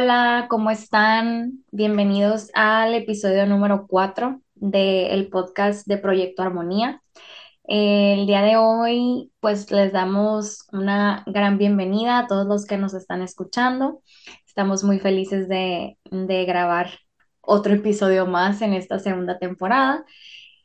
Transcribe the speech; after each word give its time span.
Hola, 0.00 0.46
¿cómo 0.48 0.70
están? 0.70 1.64
Bienvenidos 1.72 2.52
al 2.54 2.94
episodio 2.94 3.46
número 3.46 3.88
4 3.88 4.40
del 4.54 5.28
podcast 5.28 5.88
de 5.88 5.98
Proyecto 5.98 6.42
Armonía. 6.42 7.02
El 7.64 8.28
día 8.28 8.42
de 8.42 8.56
hoy, 8.56 9.32
pues 9.40 9.72
les 9.72 9.92
damos 9.92 10.68
una 10.70 11.24
gran 11.26 11.58
bienvenida 11.58 12.20
a 12.20 12.26
todos 12.28 12.46
los 12.46 12.64
que 12.64 12.78
nos 12.78 12.94
están 12.94 13.22
escuchando. 13.22 14.04
Estamos 14.46 14.84
muy 14.84 15.00
felices 15.00 15.48
de, 15.48 15.98
de 16.12 16.44
grabar 16.44 16.90
otro 17.40 17.74
episodio 17.74 18.24
más 18.24 18.62
en 18.62 18.74
esta 18.74 19.00
segunda 19.00 19.40
temporada. 19.40 20.04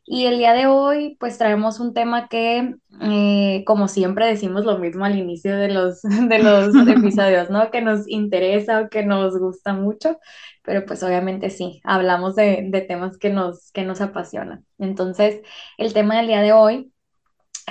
Y 0.06 0.26
el 0.26 0.38
día 0.38 0.54
de 0.54 0.68
hoy, 0.68 1.16
pues 1.20 1.38
traemos 1.38 1.80
un 1.80 1.94
tema 1.94 2.28
que, 2.28 2.76
eh, 3.02 3.64
como 3.66 3.88
siempre 3.88 4.28
decimos 4.28 4.66
lo 4.66 4.78
mismo 4.78 5.06
al 5.06 5.18
inicio 5.18 5.56
de 5.56 5.70
los, 5.70 6.02
de 6.04 6.40
los 6.40 6.76
episodios, 6.88 7.50
¿no? 7.50 7.72
Que 7.72 7.82
nos 7.82 8.08
interesa 8.10 8.82
o 8.82 8.90
que 8.90 9.06
nos 9.06 9.38
gusta 9.40 9.74
mucho, 9.74 10.20
pero 10.64 10.86
pues 10.86 11.04
obviamente 11.04 11.50
sí, 11.50 11.82
hablamos 11.86 12.36
de, 12.36 12.68
de 12.70 12.82
temas 12.82 13.18
que 13.18 13.30
nos, 13.30 13.72
que 13.72 13.84
nos 13.84 14.02
apasionan. 14.02 14.66
Entonces, 14.78 15.42
el 15.78 15.94
tema 15.94 16.18
del 16.18 16.28
día 16.28 16.42
de 16.42 16.52
hoy 16.54 16.92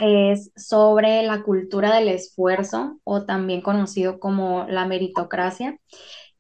es 0.01 0.53
sobre 0.57 1.23
la 1.25 1.43
cultura 1.43 1.95
del 1.95 2.09
esfuerzo 2.09 2.99
o 3.05 3.25
también 3.27 3.61
conocido 3.63 4.21
como 4.21 4.67
la 4.69 4.87
meritocracia, 4.87 5.79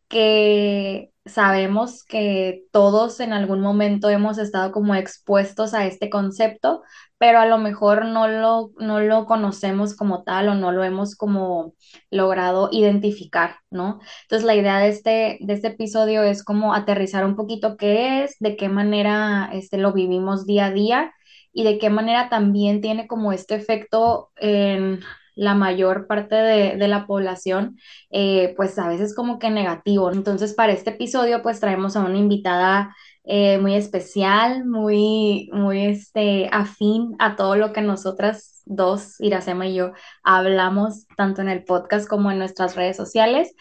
que 0.08 1.11
sabemos 1.24 2.04
que 2.04 2.64
todos 2.72 3.20
en 3.20 3.32
algún 3.32 3.60
momento 3.60 4.10
hemos 4.10 4.38
estado 4.38 4.72
como 4.72 4.94
expuestos 4.94 5.72
a 5.74 5.86
este 5.86 6.10
concepto, 6.10 6.82
pero 7.18 7.38
a 7.38 7.46
lo 7.46 7.58
mejor 7.58 8.06
no 8.06 8.26
lo, 8.28 8.72
no 8.78 9.00
lo 9.00 9.26
conocemos 9.26 9.94
como 9.96 10.24
tal 10.24 10.48
o 10.48 10.54
no 10.54 10.72
lo 10.72 10.82
hemos 10.84 11.14
como 11.16 11.74
logrado 12.10 12.68
identificar, 12.72 13.56
¿no? 13.70 14.00
Entonces 14.22 14.44
la 14.46 14.56
idea 14.56 14.78
de 14.78 14.88
este, 14.88 15.38
de 15.40 15.52
este 15.52 15.68
episodio 15.68 16.22
es 16.24 16.42
como 16.44 16.74
aterrizar 16.74 17.24
un 17.24 17.36
poquito 17.36 17.76
qué 17.76 18.24
es, 18.24 18.36
de 18.40 18.56
qué 18.56 18.68
manera 18.68 19.48
este, 19.52 19.78
lo 19.78 19.92
vivimos 19.92 20.46
día 20.46 20.66
a 20.66 20.70
día 20.72 21.12
y 21.52 21.64
de 21.64 21.78
qué 21.78 21.90
manera 21.90 22.28
también 22.30 22.80
tiene 22.80 23.06
como 23.06 23.32
este 23.32 23.54
efecto 23.54 24.32
en 24.36 25.00
la 25.34 25.54
mayor 25.54 26.06
parte 26.06 26.34
de, 26.36 26.88
la 26.88 27.06
población, 27.06 27.78
eh, 28.10 28.54
pues 28.56 28.78
a 28.78 28.88
veces 28.88 29.14
como 29.14 29.38
que 29.38 29.50
negativo. 29.50 30.12
Entonces, 30.12 30.54
para 30.54 30.72
este 30.72 30.90
episodio, 30.90 31.42
pues 31.42 31.60
traemos 31.60 31.96
a 31.96 32.00
una 32.00 32.18
invitada 32.18 32.94
eh, 33.24 33.58
muy 33.58 33.74
especial, 33.74 34.64
muy, 34.66 35.48
muy 35.52 35.84
este, 35.86 36.48
afín 36.52 37.14
a 37.18 37.36
todo 37.36 37.56
lo 37.56 37.72
que 37.72 37.82
nosotras 37.82 38.52
dos, 38.66 39.20
Iracema 39.20 39.66
y 39.66 39.74
yo, 39.74 39.92
hablamos 40.22 41.06
tanto 41.16 41.42
en 41.42 41.48
el 41.48 41.64
podcast 41.64 42.08
como 42.08 42.30
en 42.30 42.38
nuestras 42.38 42.76
redes 42.76 42.96
sociales. 42.96 43.54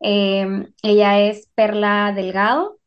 Em, 0.00 0.72
ella 0.82 1.20
es 1.20 1.48
Perla 1.54 2.12
Delgado, 2.14 2.78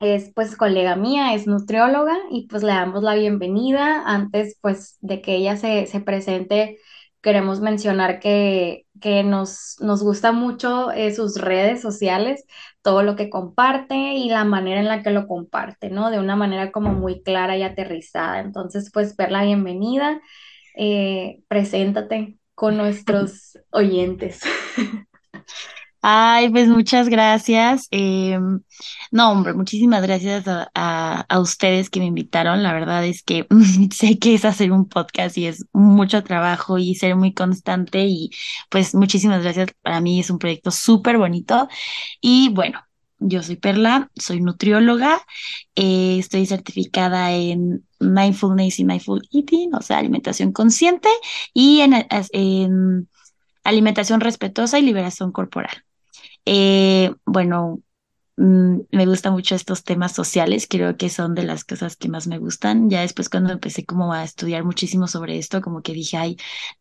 es 0.00 0.32
pues 0.34 0.56
colega 0.56 0.96
mía, 0.96 1.34
es 1.34 1.46
nutrióloga 1.46 2.16
y 2.30 2.46
pues 2.48 2.62
le 2.62 2.72
damos 2.72 3.02
la 3.02 3.14
bienvenida. 3.14 4.02
Antes 4.06 4.58
pues 4.60 4.98
de 5.00 5.20
que 5.22 5.36
ella 5.36 5.56
se, 5.56 5.86
se 5.86 6.00
presente, 6.00 6.78
queremos 7.24 7.60
mencionar 7.60 8.20
que, 8.20 8.86
que 9.00 9.24
nos, 9.24 9.76
nos 9.80 10.02
gusta 10.02 10.30
mucho 10.30 10.92
eh, 10.92 11.12
sus 11.14 11.40
redes 11.40 11.80
sociales, 11.80 12.44
todo 12.82 13.02
lo 13.02 13.16
que 13.16 13.30
comparte 13.30 13.96
y 13.96 14.28
la 14.28 14.44
manera 14.44 14.80
en 14.80 14.88
la 14.88 15.02
que 15.02 15.10
lo 15.10 15.26
comparte, 15.26 15.88
¿no? 15.88 16.10
De 16.10 16.20
una 16.20 16.36
manera 16.36 16.70
como 16.70 16.92
muy 16.92 17.22
clara 17.22 17.56
y 17.56 17.62
aterrizada. 17.62 18.40
Entonces, 18.40 18.90
pues, 18.92 19.16
ver 19.16 19.32
la 19.32 19.42
bienvenida, 19.44 20.20
eh, 20.76 21.42
preséntate 21.48 22.38
con 22.54 22.76
nuestros 22.76 23.58
oyentes. 23.70 24.40
Ay, 26.06 26.50
pues 26.50 26.68
muchas 26.68 27.08
gracias. 27.08 27.88
Em, 27.90 28.60
no, 29.10 29.30
hombre, 29.32 29.54
muchísimas 29.54 30.02
gracias 30.02 30.44
a, 30.46 31.26
ustedes 31.40 31.88
que 31.88 31.98
me 32.00 32.06
invitaron. 32.06 32.62
La 32.62 32.74
verdad 32.74 33.06
es 33.06 33.22
que 33.22 33.46
sé 33.90 34.18
que 34.18 34.34
es 34.34 34.44
hacer 34.44 34.70
un 34.70 34.86
podcast 34.86 35.38
y 35.38 35.46
es 35.46 35.64
mucho 35.72 36.22
trabajo 36.22 36.76
y 36.78 36.94
ser 36.94 37.16
muy 37.16 37.32
constante 37.32 38.04
y 38.06 38.30
pues 38.70 38.94
muchísimas 38.94 39.42
gracias. 39.42 39.70
Para 39.80 40.02
mí 40.02 40.20
es 40.20 40.28
un 40.28 40.38
proyecto 40.38 40.70
súper 40.70 41.16
bonito. 41.16 41.68
Y 42.20 42.50
bueno, 42.50 42.80
yo 43.18 43.42
soy 43.42 43.56
Perla, 43.56 44.10
soy 44.14 44.42
nutrióloga, 44.42 45.22
eh, 45.74 46.18
estoy 46.18 46.44
certificada 46.46 47.32
en 47.32 47.86
mindfulness 47.98 48.78
y 48.78 48.84
mindful 48.84 49.26
eating, 49.32 49.74
o 49.74 49.80
sea, 49.80 49.98
alimentación 49.98 50.52
consciente 50.52 51.08
y 51.54 51.80
en 51.80 51.94
alimentación 53.64 54.20
respetuosa 54.20 54.78
y 54.78 54.82
liberación 54.82 55.32
corporal. 55.32 55.84
Eh, 56.46 57.12
bueno, 57.24 57.80
mm, 58.36 58.80
me 58.92 59.06
gustan 59.06 59.32
mucho 59.32 59.54
estos 59.54 59.84
temas 59.84 60.12
sociales, 60.12 60.66
creo 60.68 60.96
que 60.96 61.08
son 61.10 61.34
de 61.34 61.44
las 61.44 61.64
cosas 61.64 61.96
que 61.96 62.08
más 62.08 62.26
me 62.26 62.38
gustan. 62.38 62.90
Ya 62.90 63.00
después 63.02 63.28
cuando 63.28 63.52
empecé 63.52 63.84
como 63.86 64.12
a 64.12 64.24
estudiar 64.24 64.64
muchísimo 64.64 65.06
sobre 65.08 65.38
esto, 65.38 65.60
como 65.62 65.82
que 65.82 65.92
dije, 65.94 66.16
ay, 66.18 66.36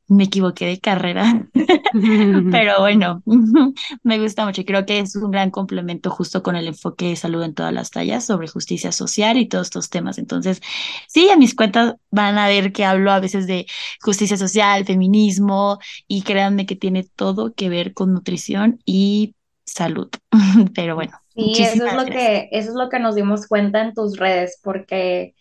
me 0.07 0.25
equivoqué 0.25 0.66
de 0.66 0.79
carrera, 0.79 1.47
pero 2.52 2.79
bueno, 2.81 3.23
me 4.03 4.19
gusta 4.19 4.46
mucho 4.46 4.62
y 4.62 4.66
creo 4.66 4.85
que 4.85 5.00
es 5.00 5.16
un 5.16 5.31
gran 5.31 5.52
complemento 5.52 6.09
justo 6.12 6.44
con 6.44 6.56
el 6.56 6.68
enfoque 6.68 7.09
de 7.09 7.16
salud 7.16 7.44
en 7.44 7.53
todas 7.53 7.73
las 7.73 7.91
tallas 7.91 8.25
sobre 8.25 8.47
justicia 8.47 8.91
social 8.91 9.38
y 9.38 9.47
todos 9.47 9.68
estos 9.68 9.90
temas. 9.90 10.18
Entonces, 10.18 10.62
sí, 11.07 11.29
a 11.29 11.38
mis 11.38 11.56
cuentas 11.56 11.96
van 12.12 12.38
a 12.38 12.47
ver 12.47 12.73
que 12.73 12.85
hablo 12.85 13.12
a 13.12 13.19
veces 13.19 13.47
de 13.47 13.66
justicia 14.02 14.38
social, 14.38 14.85
feminismo 14.85 15.79
y 16.07 16.23
créanme 16.23 16.66
que 16.66 16.75
tiene 16.75 17.03
todo 17.16 17.53
que 17.53 17.69
ver 17.69 17.94
con 17.94 18.13
nutrición 18.13 18.79
y 18.85 19.35
salud. 19.73 20.09
Pero 20.75 20.95
bueno. 20.95 21.17
Sí, 21.35 21.53
eso 21.57 21.85
es 21.85 21.94
lo 21.94 22.06
que, 22.06 22.50
eso 22.51 22.69
es 22.69 22.75
lo 22.75 22.89
que 22.89 23.00
nos 23.00 23.16
dimos 23.16 23.47
cuenta 23.47 23.81
en 23.81 23.94
tus 23.94 24.17
redes, 24.17 24.59
porque 24.63 25.34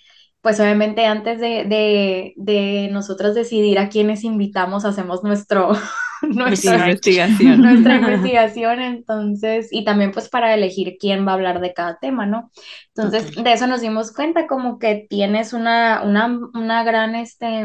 pues 0.43 0.59
obviamente 0.59 1.07
antes 1.07 1.41
de, 1.41 1.65
de, 1.65 2.35
de 2.37 2.89
nosotros 2.91 3.35
decidir 3.35 3.79
a 3.79 3.89
quiénes 3.89 4.25
invitamos, 4.25 4.85
hacemos 4.85 5.23
nuestro, 5.23 5.71
nuestra 6.23 6.75
investigación. 6.89 7.63
Nuestra 7.63 7.95
investigación, 8.01 8.81
entonces, 8.81 9.69
y 9.71 9.85
también 9.85 10.11
pues 10.11 10.29
para 10.29 10.53
elegir 10.53 10.97
quién 10.99 11.27
va 11.27 11.31
a 11.31 11.35
hablar 11.35 11.61
de 11.61 11.73
cada 11.73 11.99
tema, 12.01 12.27
¿no? 12.27 12.51
Entonces, 12.95 13.37
de 13.37 13.53
eso 13.53 13.69
nos 13.69 13.83
dimos 13.83 14.13
cuenta, 14.13 14.49
como 14.49 14.81
que 14.81 15.07
tienes 15.09 15.53
una, 15.53 16.03
una, 16.03 16.27
una 16.55 16.83
gran, 16.83 17.15
este, 17.15 17.65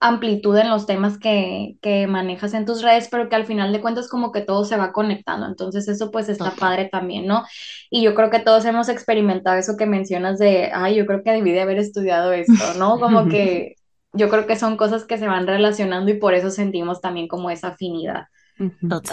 amplitud 0.00 0.56
en 0.56 0.70
los 0.70 0.86
temas 0.86 1.18
que, 1.18 1.76
que, 1.82 2.06
manejas 2.06 2.54
en 2.54 2.64
tus 2.64 2.82
redes, 2.82 3.08
pero 3.10 3.28
que 3.28 3.36
al 3.36 3.44
final 3.44 3.70
de 3.70 3.82
cuentas 3.82 4.08
como 4.08 4.32
que 4.32 4.40
todo 4.40 4.64
se 4.64 4.78
va 4.78 4.92
conectando. 4.92 5.46
Entonces 5.46 5.86
eso 5.88 6.10
pues 6.10 6.30
está 6.30 6.52
padre 6.52 6.88
también, 6.90 7.26
¿no? 7.26 7.44
Y 7.90 8.02
yo 8.02 8.14
creo 8.14 8.30
que 8.30 8.40
todos 8.40 8.64
hemos 8.64 8.88
experimentado 8.88 9.58
eso 9.58 9.76
que 9.76 9.84
mencionas 9.84 10.38
de, 10.38 10.70
ay, 10.72 10.96
yo 10.96 11.06
creo 11.06 11.22
que 11.22 11.32
debí 11.32 11.52
de 11.52 11.60
haber 11.60 11.78
estudiado 11.78 12.32
esto, 12.32 12.74
¿no? 12.78 12.98
Como 12.98 13.28
que 13.28 13.76
yo 14.14 14.30
creo 14.30 14.46
que 14.46 14.56
son 14.56 14.78
cosas 14.78 15.04
que 15.04 15.18
se 15.18 15.26
van 15.26 15.46
relacionando 15.46 16.10
y 16.10 16.14
por 16.14 16.32
eso 16.34 16.50
sentimos 16.50 17.02
también 17.02 17.28
como 17.28 17.50
esa 17.50 17.68
afinidad. 17.68 18.24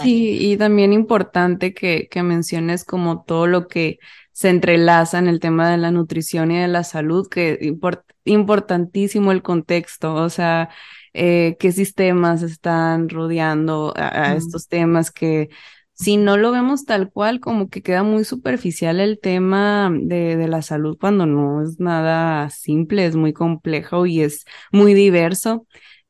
Sí, 0.02 0.52
y 0.52 0.56
también 0.58 0.92
importante 0.92 1.72
que, 1.72 2.08
que 2.10 2.22
menciones 2.22 2.84
como 2.84 3.24
todo 3.24 3.46
lo 3.46 3.66
que 3.66 3.98
se 4.38 4.50
entrelaza 4.50 5.18
en 5.18 5.26
el 5.26 5.40
tema 5.40 5.68
de 5.68 5.78
la 5.78 5.90
nutrición 5.90 6.52
y 6.52 6.60
de 6.60 6.68
la 6.68 6.84
salud, 6.84 7.26
que 7.28 7.58
es 7.60 7.72
importantísimo 8.24 9.32
el 9.32 9.42
contexto, 9.42 10.14
o 10.14 10.30
sea, 10.30 10.68
eh, 11.12 11.56
qué 11.58 11.72
sistemas 11.72 12.42
están 12.42 13.08
rodeando 13.08 13.92
a, 13.96 14.36
estos 14.36 14.68
temas 14.68 15.10
que 15.10 15.48
si 15.92 16.18
no 16.18 16.36
lo 16.36 16.52
vemos 16.52 16.84
tal 16.84 17.10
cual, 17.10 17.40
como 17.40 17.68
que 17.68 17.82
queda 17.82 18.04
muy 18.04 18.22
superficial 18.22 19.00
el 19.00 19.18
tema 19.18 19.90
de, 19.92 20.36
de, 20.36 20.46
la 20.46 20.62
salud 20.62 20.96
cuando 21.00 21.26
no 21.26 21.60
es 21.64 21.80
nada 21.80 22.48
simple, 22.50 23.06
es 23.06 23.16
muy 23.16 23.32
complejo 23.32 24.06
y 24.06 24.20
es 24.20 24.44
muy 24.70 24.94
diverso. 24.94 25.66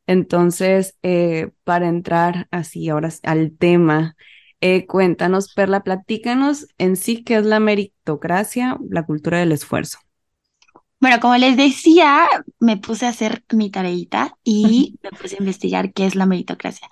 Entonces, 0.07 0.99
eh, 1.03 1.53
para 1.65 1.89
entrar 1.89 2.47
así 2.51 2.91
ahora 2.91 3.09
al 3.23 3.57
tema, 3.57 4.17
eh, 4.61 4.87
cuéntanos, 4.87 5.53
Perla, 5.55 5.83
platícanos 5.83 6.67
en 6.79 6.97
sí 6.97 7.23
qué 7.25 7.37
es 7.37 7.47
la 7.47 7.61
meritocracia, 7.61 8.79
la 8.89 9.05
cultura 9.05 9.39
del 9.39 9.53
esfuerzo. 9.53 9.99
Bueno, 11.01 11.21
como 11.21 11.37
les 11.37 11.57
decía, 11.57 12.27
me 12.59 12.77
puse 12.77 13.07
a 13.07 13.11
hacer 13.11 13.45
mi 13.53 13.71
tareita 13.71 14.37
y 14.43 14.99
me 15.03 15.11
puse 15.11 15.37
a 15.37 15.39
investigar 15.39 15.93
qué 15.93 16.07
es 16.07 16.17
la 16.17 16.27
meritocracia. 16.27 16.89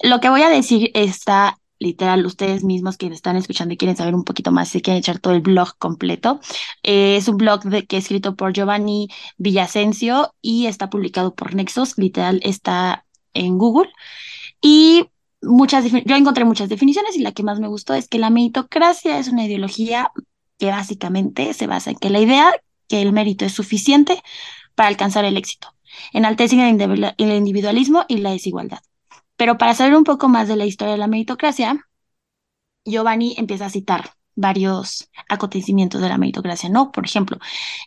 Lo 0.00 0.20
que 0.20 0.28
voy 0.28 0.42
a 0.42 0.48
decir 0.48 0.92
está 0.94 1.58
literal, 1.80 2.26
ustedes 2.26 2.64
mismos 2.64 2.96
que 2.96 3.06
están 3.06 3.36
escuchando 3.36 3.74
y 3.74 3.76
quieren 3.76 3.96
saber 3.96 4.14
un 4.14 4.24
poquito 4.24 4.52
más, 4.52 4.68
si 4.68 4.80
quieren 4.80 4.98
echar 4.98 5.18
todo 5.18 5.34
el 5.34 5.40
blog 5.40 5.76
completo. 5.78 6.40
Eh, 6.82 7.16
es 7.16 7.28
un 7.28 7.36
blog 7.36 7.62
de, 7.64 7.86
que 7.86 7.98
es 7.98 8.04
escrito 8.04 8.36
por 8.36 8.52
Giovanni 8.52 9.08
Villasencio 9.38 10.34
y 10.40 10.66
está 10.66 10.90
publicado 10.90 11.34
por 11.34 11.54
Nexos, 11.54 11.98
literal 11.98 12.40
está 12.44 13.06
en 13.34 13.58
Google. 13.58 13.90
Y 14.60 15.06
muchas, 15.42 15.84
yo 15.90 16.16
encontré 16.16 16.44
muchas 16.44 16.68
definiciones 16.68 17.16
y 17.16 17.20
la 17.20 17.32
que 17.32 17.42
más 17.42 17.60
me 17.60 17.68
gustó 17.68 17.94
es 17.94 18.08
que 18.08 18.18
la 18.18 18.30
meritocracia 18.30 19.18
es 19.18 19.28
una 19.28 19.44
ideología 19.44 20.12
que 20.58 20.70
básicamente 20.70 21.54
se 21.54 21.66
basa 21.66 21.90
en 21.90 21.96
que 21.96 22.10
la 22.10 22.20
idea 22.20 22.52
que 22.88 23.02
el 23.02 23.12
mérito 23.12 23.44
es 23.44 23.52
suficiente 23.52 24.22
para 24.74 24.88
alcanzar 24.88 25.24
el 25.24 25.36
éxito, 25.36 25.74
enaltecen 26.12 26.60
el 26.60 27.32
individualismo 27.32 28.04
y 28.08 28.18
la 28.18 28.30
desigualdad. 28.30 28.80
Pero 29.36 29.58
para 29.58 29.74
saber 29.74 29.94
un 29.94 30.04
poco 30.04 30.28
más 30.28 30.48
de 30.48 30.56
la 30.56 30.66
historia 30.66 30.92
de 30.92 30.98
la 30.98 31.06
meritocracia, 31.06 31.88
Giovanni 32.84 33.34
empieza 33.38 33.66
a 33.66 33.70
citar 33.70 34.10
varios 34.34 35.10
acontecimientos 35.28 36.00
de 36.00 36.08
la 36.08 36.18
meritocracia, 36.18 36.68
¿no? 36.68 36.92
Por 36.92 37.04
ejemplo, 37.04 37.38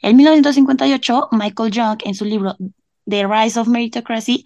en 0.01 0.17
1958, 0.17 1.29
Michael 1.31 1.71
Young, 1.71 1.99
en 2.03 2.13
su 2.13 2.25
libro 2.25 2.55
The 3.07 3.25
Rise 3.27 3.59
of 3.59 3.67
Meritocracy, 3.67 4.45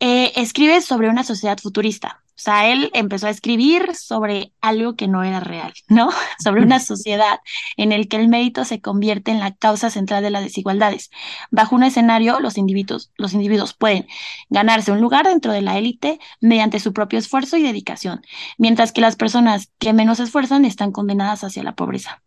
eh, 0.00 0.32
escribe 0.36 0.80
sobre 0.80 1.08
una 1.08 1.24
sociedad 1.24 1.58
futurista, 1.58 2.22
o 2.36 2.38
sea, 2.38 2.70
él 2.70 2.90
empezó 2.92 3.28
a 3.28 3.30
escribir 3.30 3.94
sobre 3.94 4.52
algo 4.60 4.94
que 4.94 5.08
no 5.08 5.24
era 5.24 5.40
real, 5.40 5.72
¿no? 5.88 6.10
Sobre 6.38 6.62
una 6.62 6.80
sociedad 6.80 7.38
en 7.78 7.92
el 7.92 8.08
que 8.08 8.18
el 8.18 8.28
mérito 8.28 8.66
se 8.66 8.82
convierte 8.82 9.30
en 9.30 9.40
la 9.40 9.54
causa 9.54 9.88
central 9.88 10.22
de 10.22 10.28
las 10.28 10.44
desigualdades. 10.44 11.10
Bajo 11.50 11.74
un 11.74 11.82
escenario, 11.82 12.38
los 12.40 12.58
individuos, 12.58 13.10
los 13.16 13.32
individuos 13.32 13.72
pueden 13.72 14.06
ganarse 14.50 14.92
un 14.92 15.00
lugar 15.00 15.26
dentro 15.26 15.50
de 15.50 15.62
la 15.62 15.78
élite 15.78 16.20
mediante 16.42 16.78
su 16.78 16.92
propio 16.92 17.18
esfuerzo 17.18 17.56
y 17.56 17.62
dedicación, 17.62 18.20
mientras 18.58 18.92
que 18.92 19.00
las 19.00 19.16
personas 19.16 19.70
que 19.78 19.94
menos 19.94 20.20
esfuerzan 20.20 20.66
están 20.66 20.92
condenadas 20.92 21.42
hacia 21.42 21.62
la 21.62 21.74
pobreza. 21.74 22.22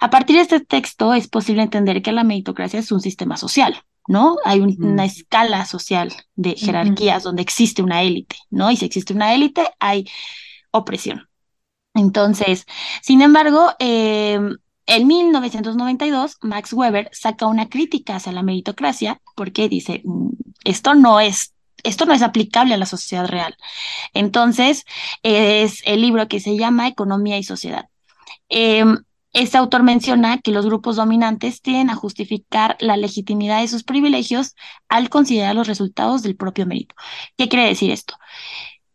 A 0.00 0.08
partir 0.08 0.36
de 0.36 0.42
este 0.42 0.60
texto 0.60 1.12
es 1.12 1.28
posible 1.28 1.62
entender 1.62 2.00
que 2.00 2.12
la 2.12 2.24
meritocracia 2.24 2.80
es 2.80 2.92
un 2.92 3.00
sistema 3.02 3.36
social, 3.36 3.84
¿no? 4.08 4.38
Hay 4.44 4.60
una 4.60 5.04
escala 5.04 5.64
social 5.66 6.12
de 6.34 6.56
jerarquías 6.56 7.22
donde 7.22 7.42
existe 7.42 7.82
una 7.82 8.02
élite, 8.02 8.36
¿no? 8.50 8.70
Y 8.70 8.76
si 8.76 8.86
existe 8.86 9.12
una 9.12 9.34
élite, 9.34 9.68
hay 9.78 10.08
opresión. 10.72 11.28
Entonces, 11.94 12.66
sin 13.02 13.22
embargo, 13.22 13.72
em, 13.78 14.56
en 14.86 15.06
1992, 15.06 16.38
Max 16.42 16.72
Weber 16.72 17.10
saca 17.12 17.46
una 17.46 17.68
crítica 17.68 18.16
hacia 18.16 18.32
la 18.32 18.42
meritocracia 18.42 19.20
porque 19.36 19.68
dice, 19.68 20.02
mm, 20.04 20.30
esto 20.64 20.94
no 20.94 21.20
es 21.20 21.54
esto 21.84 22.06
no 22.06 22.12
es 22.12 22.22
aplicable 22.22 22.74
a 22.74 22.76
la 22.76 22.86
sociedad 22.86 23.26
real. 23.28 23.56
Entonces, 24.12 24.84
es 25.22 25.80
el 25.84 26.00
libro 26.00 26.26
que 26.26 26.40
se 26.40 26.56
llama 26.56 26.88
Economía 26.88 27.38
y 27.38 27.44
Sociedad. 27.44 27.88
Em, 28.48 28.98
este 29.38 29.56
autor 29.56 29.84
menciona 29.84 30.38
que 30.38 30.50
los 30.50 30.66
grupos 30.66 30.96
dominantes 30.96 31.62
tienden 31.62 31.90
a 31.90 31.94
justificar 31.94 32.76
la 32.80 32.96
legitimidad 32.96 33.60
de 33.60 33.68
sus 33.68 33.84
privilegios 33.84 34.56
al 34.88 35.10
considerar 35.10 35.54
los 35.54 35.68
resultados 35.68 36.22
del 36.22 36.36
propio 36.36 36.66
mérito. 36.66 36.96
¿Qué 37.36 37.48
quiere 37.48 37.66
decir 37.66 37.90
esto? 37.92 38.16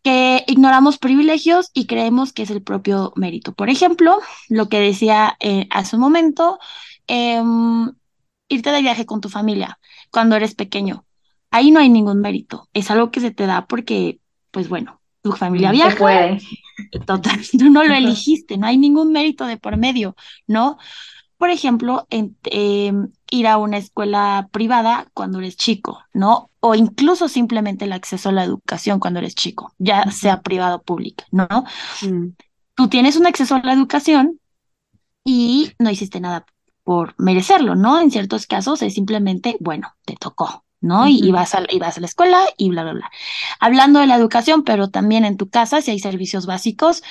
Que 0.04 0.44
ignoramos 0.48 0.98
privilegios 0.98 1.72
y 1.74 1.88
creemos 1.88 2.34
que 2.34 2.44
es 2.44 2.50
el 2.51 2.62
propio 2.62 3.13
mérito. 3.16 3.54
Por 3.54 3.69
ejemplo, 3.69 4.19
lo 4.50 4.68
que 4.69 4.80
decía 4.80 5.38
eh, 5.40 5.68
hace 5.72 5.95
un 5.95 6.01
momento, 6.01 6.60
em, 7.07 7.92
irte 8.50 8.72
de 8.72 8.81
viaje 8.81 9.06
con 9.06 9.22
tu 9.22 9.30
familia 9.30 9.80
cuando 10.12 10.36
eres 10.36 10.56
pequeño. 10.56 11.06
Ahí 11.51 11.72
no 11.72 11.80
hay 11.80 11.89
ningún 11.89 12.19
mérito. 12.22 12.69
Es 12.74 12.92
algo 12.92 13.12
que 13.12 13.22
se 13.22 13.31
te 13.31 13.46
da 13.48 13.68
porque, 13.68 14.19
pues 14.51 14.69
bueno, 14.69 15.01
tu 15.24 15.31
familia 15.31 15.72
viaja. 15.72 15.98
puede. 15.98 16.40
Total, 17.06 17.40
tú 17.58 17.70
no 17.70 17.84
lo 17.84 17.94
elegiste, 17.96 18.58
no 18.58 18.68
hay 18.68 18.78
ningún 18.78 19.12
mérito 19.12 19.46
de 19.48 19.58
por 19.58 19.78
medio, 19.78 20.16
¿no? 20.46 20.78
Por 21.38 21.50
ejemplo, 21.50 22.06
en, 22.10 22.38
em, 22.44 23.12
ir 23.31 23.48
a 23.48 23.58
una 23.58 23.78
escuela 23.78 24.48
privada 24.52 25.08
cuando 25.14 25.40
eres 25.40 25.58
chico, 25.58 26.04
¿no? 26.14 26.52
O 26.60 26.75
incluso 26.75 27.28
simplemente 27.28 27.86
el 27.86 27.94
acceso 27.94 28.30
a 28.30 28.34
la 28.34 28.44
educación 28.44 29.00
cuando 29.00 29.20
eres 29.20 29.34
chico, 29.34 29.74
ya 29.78 30.12
sea 30.12 30.42
privado 30.42 30.78
o 30.78 30.84
pública, 30.84 31.25
¿no? 31.31 31.48
Mm. 32.02 32.36
Tú 32.75 32.88
tienes 32.88 33.16
un 33.16 33.25
acceso 33.25 33.56
a 33.56 33.64
la 33.64 33.74
educación 33.74 34.40
y 35.24 35.72
no 35.80 35.90
hiciste 35.90 36.20
nada 36.20 36.46
por 36.84 37.16
merecerlo, 37.18 37.75
¿no? 37.75 38.00
En 38.00 38.12
ciertos 38.12 38.46
casos 38.46 38.81
es 38.81 38.94
simplemente, 38.94 39.58
bueno, 39.60 39.96
te 40.06 40.16
tocó, 40.16 40.64
¿no? 40.84 41.08
y, 41.08 41.32
vas 41.32 41.56
a, 41.56 41.64
vas 41.80 41.98
a 41.98 42.02
la 42.02 42.06
escuela 42.06 42.44
y 42.58 42.70
bla, 42.70 42.84
bla, 42.84 42.94
bla. 42.94 43.12
Hablando 43.60 44.00
de 44.00 44.08
la 44.08 44.16
educación, 44.16 44.64
pero 44.64 44.90
también 44.90 45.26
en 45.26 45.38
tu 45.38 45.50
casa, 45.50 45.82
si 45.82 45.92
hay 45.92 46.00
servicios 46.00 46.46
básicos, 46.46 47.02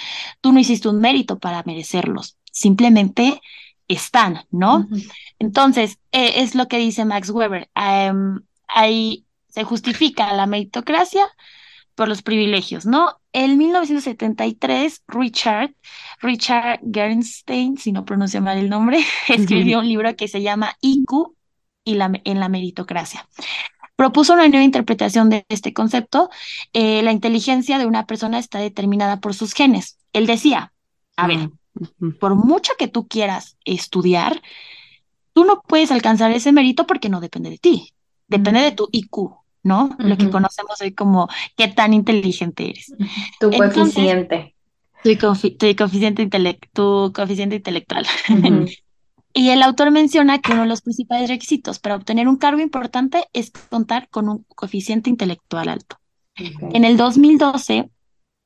tú 0.40 0.52
no 0.52 0.60
hiciste 0.60 0.88
un 0.88 1.00
mérito 1.00 1.38
para 1.38 1.62
merecerlos, 1.64 2.36
simplemente 2.52 3.40
están, 3.88 4.44
¿no? 4.50 4.86
Entonces, 5.38 5.98
e, 6.12 6.42
es 6.42 6.54
lo 6.54 6.68
que 6.68 6.78
dice 6.78 7.04
Max 7.04 7.30
Weber. 7.30 7.70
Em, 7.74 8.40
ahí 8.68 9.24
se 9.48 9.64
justifica 9.64 10.32
la 10.34 10.46
meritocracia 10.46 11.26
por 11.94 12.08
los 12.08 12.22
privilegios, 12.22 12.86
¿no? 12.86 13.20
En 13.32 13.56
1973, 13.56 15.02
Richard, 15.08 15.74
Richard 16.20 16.80
Gernstein, 16.90 17.78
si 17.78 17.92
no 17.92 18.04
pronuncio 18.04 18.42
mal 18.42 18.58
el 18.58 18.68
nombre, 18.68 19.02
escribió 19.28 19.78
un 19.80 19.88
libro 19.88 20.14
que 20.14 20.28
se 20.28 20.42
llama 20.42 20.76
IQ 20.82 21.34
y 21.84 21.94
la, 21.94 22.12
en 22.24 22.40
la 22.40 22.48
meritocracia. 22.48 23.28
Propuso 23.96 24.32
una 24.32 24.48
nueva 24.48 24.64
interpretación 24.64 25.28
de 25.30 25.44
este 25.48 25.72
concepto. 25.72 26.30
Eh, 26.72 27.02
la 27.02 27.12
inteligencia 27.12 27.78
de 27.78 27.86
una 27.86 28.06
persona 28.06 28.38
está 28.38 28.58
determinada 28.58 29.20
por 29.20 29.34
sus 29.34 29.52
genes. 29.52 29.98
Él 30.12 30.26
decía, 30.26 30.72
a 31.16 31.26
ver, 31.26 31.50
mm, 31.98 32.12
por 32.18 32.34
mucho 32.34 32.72
que 32.78 32.88
tú 32.88 33.06
quieras 33.06 33.56
estudiar, 33.64 34.42
tú 35.32 35.44
no 35.44 35.62
puedes 35.62 35.90
alcanzar 35.90 36.30
ese 36.32 36.52
mérito 36.52 36.86
porque 36.86 37.08
no 37.08 37.20
depende 37.20 37.50
de 37.50 37.58
ti, 37.58 37.92
depende 38.28 38.60
de 38.60 38.72
tu 38.72 38.88
IQ, 38.92 39.36
¿no? 39.62 39.94
Lo 39.98 40.16
que 40.16 40.30
conocemos 40.30 40.80
hoy 40.80 40.92
como 40.92 41.28
qué 41.56 41.68
tan 41.68 41.92
inteligente 41.92 42.70
eres. 42.70 42.92
Tu 43.38 43.50
coeficiente. 43.50 44.54
Tu, 45.04 45.18
coeficiente, 45.18 46.28
tu 46.72 47.12
coeficiente 47.14 47.56
intelectual. 47.56 48.06
Y 49.32 49.50
el 49.50 49.62
autor 49.62 49.90
menciona 49.90 50.40
que 50.40 50.52
uno 50.52 50.62
de 50.62 50.68
los 50.68 50.82
principales 50.82 51.28
requisitos 51.28 51.78
para 51.78 51.96
obtener 51.96 52.28
un 52.28 52.36
cargo 52.36 52.60
importante 52.60 53.24
es 53.32 53.50
contar 53.50 54.08
con 54.08 54.28
un 54.28 54.44
coeficiente 54.54 55.10
intelectual 55.10 55.68
alto. 55.68 55.96
En 56.36 56.84
el 56.84 56.96
2012, 56.96 57.90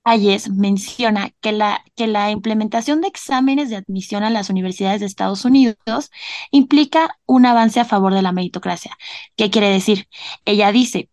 Ayes 0.05 0.51
menciona 0.51 1.31
que 1.41 1.51
la, 1.51 1.85
que 1.97 2.07
la 2.07 2.31
implementación 2.31 3.01
de 3.01 3.09
exámenes 3.09 3.71
de 3.71 3.77
admisión 3.77 4.23
a 4.23 4.31
las 4.31 4.51
universidades 4.51 5.01
de 5.01 5.07
Estados 5.07 5.45
Unidos 5.45 5.77
implica 6.53 7.19
un 7.27 7.45
avance 7.45 7.81
a 7.81 7.85
favor 7.85 8.15
de 8.15 8.23
la 8.23 8.31
meritocracia. 8.31 8.97
¿Qué 9.37 9.51
quiere 9.51 9.69
decir? 9.69 10.07
Ella 10.45 10.71
dice, 10.71 11.11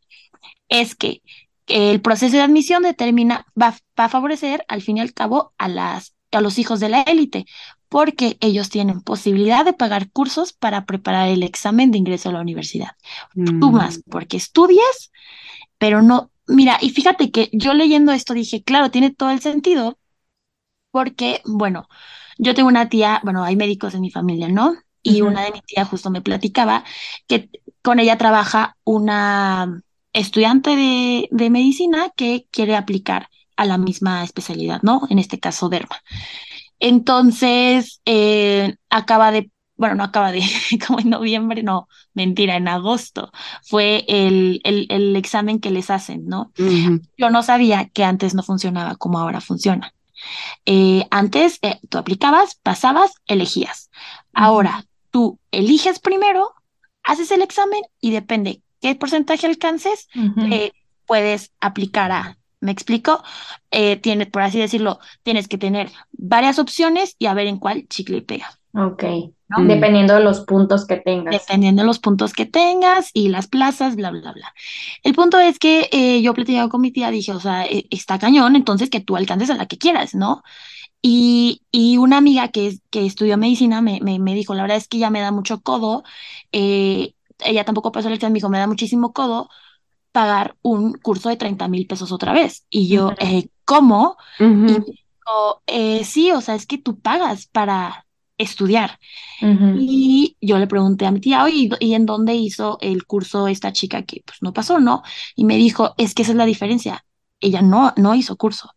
es 0.70 0.96
que 0.96 1.24
el 1.68 2.02
proceso 2.02 2.36
de 2.36 2.44
admisión 2.44 2.84
determina, 2.84 3.48
va, 3.60 3.76
va 4.00 4.06
a 4.06 4.10
favorecer 4.10 4.64
al 4.68 4.84
fin 4.84 4.98
y 4.98 5.02
al 5.02 5.14
cabo 5.14 5.54
a, 5.58 5.70
las, 5.70 6.16
a 6.32 6.42
los 6.42 6.60
hijos 6.60 6.80
de 6.80 6.90
la 6.90 7.02
élite, 7.02 7.46
porque 7.94 8.38
ellos 8.40 8.72
tienen 8.72 9.02
posibilidad 9.02 9.64
de 9.64 9.74
pagar 9.74 10.10
cursos 10.10 10.52
para 10.52 10.84
preparar 10.88 11.30
el 11.30 11.44
examen 11.44 11.92
de 11.92 12.00
ingreso 12.00 12.30
a 12.30 12.32
la 12.32 12.42
universidad. 12.42 12.94
Tú 13.36 13.70
mm. 13.70 13.72
más, 13.72 14.02
porque 14.10 14.36
estudias, 14.36 15.12
pero 15.78 16.02
no, 16.02 16.32
mira, 16.48 16.80
y 16.82 16.90
fíjate 16.90 17.30
que 17.30 17.52
yo 17.54 17.76
leyendo 17.76 18.12
esto 18.12 18.34
dije, 18.34 18.64
claro, 18.64 18.90
tiene 18.90 19.12
todo 19.12 19.30
el 19.30 19.42
sentido, 19.42 20.00
porque, 20.90 21.44
bueno, 21.46 21.88
yo 22.40 22.56
tengo 22.56 22.68
una 22.68 22.90
tía, 22.90 23.22
bueno, 23.24 23.44
hay 23.44 23.56
médicos 23.56 23.94
en 23.94 24.02
mi 24.02 24.10
familia, 24.10 24.48
¿no? 24.48 24.74
Y 25.04 25.22
una 25.22 25.44
de 25.44 25.52
mis 25.52 25.64
tías 25.64 25.88
justo 25.88 26.10
me 26.10 26.24
platicaba 26.24 26.84
que 27.28 27.52
con 27.84 28.00
ella 28.00 28.18
trabaja 28.18 28.76
una 28.86 29.84
estudiante 30.14 30.76
de, 30.76 31.28
de 31.30 31.50
medicina 31.52 32.10
que 32.16 32.48
quiere 32.50 32.76
aplicar 32.76 33.30
a 33.56 33.66
la 33.66 33.78
misma 33.78 34.24
especialidad, 34.24 34.82
¿no? 34.82 35.04
En 35.12 35.20
este 35.20 35.40
caso, 35.40 35.70
derma. 35.70 36.02
Entonces, 36.86 38.02
eh, 38.04 38.76
acaba 38.90 39.32
de, 39.32 39.50
bueno, 39.78 39.96
no 39.96 40.04
acaba 40.04 40.34
de, 40.34 40.42
como 40.86 41.00
en 41.00 41.12
noviembre, 41.12 41.64
no, 41.64 41.88
mentira, 42.14 42.58
en 42.58 42.68
agosto 42.68 43.32
fue 43.64 44.04
el, 44.10 44.60
el, 44.66 45.16
examen 45.16 45.62
que 45.62 45.72
les 45.72 45.90
hacen, 45.90 46.26
¿no? 46.26 46.52
Yo 47.18 47.30
no 47.30 47.42
sabía 47.42 47.88
que 47.88 48.04
antes 48.04 48.36
no 48.36 48.44
funcionaba 48.44 48.98
como 48.98 49.18
ahora 49.18 49.40
funciona. 49.40 49.94
Eh, 50.66 51.08
antes 51.10 51.58
eh, 51.62 51.80
tú 51.88 52.00
aplicabas, 52.00 52.56
pasabas, 52.56 53.14
elegías. 53.28 53.90
Ahora 54.34 54.84
tú 55.10 55.40
eliges 55.52 56.00
primero, 56.00 56.52
haces 57.02 57.32
el 57.32 57.42
examen 57.42 57.80
y 58.02 58.12
depende 58.12 58.62
qué 58.82 58.94
porcentaje 58.96 59.48
alcances, 59.48 60.10
puedes 61.06 61.54
aplicar 61.62 62.12
a 62.12 62.38
¿Me 62.64 62.72
explico? 62.72 63.22
Eh, 63.72 63.98
tiene, 63.98 64.26
por 64.26 64.42
así 64.42 64.58
decirlo, 64.58 65.00
tienes 65.22 65.50
que 65.50 65.58
tener 65.58 65.92
varias 66.14 66.60
opciones 66.60 67.16
y 67.20 67.26
a 67.26 67.34
ver 67.34 67.48
en 67.48 67.60
cuál 67.60 67.88
chicle 67.90 68.18
y 68.18 68.22
pega. 68.22 68.58
Ok. 68.74 69.04
¿no? 69.50 69.66
Dependiendo 69.66 70.16
de 70.16 70.22
los 70.24 70.42
puntos 70.46 70.88
que 70.88 70.96
tengas. 70.98 71.36
Dependiendo 71.36 71.82
de 71.82 71.88
los 71.88 72.00
puntos 72.00 72.32
que 72.32 72.46
tengas 72.46 73.12
y 73.14 73.28
las 73.28 73.48
plazas, 73.48 73.98
bla, 73.98 74.12
bla, 74.12 74.32
bla. 74.32 74.54
El 75.04 75.14
punto 75.14 75.40
es 75.40 75.60
que 75.60 75.90
eh, 75.92 76.22
yo 76.22 76.34
platicaba 76.34 76.70
con 76.70 76.80
mi 76.80 76.92
tía, 76.92 77.12
dije, 77.12 77.34
o 77.34 77.40
sea, 77.42 77.66
eh, 77.66 77.86
está 77.92 78.18
cañón, 78.18 78.56
entonces 78.56 78.90
que 78.90 79.02
tú 79.02 79.18
alcances 79.18 79.50
a 79.50 79.56
la 79.56 79.66
que 79.66 79.78
quieras, 79.78 80.16
¿no? 80.16 80.42
Y, 81.02 81.62
y 81.72 81.98
una 81.98 82.18
amiga 82.18 82.48
que, 82.50 82.78
que 82.90 83.06
estudió 83.06 83.38
medicina 83.38 83.82
me, 83.82 84.00
me, 84.02 84.20
me 84.20 84.36
dijo, 84.36 84.54
la 84.56 84.64
verdad 84.64 84.78
es 84.78 84.88
que 84.88 85.00
ya 85.00 85.10
me 85.10 85.22
da 85.22 85.32
mucho 85.32 85.62
codo, 85.62 86.04
eh, 86.54 87.14
ella 87.40 87.66
tampoco 87.66 87.92
pasó 87.92 88.08
el 88.08 88.16
examen, 88.16 88.34
me 88.34 88.38
dijo, 88.38 88.50
me 88.50 88.60
da 88.60 88.68
muchísimo 88.68 89.14
codo 89.14 89.50
pagar 90.14 90.58
un 90.64 90.94
curso 90.96 91.30
de 91.30 91.38
30 91.38 91.70
mil 91.70 91.88
pesos 91.88 92.14
otra 92.14 92.34
vez. 92.34 92.66
Y 92.72 92.90
yo, 92.90 93.16
eh, 93.20 93.50
¿cómo? 93.66 94.18
Y 94.66 94.74
Ujú. 94.74 94.86
me 94.88 94.94
dijo, 94.94 95.64
eh, 95.68 96.06
sí, 96.06 96.32
o 96.34 96.42
sea, 96.42 96.56
es 96.56 96.68
que 96.68 96.80
tú 96.80 97.00
pagas 97.02 97.48
para 97.48 98.08
estudiar. 98.40 99.00
Y 99.72 100.38
yo 100.42 100.60
le 100.60 100.68
pregunté 100.68 101.06
a 101.06 101.12
mi 101.12 101.20
tía, 101.22 101.44
oye, 101.44 101.70
¿y 101.80 101.88
¿y 101.90 101.94
en 101.96 102.06
dónde 102.06 102.36
hizo 102.36 102.78
el 102.82 103.06
curso 103.08 103.48
esta 103.48 103.74
chica 103.74 104.04
que 104.04 104.22
pues 104.26 104.38
no 104.42 104.54
pasó, 104.54 104.80
no? 104.80 105.04
Y 105.36 105.46
me 105.46 105.58
dijo, 105.58 105.96
es 105.98 106.14
que 106.14 106.22
esa 106.24 106.32
es 106.32 106.38
la 106.38 106.46
diferencia. 106.46 107.06
Ella 107.40 107.62
no, 107.62 107.94
no 107.98 108.16
hizo 108.16 108.38
curso. 108.38 108.72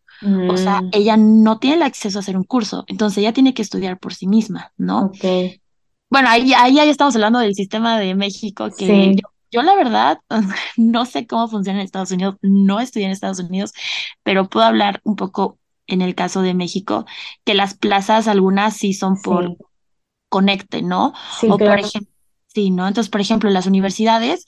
O 0.47 0.57
sea, 0.57 0.75
Mm, 0.81 0.93
ella 0.93 1.17
no 1.19 1.59
tiene 1.59 1.77
el 1.77 1.83
acceso 1.83 2.19
a 2.19 2.21
hacer 2.23 2.37
un 2.37 2.45
curso, 2.45 2.85
entonces 2.89 3.19
ella 3.19 3.33
tiene 3.35 3.53
que 3.55 3.63
estudiar 3.63 3.99
por 3.99 4.15
sí 4.15 4.27
misma, 4.29 4.73
¿no? 4.79 5.11
ok, 5.11 5.25
Bueno, 6.11 6.29
ahí, 6.31 6.53
ahí 6.55 6.75
ya 6.77 6.85
estamos 6.85 7.15
hablando 7.17 7.39
del 7.41 7.55
sistema 7.55 7.99
de 7.99 8.15
México, 8.15 8.75
que 8.77 8.93
sí, 8.93 9.17
yo, 9.17 9.29
yo 9.51 9.63
la 9.63 9.75
verdad 9.75 10.19
no 10.77 11.07
sé 11.07 11.27
cómo 11.27 11.49
funciona 11.49 11.81
en 11.81 11.85
Estados 11.87 12.11
Unidos, 12.13 12.37
no 12.43 12.81
estudié 12.81 13.07
en 13.07 13.13
Estados 13.13 13.39
Unidos, 13.41 13.73
pero 14.23 14.49
puedo 14.49 14.67
hablar 14.67 15.01
un 15.05 15.17
poco 15.17 15.59
en 15.87 16.03
el 16.03 16.15
caso 16.15 16.43
de 16.43 16.55
México, 16.55 17.07
que 17.45 17.55
las 17.55 17.75
plazas 17.77 18.29
algunas 18.29 18.77
sí 18.77 18.93
son 18.95 19.21
por 19.23 19.53
sí, 19.53 19.59
conecte, 20.29 20.83
¿no? 20.83 21.13
sí, 21.29 21.55
O 21.55 21.63
por 21.63 21.79
claro. 21.79 21.81
ejemplo, 21.81 22.13
sí, 22.49 22.71
¿no? 22.71 22.89
Entonces, 22.89 23.11
por 23.11 23.21
ejemplo, 23.21 23.51
las 23.51 23.67
universidades, 23.67 24.47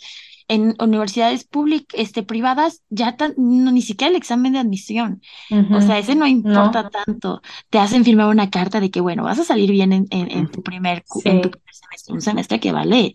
en 0.48 0.74
universidades 0.80 1.44
públicas, 1.44 1.88
este, 2.00 2.22
privadas, 2.22 2.82
ya 2.88 3.16
tan- 3.16 3.34
no, 3.36 3.70
ni 3.72 3.82
siquiera 3.82 4.10
el 4.10 4.16
examen 4.16 4.52
de 4.52 4.58
admisión. 4.60 5.22
O 5.70 5.80
sea, 5.82 5.98
ese 5.98 6.14
no 6.14 6.26
No, 6.42 6.64
importa 6.66 6.88
tanto. 6.88 7.42
Te 7.70 7.78
hacen 7.78 8.04
firmar 8.04 8.28
una 8.28 8.50
carta 8.50 8.80
de 8.80 8.90
que, 8.90 9.00
bueno, 9.02 9.24
vas 9.24 9.38
a 9.38 9.44
salir 9.44 9.70
bien 9.70 9.92
en, 9.92 10.06
en, 10.10 10.30
en 10.30 10.48
tu 10.50 10.62
primer, 10.62 11.04
en 11.24 11.40
tu 11.40 11.50
primer 11.50 11.74
semestre, 11.74 12.14
un 12.14 12.20
semestre 12.22 12.60
que 12.60 12.72
vale 12.72 13.14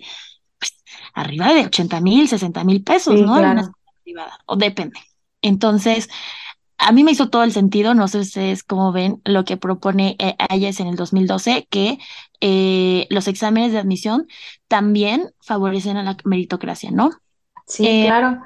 arriba 1.13 1.53
de 1.53 1.65
80 1.65 2.01
mil, 2.01 2.27
60 2.27 2.63
mil 2.63 2.83
pesos, 2.83 3.19
sí, 3.19 3.23
¿no? 3.23 3.39
En 3.39 3.47
una 3.47 3.61
claro. 3.61 3.61
escuela 3.61 3.93
privada, 4.03 4.39
o 4.45 4.55
depende. 4.55 4.99
Entonces, 5.41 6.09
a 6.77 6.91
mí 6.91 7.03
me 7.03 7.11
hizo 7.11 7.29
todo 7.29 7.43
el 7.43 7.51
sentido, 7.53 7.93
no 7.93 8.07
sé 8.07 8.19
ustedes 8.19 8.63
cómo 8.63 8.91
ven 8.91 9.21
lo 9.25 9.45
que 9.45 9.57
propone 9.57 10.15
eh, 10.19 10.35
AIES 10.49 10.79
en 10.81 10.87
el 10.87 10.95
2012, 10.95 11.67
que 11.69 11.97
eh, 12.41 13.07
los 13.09 13.27
exámenes 13.27 13.71
de 13.71 13.79
admisión 13.79 14.27
también 14.67 15.31
favorecen 15.41 15.97
a 15.97 16.03
la 16.03 16.17
meritocracia, 16.25 16.91
¿no? 16.91 17.11
Sí, 17.67 17.87
Eh, 17.87 18.05
claro. 18.05 18.41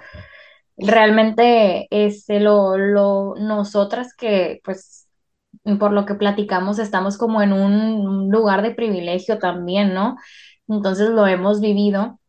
Realmente, 0.77 1.87
este, 1.91 2.39
lo, 2.39 2.77
lo, 2.77 3.35
nosotras 3.37 4.13
que, 4.15 4.61
pues, 4.63 5.07
por 5.79 5.91
lo 5.93 6.05
que 6.05 6.15
platicamos, 6.15 6.79
estamos 6.79 7.17
como 7.17 7.41
en 7.41 7.53
un 7.53 8.29
lugar 8.31 8.61
de 8.61 8.75
privilegio 8.75 9.39
también, 9.39 9.93
¿no? 9.93 10.17
Entonces 10.67 11.09
lo 11.09 11.27
hemos 11.27 11.61
vivido 11.61 12.19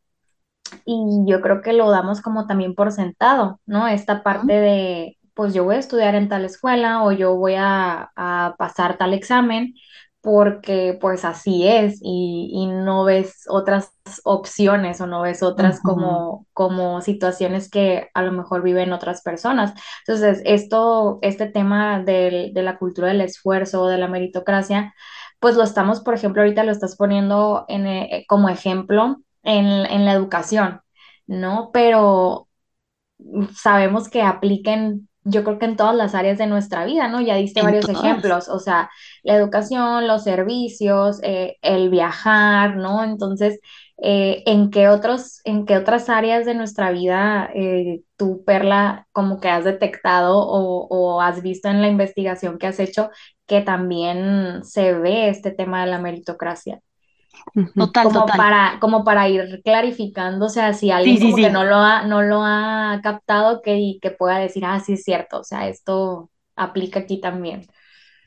y 0.85 1.25
yo 1.27 1.41
creo 1.41 1.63
que 1.63 1.73
lo 1.73 1.91
damos 1.91 2.21
como 2.23 2.47
también 2.47 2.75
por 2.75 2.93
sentado, 2.93 3.61
¿no? 3.67 3.89
Esta 3.89 4.23
parte 4.23 4.53
de, 4.55 5.19
pues 5.35 5.55
yo 5.55 5.65
voy 5.65 5.77
a 5.77 5.79
estudiar 5.79 6.15
en 6.15 6.29
tal 6.29 6.45
escuela 6.45 7.03
o 7.05 7.13
yo 7.13 7.37
voy 7.37 7.55
a, 7.57 8.11
a 8.17 8.55
pasar 8.59 8.97
tal 8.99 9.15
examen 9.15 9.75
porque 10.21 10.99
pues 11.01 11.25
así 11.25 11.67
es 11.69 12.01
y, 12.03 12.51
y 12.53 12.67
no 12.67 13.05
ves 13.05 13.45
otras 13.49 13.93
opciones 14.25 15.01
o 15.01 15.07
no 15.07 15.23
ves 15.23 15.43
otras 15.43 15.81
Ujú. 15.83 15.83
como, 15.83 16.47
como 16.53 17.01
situaciones 17.03 17.71
que 17.71 18.09
a 18.15 18.23
lo 18.23 18.33
mejor 18.33 18.63
viven 18.63 18.93
otras 18.93 19.23
personas. 19.23 19.73
Entonces, 20.07 20.43
esto, 20.45 21.19
este 21.23 21.47
tema 21.47 22.01
del- 22.03 22.53
de 22.53 22.63
la 22.63 22.79
cultura 22.79 23.09
del 23.09 23.21
esfuerzo, 23.21 23.87
de 23.87 23.99
la 23.99 24.09
meritocracia, 24.09 24.93
pues 25.41 25.57
lo 25.57 25.63
estamos, 25.63 26.01
por 26.01 26.15
ejemplo, 26.15 26.43
ahorita 26.43 26.65
lo 26.65 26.73
estás 26.73 26.97
poniendo 26.97 27.65
en, 27.69 27.87
eh, 27.87 28.25
como 28.29 28.49
ejemplo 28.49 29.19
en, 29.43 29.67
en 29.67 30.05
la 30.05 30.13
educación, 30.13 30.81
¿no? 31.27 31.71
Pero 31.73 32.49
sabemos 33.55 34.09
que 34.09 34.23
apliquen, 34.23 35.09
yo 35.25 35.45
creo 35.45 35.59
que 35.59 35.67
en 35.67 35.77
todas 35.77 35.95
las 35.95 36.15
áreas 36.15 36.39
de 36.39 36.47
nuestra 36.47 36.85
vida, 36.85 37.09
¿no? 37.09 37.21
Ya 37.21 37.37
diste 37.37 37.61
en 37.61 37.63
varios 37.63 37.89
todas. 37.89 37.89
ejemplos, 37.89 38.49
o 38.49 38.59
sea, 38.61 38.91
la 39.23 39.35
educación, 39.35 40.07
los 40.07 40.25
servicios, 40.25 41.21
eh, 41.23 41.57
el 41.63 41.91
viajar, 41.91 42.77
¿no? 42.77 43.05
Entonces, 43.05 43.61
eh, 43.99 44.43
¿en 44.47 44.71
qué 44.71 44.89
otros, 44.89 45.41
en 45.45 45.67
qué 45.67 45.77
otras 45.77 46.09
áreas 46.09 46.47
de 46.47 46.55
nuestra 46.55 46.91
vida 46.93 47.51
eh, 47.55 48.03
tú, 48.17 48.45
Perla, 48.45 49.07
como 49.13 49.41
que 49.41 49.49
has 49.49 49.65
detectado 49.65 50.39
o, 50.39 50.87
o 50.89 51.21
has 51.21 51.43
visto 51.43 51.69
en 51.69 51.83
la 51.83 51.89
investigación 51.89 52.59
que 52.59 52.69
has 52.69 52.81
hecho 52.81 53.11
que 53.47 53.61
también 53.63 54.65
se 54.65 54.93
ve 54.95 55.29
este 55.29 55.51
tema 55.51 55.85
de 55.85 55.91
la 55.91 55.99
meritocracia? 55.99 56.81
Total, 57.77 58.05
como 58.05 58.21
total. 58.21 58.37
para, 58.37 58.79
como 58.81 59.05
para 59.05 59.29
ir 59.29 59.61
clarificando, 59.65 60.47
o 60.47 60.49
sea, 60.49 60.73
si 60.73 60.91
alguien 60.91 61.19
sí, 61.19 61.23
como 61.23 61.41
que 61.41 61.47
sí. 61.47 61.51
no 61.51 61.65
lo 61.65 61.77
ha, 61.77 62.03
no 62.03 62.23
lo 62.23 62.43
ha 62.45 63.01
captado, 63.03 63.63
que, 63.63 63.79
y 63.79 63.99
que 64.01 64.11
pueda 64.11 64.39
decir, 64.39 64.65
ah, 64.65 64.81
sí 64.81 64.95
es 64.95 65.05
cierto, 65.05 65.41
o 65.41 65.45
sea, 65.45 65.69
esto 65.69 66.31
aplica 66.57 67.01
aquí 67.01 67.21
también. 67.21 67.67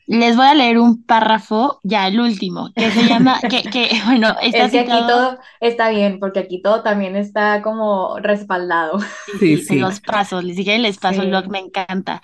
Les 0.08 0.36
voy 0.36 0.46
a 0.46 0.54
leer 0.54 0.78
un 0.78 1.04
párrafo, 1.06 1.80
ya 1.84 2.08
el 2.08 2.20
último, 2.20 2.72
que 2.76 2.92
se 2.92 3.04
llama, 3.08 3.40
que, 3.50 3.64
que, 3.64 3.90
bueno, 4.06 4.36
está 4.42 4.66
Es 4.66 4.72
que 4.72 4.80
aquí 4.82 4.90
todo 4.90 5.38
está 5.60 5.90
bien, 5.90 6.20
porque 6.20 6.40
aquí 6.40 6.62
todo 6.62 6.84
también 6.84 7.16
está 7.16 7.62
como 7.62 8.20
respaldado. 8.20 9.00
sí, 9.40 9.58
Sí, 9.58 9.80
los 9.80 10.02
paso, 10.02 10.42
les 10.42 10.58
dije, 10.58 10.78
les 10.80 10.98
paso 10.98 11.22
el 11.22 11.30
blog, 11.30 11.50
me 11.50 11.60
encanta. 11.60 12.22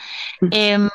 Em, 0.52 0.90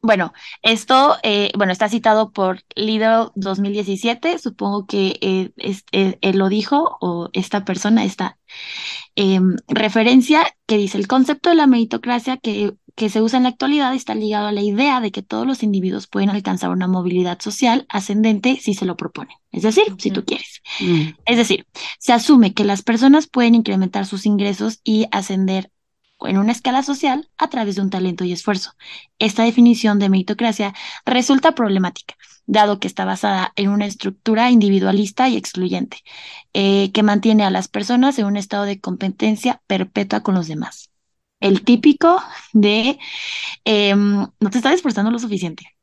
bueno, 0.00 0.32
esto, 0.62 1.16
eh, 1.24 1.50
bueno, 1.56 1.72
está 1.72 1.88
citado 1.88 2.30
por 2.32 2.60
Lidl 2.76 3.30
2017, 3.34 4.38
supongo 4.38 4.86
que 4.86 5.18
eh, 5.20 5.50
es- 5.56 5.84
eh, 5.92 6.18
él 6.20 6.38
lo 6.38 6.48
dijo, 6.48 6.96
o 7.00 7.30
esta 7.32 7.64
persona, 7.64 8.04
esta 8.04 8.38
em, 9.16 9.56
referencia 9.68 10.46
que 10.66 10.76
dice, 10.78 10.98
el 10.98 11.08
concepto 11.08 11.50
de 11.50 11.56
la 11.56 11.66
meritocracia 11.66 12.36
que, 12.38 12.74
que 12.96 13.10
se 13.10 13.22
usa 13.22 13.38
en 13.38 13.44
la 13.44 13.50
actualidad 13.50 13.94
está 13.94 14.14
ligado 14.14 14.48
a 14.48 14.52
la 14.52 14.62
idea 14.62 15.00
de 15.00 15.12
que 15.12 15.22
todos 15.22 15.46
los 15.46 15.62
individuos 15.62 16.06
pueden 16.08 16.30
alcanzar 16.30 16.70
una 16.70 16.88
movilidad 16.88 17.40
social 17.40 17.86
ascendente 17.88 18.56
si 18.60 18.74
se 18.74 18.86
lo 18.86 18.96
proponen, 18.96 19.36
es 19.52 19.62
decir, 19.64 19.84
si 19.98 20.10
tú 20.12 20.24
quieres. 20.24 20.62
Mm. 20.80 21.10
Es 21.26 21.36
decir, 21.38 21.66
se 21.98 22.12
asume 22.12 22.54
que 22.54 22.64
las 22.64 22.82
personas 22.82 23.28
pueden 23.28 23.54
incrementar 23.54 24.06
sus 24.06 24.26
ingresos 24.26 24.80
y 24.84 25.06
ascender 25.12 25.70
en 26.20 26.38
una 26.38 26.52
escala 26.52 26.82
social 26.82 27.28
a 27.38 27.48
través 27.48 27.76
de 27.76 27.82
un 27.82 27.90
talento 27.90 28.24
y 28.24 28.32
esfuerzo. 28.32 28.72
Esta 29.18 29.44
definición 29.44 29.98
de 29.98 30.08
meritocracia 30.08 30.74
resulta 31.04 31.54
problemática, 31.54 32.16
dado 32.46 32.80
que 32.80 32.88
está 32.88 33.04
basada 33.04 33.52
en 33.56 33.68
una 33.70 33.86
estructura 33.86 34.50
individualista 34.50 35.28
y 35.28 35.36
excluyente, 35.36 35.98
eh, 36.54 36.90
que 36.92 37.02
mantiene 37.02 37.44
a 37.44 37.50
las 37.50 37.68
personas 37.68 38.18
en 38.18 38.26
un 38.26 38.36
estado 38.36 38.64
de 38.64 38.80
competencia 38.80 39.62
perpetua 39.66 40.22
con 40.22 40.34
los 40.34 40.48
demás. 40.48 40.90
El 41.40 41.62
típico 41.62 42.20
de 42.52 42.98
em, 43.64 44.26
no 44.40 44.50
te 44.50 44.58
estás 44.58 44.74
esforzando 44.74 45.10
lo 45.10 45.18
suficiente. 45.18 45.78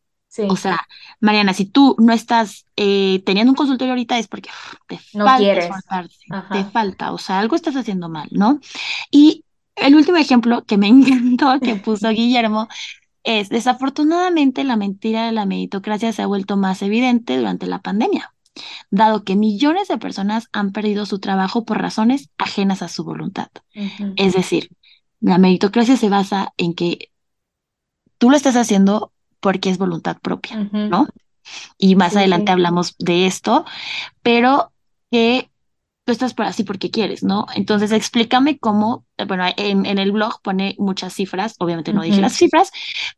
O 0.50 0.58
sea, 0.58 0.86
Mariana, 1.22 1.54
si 1.54 1.66
tú 1.66 1.96
no 1.98 2.12
estás 2.12 2.66
eh, 2.76 3.24
teniendo 3.26 3.52
un 3.52 3.56
consultorio 3.56 3.94
ahorita 3.94 4.20
es 4.20 4.28
porque 4.28 4.50
te 4.88 5.00
no 5.14 5.24
falta 5.24 5.54
esforzarse, 5.54 6.18
te 6.52 6.66
falta, 6.66 7.14
o 7.14 7.18
sea, 7.18 7.40
algo 7.40 7.56
estás 7.56 7.76
haciendo 7.78 8.10
mal, 8.10 8.28
¿no? 8.32 8.60
Y 9.12 9.45
el 9.76 9.96
último 9.96 10.18
ejemplo 10.18 10.66
que 10.66 10.78
me 10.78 10.88
encantó 10.90 11.60
que 11.62 11.76
puso 11.76 12.10
Guillermo 12.10 12.68
es, 13.24 13.50
desafortunadamente, 13.50 14.64
la 14.64 14.78
mentira 14.78 15.26
de 15.28 15.34
la 15.34 15.46
meritocracia 15.46 16.14
se 16.14 16.24
ha 16.24 16.28
vuelto 16.28 16.58
más 16.58 16.82
evidente 16.82 17.38
durante 17.38 17.68
la 17.68 17.82
pandemia, 17.82 18.34
dado 18.92 19.24
que 19.26 19.36
millones 19.36 19.88
de 19.90 19.98
personas 20.00 20.50
han 20.54 20.72
perdido 20.74 21.06
su 21.06 21.20
trabajo 21.20 21.66
por 21.66 21.82
razones 21.82 22.30
ajenas 22.38 22.82
a 22.84 22.90
su 22.90 23.04
voluntad. 23.06 23.50
Es 24.16 24.34
decir, 24.34 24.70
la 25.22 25.38
meritocracia 25.40 25.98
se 25.98 26.10
basa 26.10 26.54
en 26.58 26.76
que 26.76 27.12
tú 28.18 28.30
lo 28.30 28.38
estás 28.38 28.56
haciendo 28.56 29.12
porque 29.40 29.70
es 29.70 29.78
voluntad 29.78 30.18
propia. 30.22 30.64
¿no? 30.90 31.08
Y 31.78 31.96
más 31.96 32.14
Sí, 32.14 32.18
adelante 32.18 32.52
sí. 32.52 32.54
hablamos 32.54 32.96
de 33.00 33.28
esto, 33.28 33.66
pero 34.24 34.74
que 35.12 35.52
tú 36.06 36.12
estás 36.12 36.34
por 36.34 36.46
así 36.46 36.64
porque 36.64 36.92
quieres, 36.92 37.24
¿no? 37.24 37.48
Entonces 37.56 37.92
explícame 37.92 38.60
cómo, 38.60 39.06
bueno, 39.28 39.46
en, 39.58 39.86
en 39.86 39.98
el 40.00 40.12
blog 40.12 40.42
pone 40.42 40.76
muchas 40.80 41.14
cifras, 41.14 41.56
obviamente 41.60 41.94
no 41.94 42.04
dije 42.04 42.22
Ujú. 42.22 42.22
las 42.22 42.34
cifras, 42.34 42.72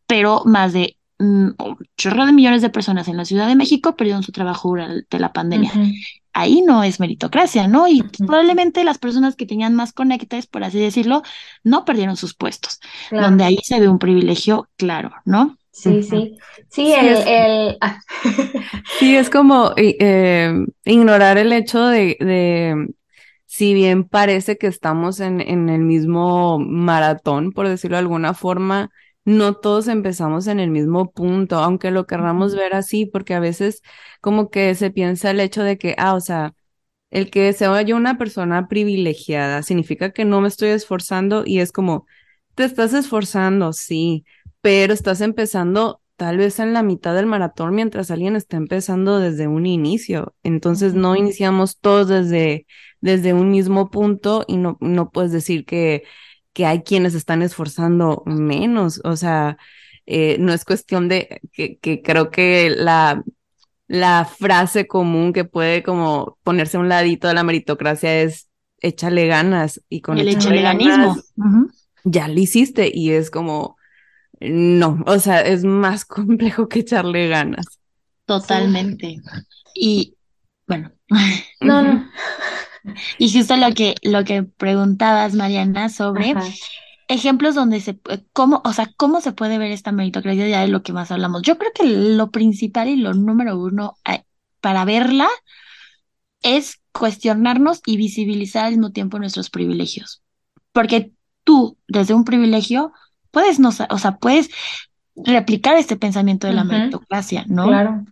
pero 0.07 0.43
más 0.45 0.73
de 0.73 0.97
mm, 1.19 1.49
un 1.59 1.77
chorro 1.97 2.25
de 2.25 2.33
millones 2.33 2.61
de 2.61 2.69
personas 2.69 3.07
en 3.07 3.17
la 3.17 3.25
Ciudad 3.25 3.47
de 3.47 3.55
México 3.55 3.95
perdieron 3.95 4.23
su 4.23 4.31
trabajo 4.31 4.69
durante 4.69 5.19
la 5.19 5.33
pandemia. 5.33 5.71
Ahí 6.33 6.61
no 6.61 6.83
es 6.83 6.99
meritocracia, 6.99 7.67
¿no? 7.67 7.87
Y 7.87 8.03
probablemente 8.03 8.83
las 8.83 8.99
personas 8.99 9.35
que 9.35 9.47
tenían 9.47 9.73
más 9.75 9.91
conectes, 9.91 10.45
por 10.45 10.63
así 10.63 10.79
decirlo, 10.79 11.23
no 11.63 11.83
perdieron 11.83 12.15
sus 12.15 12.35
puestos, 12.35 12.79
Claro. 13.09 13.25
donde 13.27 13.43
ahí 13.43 13.57
se 13.63 13.79
ve 13.79 13.89
un 13.89 13.97
privilegio 13.99 14.69
claro, 14.77 15.11
¿no? 15.25 15.56
Sí, 15.77 16.01
sí. 16.01 16.37
Sí, 16.69 16.91
el... 16.93 17.07
es, 17.07 17.25
el... 17.27 17.77
ah. 17.81 17.99
sí, 18.99 19.15
es 19.15 19.29
como 19.29 19.73
eh, 19.77 20.51
ignorar 20.85 21.37
el 21.37 21.53
hecho 21.53 21.85
de, 21.85 22.17
de, 22.19 22.87
si 23.45 23.73
bien 23.75 24.03
parece 24.03 24.57
que 24.57 24.67
estamos 24.67 25.19
en, 25.19 25.39
en 25.39 25.69
el 25.69 25.81
mismo 25.81 26.57
maratón, 26.59 27.51
por 27.51 27.67
decirlo 27.67 27.97
de 27.97 28.01
alguna 28.01 28.33
forma, 28.33 28.89
no 29.23 29.53
todos 29.55 29.87
empezamos 29.87 30.47
en 30.47 30.59
el 30.59 30.71
mismo 30.71 31.11
punto, 31.11 31.57
aunque 31.59 31.91
lo 31.91 32.07
querramos 32.07 32.55
ver 32.55 32.73
así, 32.73 33.05
porque 33.05 33.35
a 33.35 33.39
veces 33.39 33.81
como 34.19 34.49
que 34.49 34.73
se 34.73 34.89
piensa 34.89 35.29
el 35.31 35.39
hecho 35.39 35.63
de 35.63 35.77
que, 35.77 35.93
ah, 35.99 36.15
o 36.15 36.21
sea, 36.21 36.53
el 37.11 37.29
que 37.31 37.53
sea 37.53 37.81
yo 37.83 37.95
una 37.95 38.17
persona 38.17 38.67
privilegiada 38.67 39.63
significa 39.63 40.11
que 40.11 40.25
no 40.25 40.41
me 40.41 40.47
estoy 40.47 40.69
esforzando 40.69 41.43
y 41.45 41.59
es 41.59 41.71
como, 41.71 42.05
te 42.55 42.63
estás 42.65 42.93
esforzando, 42.93 43.73
sí, 43.73 44.25
pero 44.61 44.93
estás 44.93 45.21
empezando 45.21 46.01
tal 46.15 46.37
vez 46.37 46.59
en 46.59 46.73
la 46.73 46.83
mitad 46.83 47.15
del 47.15 47.27
maratón 47.27 47.75
mientras 47.75 48.11
alguien 48.11 48.35
está 48.35 48.57
empezando 48.57 49.19
desde 49.19 49.47
un 49.47 49.65
inicio. 49.65 50.35
Entonces 50.43 50.93
no 50.95 51.15
iniciamos 51.15 51.79
todos 51.79 52.07
desde, 52.07 52.65
desde 53.01 53.33
un 53.33 53.51
mismo 53.51 53.89
punto 53.91 54.43
y 54.47 54.57
no, 54.57 54.77
no 54.81 55.11
puedes 55.11 55.31
decir 55.31 55.65
que, 55.65 56.03
que 56.53 56.65
hay 56.65 56.81
quienes 56.81 57.13
están 57.13 57.43
esforzando 57.43 58.23
menos. 58.25 58.99
O 59.03 59.15
sea, 59.15 59.57
eh, 60.07 60.37
no 60.39 60.53
es 60.53 60.65
cuestión 60.65 61.07
de 61.07 61.39
que, 61.53 61.77
que 61.77 62.01
creo 62.01 62.31
que 62.31 62.71
la, 62.71 63.23
la 63.87 64.25
frase 64.25 64.87
común 64.87 65.33
que 65.33 65.45
puede 65.45 65.83
como 65.83 66.37
ponerse 66.43 66.77
a 66.77 66.79
un 66.79 66.89
ladito 66.89 67.27
de 67.27 67.35
la 67.35 67.43
meritocracia 67.43 68.21
es 68.21 68.49
échale 68.79 69.27
ganas 69.27 69.81
y 69.89 70.01
con 70.01 70.17
El 70.17 70.27
échale 70.27 70.59
echaleganismo. 70.59 71.15
ganas 71.35 71.77
ya 72.03 72.27
lo 72.27 72.39
hiciste 72.39 72.89
y 72.93 73.11
es 73.11 73.29
como 73.29 73.76
no, 74.39 75.03
o 75.05 75.19
sea, 75.19 75.41
es 75.41 75.63
más 75.63 76.05
complejo 76.05 76.67
que 76.67 76.79
echarle 76.79 77.27
ganas. 77.27 77.65
Totalmente. 78.25 79.17
Y 79.73 80.15
bueno, 80.67 80.91
No, 81.61 81.81
no. 81.81 82.09
y 83.17 83.31
justo 83.31 83.55
lo 83.57 83.73
que, 83.73 83.95
lo 84.03 84.23
que 84.23 84.43
preguntabas, 84.43 85.33
Mariana, 85.33 85.89
sobre 85.89 86.31
Ajá. 86.31 86.43
ejemplos 87.07 87.55
donde 87.55 87.79
se, 87.79 87.99
cómo, 88.33 88.61
o 88.65 88.73
sea, 88.73 88.91
cómo 88.97 89.21
se 89.21 89.31
puede 89.31 89.57
ver 89.57 89.71
esta 89.71 89.91
meritocracia 89.91 90.47
ya 90.47 90.61
de 90.61 90.67
lo 90.67 90.83
que 90.83 90.93
más 90.93 91.11
hablamos. 91.11 91.41
Yo 91.41 91.57
creo 91.57 91.71
que 91.73 91.85
lo 91.85 92.31
principal 92.31 92.89
y 92.89 92.97
lo 92.97 93.13
número 93.13 93.57
uno 93.59 93.97
para 94.61 94.85
verla 94.85 95.27
es 96.41 96.81
cuestionarnos 96.91 97.81
y 97.85 97.97
visibilizar 97.97 98.65
al 98.65 98.71
mismo 98.73 98.91
tiempo 98.91 99.19
nuestros 99.19 99.49
privilegios. 99.49 100.21
Porque 100.71 101.11
tú, 101.43 101.77
desde 101.87 102.13
un 102.13 102.23
privilegio, 102.25 102.91
puedes 103.37 103.59
no, 103.59 103.69
o 103.69 103.97
sea, 103.99 104.17
puedes 104.17 104.49
replicar 105.15 105.77
este 105.77 105.95
pensamiento 105.95 106.47
de 106.47 106.53
la 106.53 106.63
meritocracia, 106.63 107.45
¿no? 107.47 107.67
Claro. 107.67 108.05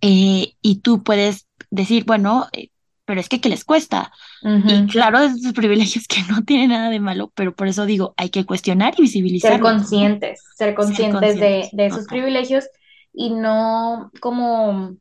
Eh, 0.00 0.54
y 0.62 0.76
tú 0.82 1.02
puedes 1.02 1.48
decir, 1.70 2.04
bueno, 2.04 2.46
eh, 2.52 2.68
pero 3.04 3.20
es 3.20 3.28
que 3.28 3.40
¿qué 3.40 3.48
les 3.48 3.64
cuesta? 3.64 4.12
Y 4.42 4.84
Ujú. 4.84 4.92
claro, 4.92 5.18
es 5.18 5.42
sus 5.42 5.52
privilegios 5.52 6.06
que 6.06 6.22
no 6.30 6.44
tienen 6.44 6.70
nada 6.70 6.90
de 6.90 7.00
malo, 7.00 7.32
pero 7.34 7.56
por 7.56 7.66
eso 7.66 7.86
digo, 7.86 8.14
hay 8.16 8.30
que 8.30 8.46
cuestionar 8.46 8.94
y 8.96 9.02
Ser 9.02 9.02
visibilizarlos, 9.02 9.60
¿no? 9.60 9.72
conscientes, 9.78 10.40
ser 10.54 10.68
Ser 10.68 10.76
conscientes 10.76 11.40
de, 11.40 11.68
de 11.72 11.86
esos 11.86 12.06
privilegios 12.06 12.66
y 13.12 13.30
no 13.30 14.12
como 14.20 14.96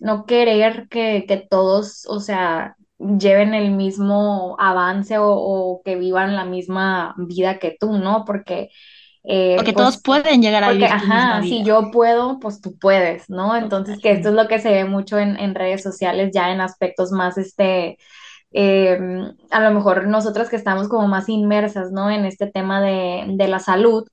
no 0.00 0.24
querer 0.24 0.88
que, 0.88 1.26
que 1.28 1.36
todos, 1.36 2.06
o 2.06 2.20
sea, 2.20 2.76
lleven 2.98 3.54
el 3.54 3.72
mismo 3.72 4.56
avance 4.58 5.18
o, 5.18 5.26
o 5.28 5.82
que 5.84 5.96
vivan 5.96 6.36
la 6.36 6.44
misma 6.44 7.14
vida 7.18 7.58
que 7.58 7.76
tú, 7.78 7.98
¿no? 7.98 8.24
Porque, 8.24 8.70
eh, 9.24 9.56
Porque 9.56 9.72
todos 9.72 9.96
pues, 9.96 10.22
pueden 10.22 10.42
llegar 10.42 10.64
a 10.64 10.68
porque, 10.68 10.84
vivir 10.84 10.92
ajá, 10.92 11.42
si 11.42 11.64
yo 11.64 11.90
puedo, 11.90 12.38
pues 12.40 12.60
tú 12.60 12.78
puedes, 12.78 13.28
¿no? 13.28 13.56
Entonces, 13.56 13.98
que 14.00 14.12
esto 14.12 14.28
es 14.30 14.34
lo 14.34 14.48
que 14.48 14.58
se 14.58 14.70
ve 14.70 14.84
mucho 14.84 15.18
en, 15.18 15.38
en 15.38 15.54
redes 15.54 15.82
sociales, 15.82 16.30
ya 16.32 16.50
en 16.52 16.60
aspectos 16.60 17.12
más, 17.12 17.36
este, 17.38 17.98
eh, 18.52 18.98
a 19.50 19.60
lo 19.60 19.70
mejor 19.72 20.06
nosotras 20.06 20.48
que 20.48 20.56
estamos 20.56 20.88
como 20.88 21.08
más 21.08 21.28
inmersas, 21.28 21.90
¿no? 21.92 22.10
En 22.10 22.24
este 22.24 22.46
tema 22.50 22.80
de, 22.80 23.24
de 23.28 23.48
la 23.48 23.58
salud, 23.58 24.06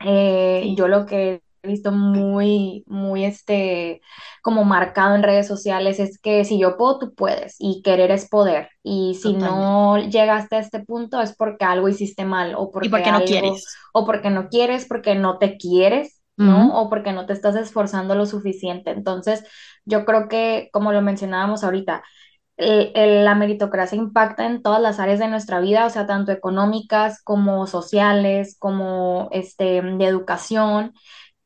eh, 0.00 0.62
Sí, 0.62 0.74
yo 0.76 0.88
lo 0.88 1.06
que 1.06 1.43
visto 1.66 1.92
muy, 1.92 2.84
muy, 2.86 3.24
este, 3.24 4.00
como 4.42 4.64
marcado 4.64 5.14
en 5.16 5.22
redes 5.22 5.46
sociales 5.46 6.00
es 6.00 6.18
que 6.20 6.44
si 6.44 6.58
yo 6.58 6.76
puedo, 6.76 6.98
tú 6.98 7.14
puedes, 7.14 7.56
y 7.58 7.82
querer 7.82 8.10
es 8.10 8.28
poder, 8.28 8.68
y 8.82 9.14
si 9.16 9.34
totalmente. 9.38 9.74
no 9.74 9.98
llegaste 9.98 10.56
a 10.56 10.58
este 10.60 10.80
punto 10.84 11.20
es 11.20 11.34
porque 11.36 11.64
algo 11.64 11.88
hiciste 11.88 12.24
mal, 12.24 12.54
o 12.56 12.70
¿Y 12.80 12.88
porque 12.88 12.90
por 12.90 13.02
qué 13.02 13.10
no 13.12 13.24
algo, 13.24 13.24
quieres? 13.24 13.64
o 13.92 14.06
porque 14.06 14.30
no 14.30 14.48
quieres, 14.48 14.86
porque 14.86 15.14
no 15.14 15.38
te 15.38 15.56
quieres, 15.56 16.20
¿no? 16.36 16.68
Ujú, 16.68 16.80
O 16.80 16.88
porque 16.90 17.12
no 17.12 17.26
te 17.26 17.32
estás 17.32 17.56
esforzando 17.56 18.14
lo 18.14 18.26
suficiente. 18.26 18.90
Entonces, 18.90 19.44
yo 19.84 20.04
creo 20.04 20.28
que, 20.28 20.68
como 20.72 20.92
lo 20.92 21.02
mencionábamos 21.02 21.64
ahorita, 21.64 22.02
la 22.56 23.34
meritocracia 23.34 23.96
impacta 23.98 24.46
en 24.46 24.62
todas 24.62 24.80
las 24.80 25.00
áreas 25.00 25.18
de 25.18 25.28
nuestra 25.28 25.60
vida, 25.60 25.86
o 25.86 25.90
sea, 25.90 26.06
tanto 26.06 26.30
económicas 26.32 27.22
como 27.22 27.66
sociales, 27.66 28.56
como 28.58 29.28
este, 29.32 29.82
de 29.82 30.04
educación, 30.06 30.92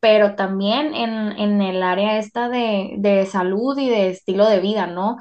pero 0.01 0.35
también 0.37 0.95
en, 0.95 1.33
en 1.39 1.63
el 1.63 1.83
área 1.83 2.19
esta 2.19 2.49
de, 2.49 2.95
de 2.99 3.27
salud 3.27 3.77
y 3.79 3.89
de 3.91 4.11
estilo 4.11 4.49
de 4.49 4.61
vida, 4.61 4.87
¿no? 4.87 5.19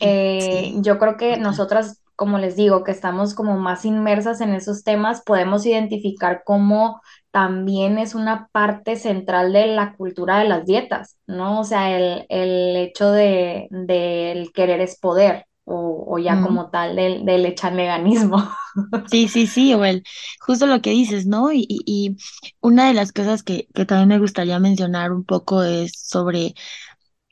Eh, 0.00 0.72
Sí, 0.72 0.82
yo 0.82 0.98
creo 0.98 1.16
que 1.16 1.36
nosotras, 1.38 2.02
como 2.16 2.38
les 2.38 2.56
digo, 2.56 2.84
que 2.84 2.92
estamos 2.92 3.34
como 3.34 3.56
más 3.58 3.84
inmersas 3.84 4.40
en 4.40 4.54
esos 4.54 4.84
temas, 4.84 5.22
podemos 5.24 5.66
identificar 5.66 6.42
cómo 6.44 7.00
también 7.30 7.98
es 7.98 8.14
una 8.14 8.48
parte 8.52 8.96
central 8.96 9.52
de 9.52 9.68
la 9.68 9.94
cultura 9.96 10.38
de 10.40 10.48
las 10.48 10.66
dietas, 10.66 11.18
¿no? 11.26 11.60
O 11.60 11.64
sea, 11.64 11.96
el, 11.96 12.26
el 12.28 12.76
hecho 12.76 13.12
de, 13.12 13.68
del 13.70 14.52
querer 14.52 14.80
es 14.80 14.98
poder, 15.00 15.46
o, 15.68 16.04
o 16.14 16.18
ya 16.18 16.40
como 16.40 16.70
tal 16.70 16.96
del, 16.96 17.24
del 17.26 17.46
echanleganismo. 17.46 18.38
Sí, 19.04 19.28
sí, 19.28 19.46
sí, 19.46 19.72
o 19.72 19.84
el, 19.86 20.04
justo 20.40 20.66
lo 20.66 20.82
que 20.82 20.90
dices, 20.90 21.24
¿no? 21.26 21.50
Y, 21.50 21.64
y, 21.66 21.80
y 21.86 22.16
una 22.60 22.88
de 22.88 22.94
las 22.94 23.10
cosas 23.12 23.42
que, 23.42 23.66
que 23.74 23.86
también 23.86 24.08
me 24.08 24.18
gustaría 24.18 24.58
mencionar 24.58 25.12
un 25.12 25.24
poco 25.24 25.62
es 25.62 25.92
sobre, 25.96 26.54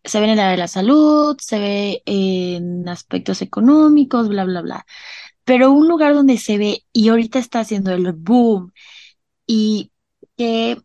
se 0.04 0.20
ve 0.20 0.26
en 0.26 0.32
el 0.32 0.40
área 0.40 0.52
de 0.52 0.58
la 0.58 0.68
salud, 0.68 1.36
se 1.40 1.58
ve 1.60 2.02
en 2.06 2.88
aspectos 2.88 3.42
económicos, 3.42 4.28
bla, 4.28 4.44
bla, 4.44 4.62
bla. 4.62 4.86
Pero 5.44 5.72
un 5.72 5.88
lugar 5.88 6.14
donde 6.14 6.38
se 6.38 6.58
ve, 6.58 6.84
y 6.92 7.08
ahorita 7.10 7.38
está 7.38 7.60
haciendo 7.60 7.92
el 7.92 8.12
boom, 8.12 8.72
y 9.46 9.92
que 10.36 10.80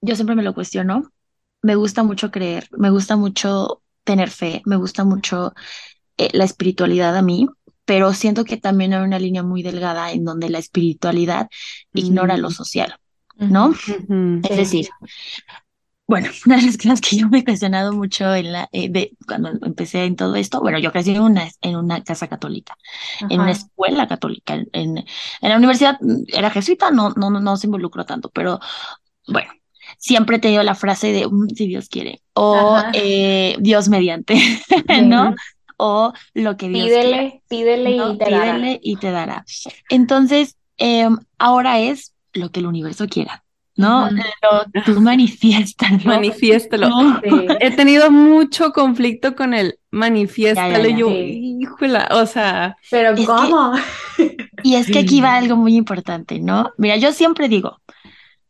yo 0.00 0.14
siempre 0.16 0.36
me 0.36 0.42
lo 0.42 0.54
cuestiono, 0.54 1.12
me 1.62 1.74
gusta 1.76 2.02
mucho 2.04 2.30
creer, 2.30 2.68
me 2.78 2.90
gusta 2.90 3.16
mucho 3.16 3.82
tener 4.04 4.30
fe, 4.30 4.62
me 4.66 4.76
gusta 4.76 5.04
mucho 5.04 5.54
eh, 6.18 6.30
la 6.32 6.44
espiritualidad 6.44 7.16
a 7.16 7.22
mí, 7.22 7.48
pero 7.84 8.12
siento 8.14 8.44
que 8.44 8.56
también 8.56 8.94
hay 8.94 9.02
una 9.02 9.18
línea 9.18 9.42
muy 9.42 9.62
delgada 9.62 10.10
en 10.12 10.24
donde 10.24 10.50
la 10.50 10.58
espiritualidad 10.58 11.48
ignora 11.94 12.36
lo 12.36 12.50
social, 12.50 12.98
¿no? 13.48 13.74
Es 14.42 14.56
Sí, 14.56 14.56
decir, 14.56 14.88
bueno, 16.06 16.28
una 16.46 16.56
de 16.56 16.62
las 16.62 16.76
cosas 16.76 17.00
que 17.00 17.16
yo 17.16 17.28
me 17.28 17.38
he 17.40 17.44
cuestionado 17.44 17.92
mucho 17.92 18.32
en 18.34 18.52
la, 18.52 18.68
eh, 18.72 18.88
de, 18.90 19.12
cuando 19.26 19.50
empecé 19.62 20.04
en 20.04 20.16
todo 20.16 20.34
esto, 20.36 20.60
bueno, 20.60 20.78
yo 20.78 20.92
crecí 20.92 21.10
en 21.12 21.20
una, 21.22 21.48
en 21.60 21.76
una 21.76 22.02
casa 22.04 22.28
católica, 22.28 22.76
en 23.28 23.40
una 23.40 23.50
escuela 23.52 24.06
católica, 24.06 24.54
en, 24.54 24.68
en, 24.72 25.04
la 25.42 25.56
universidad 25.56 25.98
mm, 26.00 26.24
era 26.28 26.50
jesuita, 26.50 26.90
no, 26.90 27.10
no, 27.16 27.30
no, 27.30 27.56
se 27.56 27.66
involucró 27.66 28.04
tanto, 28.04 28.30
pero 28.30 28.60
bueno, 29.28 29.50
siempre 29.98 30.36
he 30.36 30.40
tenido 30.40 30.62
la 30.62 30.74
frase 30.76 31.12
de 31.12 31.26
"Mm, 31.28 31.48
si 31.56 31.66
Dios 31.68 31.88
quiere, 31.88 32.22
o 32.34 32.78
eh, 32.94 33.56
Dios 33.60 33.88
mediante. 33.88 34.36
¿no? 35.04 35.34
O 35.78 36.12
lo 36.34 36.56
que 36.56 36.68
Dios 36.68 36.96
quiera, 36.98 37.24
Pídele, 37.24 37.42
pídele 37.48 37.90
y 37.92 37.96
¿no? 37.96 38.16
te 38.16 38.28
dará. 38.28 38.56
Pídele 38.56 38.80
y 38.82 38.96
te 38.98 39.10
dará. 39.10 39.44
Entonces, 39.88 40.56
em, 40.78 41.18
ahora 41.38 41.80
es 41.80 42.14
lo 42.32 42.50
que 42.50 42.60
el 42.60 42.66
universo 42.66 43.06
quiera, 43.08 43.44
¿no? 43.76 44.10
Lo, 44.10 44.64
tú 44.84 45.00
manifiéstalo, 45.00 45.98
Manifiéstalo. 46.04 46.88
Sí, 47.22 47.56
He 47.60 47.70
tenido 47.72 48.10
mucho 48.10 48.72
conflicto 48.72 49.34
con 49.36 49.54
el 49.54 49.78
Ya, 50.54 50.68
ya, 50.68 50.78
manifiéstalo. 50.78 50.88
ya. 50.88 50.96
Yo, 50.96 51.08
sí. 51.08 51.58
híjola, 51.60 52.08
o 52.12 52.26
sea, 52.26 52.76
Pero 52.90 53.14
Es 53.14 53.34
que, 53.34 53.50
¿cómo? 53.50 53.72
y 54.62 54.76
es 54.76 54.90
que 54.90 55.00
aquí 55.00 55.20
va 55.20 55.36
algo 55.36 55.56
muy 55.56 55.76
importante, 55.76 56.40
¿no? 56.40 56.72
Mira, 56.78 56.96
yo 56.96 57.12
siempre 57.12 57.48
digo, 57.48 57.80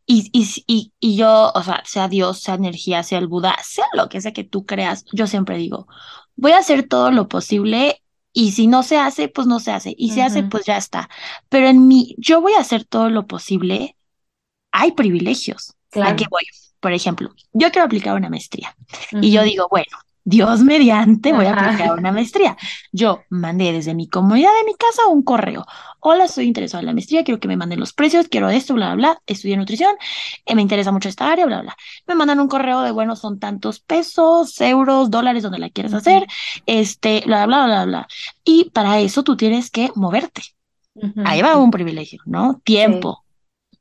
Y, 0.07 0.31
y, 0.33 0.47
y, 0.67 0.93
y 1.01 1.17
yo, 1.17 1.53
o 1.55 1.63
sea, 1.63 1.83
sea 1.87 2.09
Dios, 2.09 2.41
sea 2.41 2.55
energía, 2.55 3.03
sea 3.03 3.19
el 3.19 3.27
Buda, 3.29 3.57
sea 3.65 3.87
lo 3.95 4.09
que 4.09 4.21
sea 4.21 4.33
que 4.33 4.45
tú 4.45 4.65
creas, 4.67 5.05
yo 5.13 5.27
siempre 5.27 5.59
digo, 5.59 5.89
voy 6.37 6.53
a 6.53 6.59
hacer 6.59 6.87
todo 6.89 7.11
lo 7.11 7.29
posible 7.29 8.03
y 8.33 8.53
si 8.53 8.67
no 8.67 8.83
se 8.83 8.99
hace, 8.99 9.29
pues 9.29 9.47
no 9.47 9.61
se 9.61 9.73
hace. 9.73 9.95
Y 9.97 10.11
se 10.11 10.23
hace, 10.23 10.43
pues 10.43 10.67
ya 10.67 10.77
está. 10.77 11.09
Pero 11.49 11.69
en 11.69 11.89
mí, 11.89 12.15
yo 12.19 12.41
voy 12.41 12.53
a 12.53 12.61
hacer 12.61 12.85
todo 12.85 13.09
lo 13.09 13.27
posible, 13.27 13.97
hay 14.73 14.93
privilegios. 14.93 15.75
¿A 15.95 16.15
qué 16.17 16.27
voy? 16.31 16.43
Por 16.81 16.93
ejemplo, 16.93 17.35
yo 17.53 17.71
quiero 17.71 17.87
aplicar 17.87 18.15
una 18.15 18.29
maestría 18.29 18.77
y 19.11 19.31
yo 19.33 19.43
digo, 19.43 19.67
bueno, 19.71 19.87
Dios 20.29 20.65
mediante 20.65 21.33
voy 21.33 21.47
a 21.47 21.53
Ajá. 21.53 21.67
aplicar 21.67 21.97
una 21.97 22.11
maestría. 22.11 22.57
Yo 22.91 23.23
mandé 23.31 23.73
desde 23.73 23.95
mi 23.95 24.09
comunidad 24.09 24.51
de 24.59 24.65
mi 24.65 24.75
casa 24.75 25.07
un 25.07 25.23
correo. 25.23 25.65
hola, 26.01 26.25
estoy 26.25 26.47
interesado 26.47 26.81
en 26.81 26.87
la 26.87 26.93
maestría, 26.93 27.23
quiero 27.23 27.39
que 27.39 27.47
me 27.47 27.57
manden 27.57 27.79
los 27.79 27.93
precios, 27.93 28.27
quiero 28.29 28.49
esto, 28.49 28.75
bla, 28.75 28.95
bla, 28.95 28.97
bla, 28.97 29.23
estudio 29.27 29.57
nutrición, 29.57 29.95
eh, 30.45 30.55
me 30.57 30.63
interesa 30.63 30.91
mucho 30.91 31.09
esta 31.09 31.31
área, 31.31 31.47
bla, 31.47 31.63
bla. 31.63 31.77
Me 32.09 32.17
mandan 32.17 32.41
un 32.41 32.49
correo 32.49 32.83
de, 32.83 32.91
bueno, 32.91 33.15
son 33.15 33.39
tantos 33.39 33.79
pesos, 33.79 34.61
euros, 34.61 35.11
dólares, 35.11 35.45
donde 35.45 35.61
la 35.61 35.71
quieras 35.71 35.95
hacer, 35.95 36.27
este, 36.67 37.23
bla, 37.25 37.47
bla, 37.47 37.67
bla, 37.67 37.85
bla. 37.85 38.09
Y 38.45 38.71
para 38.71 38.99
eso 38.99 39.23
tú 39.23 39.37
tienes 39.37 39.71
que 39.71 39.93
moverte. 39.95 40.43
Ahí 41.25 41.41
va 41.41 41.57
un 41.57 41.71
privilegio, 41.71 42.21
¿no? 42.27 42.61
Tiempo. 42.65 43.25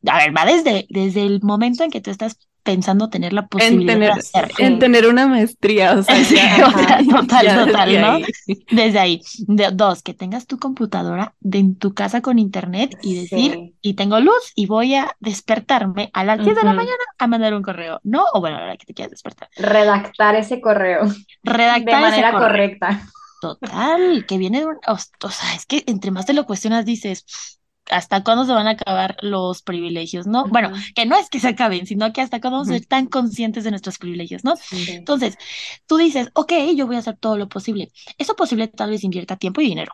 A 0.07 0.17
ver, 0.17 0.35
va 0.37 0.45
desde, 0.45 0.85
desde 0.89 1.25
el 1.25 1.41
momento 1.41 1.83
en 1.83 1.89
que 1.89 2.01
tú 2.01 2.11
estás 2.11 2.37
pensando 2.65 3.09
tener 3.09 3.31
la 3.31 3.47
posibilidad 3.47 3.93
en 3.95 3.99
tener, 4.01 4.13
de 4.15 4.19
hacer. 4.19 4.51
En 4.57 4.79
tener 4.79 5.07
una 5.07 5.27
maestría, 5.27 5.93
o 5.93 6.03
sea, 6.03 6.15
Sí, 6.25 6.35
ya- 6.35 6.65
o 6.67 6.71
sea, 6.71 6.97
total, 7.09 7.45
ya 7.45 7.65
total, 7.65 7.89
desde 7.89 8.01
¿no? 8.01 8.11
ahí. 8.13 8.25
Desde 8.71 8.99
ahí. 8.99 9.21
De- 9.47 9.69
dos, 9.71 10.01
que 10.01 10.13
tengas 10.13 10.47
tu 10.47 10.57
computadora 10.57 11.35
de, 11.39 11.59
en 11.59 11.75
tu 11.75 11.93
casa 11.93 12.21
con 12.21 12.39
internet 12.39 12.97
y 13.03 13.21
decir, 13.21 13.51
Sí. 13.53 13.75
y 13.81 13.93
tengo 13.93 14.19
luz 14.19 14.51
y 14.55 14.65
voy 14.65 14.95
a 14.95 15.15
despertarme 15.19 16.09
a 16.13 16.23
las 16.25 16.43
10 16.43 16.55
de 16.55 16.63
la 16.63 16.73
mañana 16.73 16.97
a 17.19 17.27
mandar 17.27 17.53
un 17.53 17.61
correo, 17.61 18.01
¿no? 18.03 18.25
O 18.33 18.41
bueno, 18.41 18.57
a 18.57 18.59
la 18.61 18.65
hora 18.65 18.77
que 18.77 18.85
te 18.87 18.93
quieras 18.93 19.11
despertar. 19.11 19.47
Redactar 19.55 20.35
ese 20.35 20.59
correo 20.59 21.03
Redactar 21.43 22.01
de 22.01 22.07
ese 22.09 22.21
manera 22.21 22.31
correo. 22.31 22.47
correcta. 22.49 23.01
Total, 23.41 24.25
que 24.27 24.37
viene 24.39 24.59
de 24.61 24.65
un, 24.65 24.77
o 24.87 25.29
sea, 25.29 25.53
es 25.55 25.65
que 25.67 25.83
entre 25.85 26.09
más 26.09 26.25
te 26.25 26.33
lo 26.33 26.45
cuestionas 26.47 26.83
dices, 26.85 27.25
¿hasta 27.89 28.23
cuándo 28.23 28.45
se 28.45 28.53
van 28.53 28.67
a 28.67 28.71
acabar 28.71 29.17
los 29.21 29.61
privilegios, 29.61 30.27
no? 30.27 30.45
Bueno, 30.47 30.71
que 30.95 31.05
no 31.05 31.15
es 31.17 31.29
que 31.29 31.39
se 31.39 31.49
acaben, 31.49 31.85
sino 31.85 32.11
que 32.13 32.21
hasta 32.21 32.41
cuándo 32.41 32.57
vamos 32.57 32.69
a 32.69 32.73
ser 32.73 32.85
tan 32.85 33.07
conscientes 33.07 33.63
de 33.63 33.71
nuestros 33.71 33.97
privilegios, 33.97 34.43
¿no? 34.43 34.55
Sí. 34.55 34.85
Entonces, 34.91 35.37
tú 35.85 35.97
dices, 35.97 36.29
ok, 36.33 36.53
yo 36.75 36.87
voy 36.87 36.95
a 36.95 36.99
hacer 36.99 37.17
todo 37.17 37.37
lo 37.37 37.47
posible. 37.47 37.91
Eso 38.17 38.35
posible 38.35 38.67
tal 38.67 38.89
vez 38.89 39.03
invierta 39.03 39.37
tiempo 39.37 39.61
y 39.61 39.65
dinero 39.65 39.93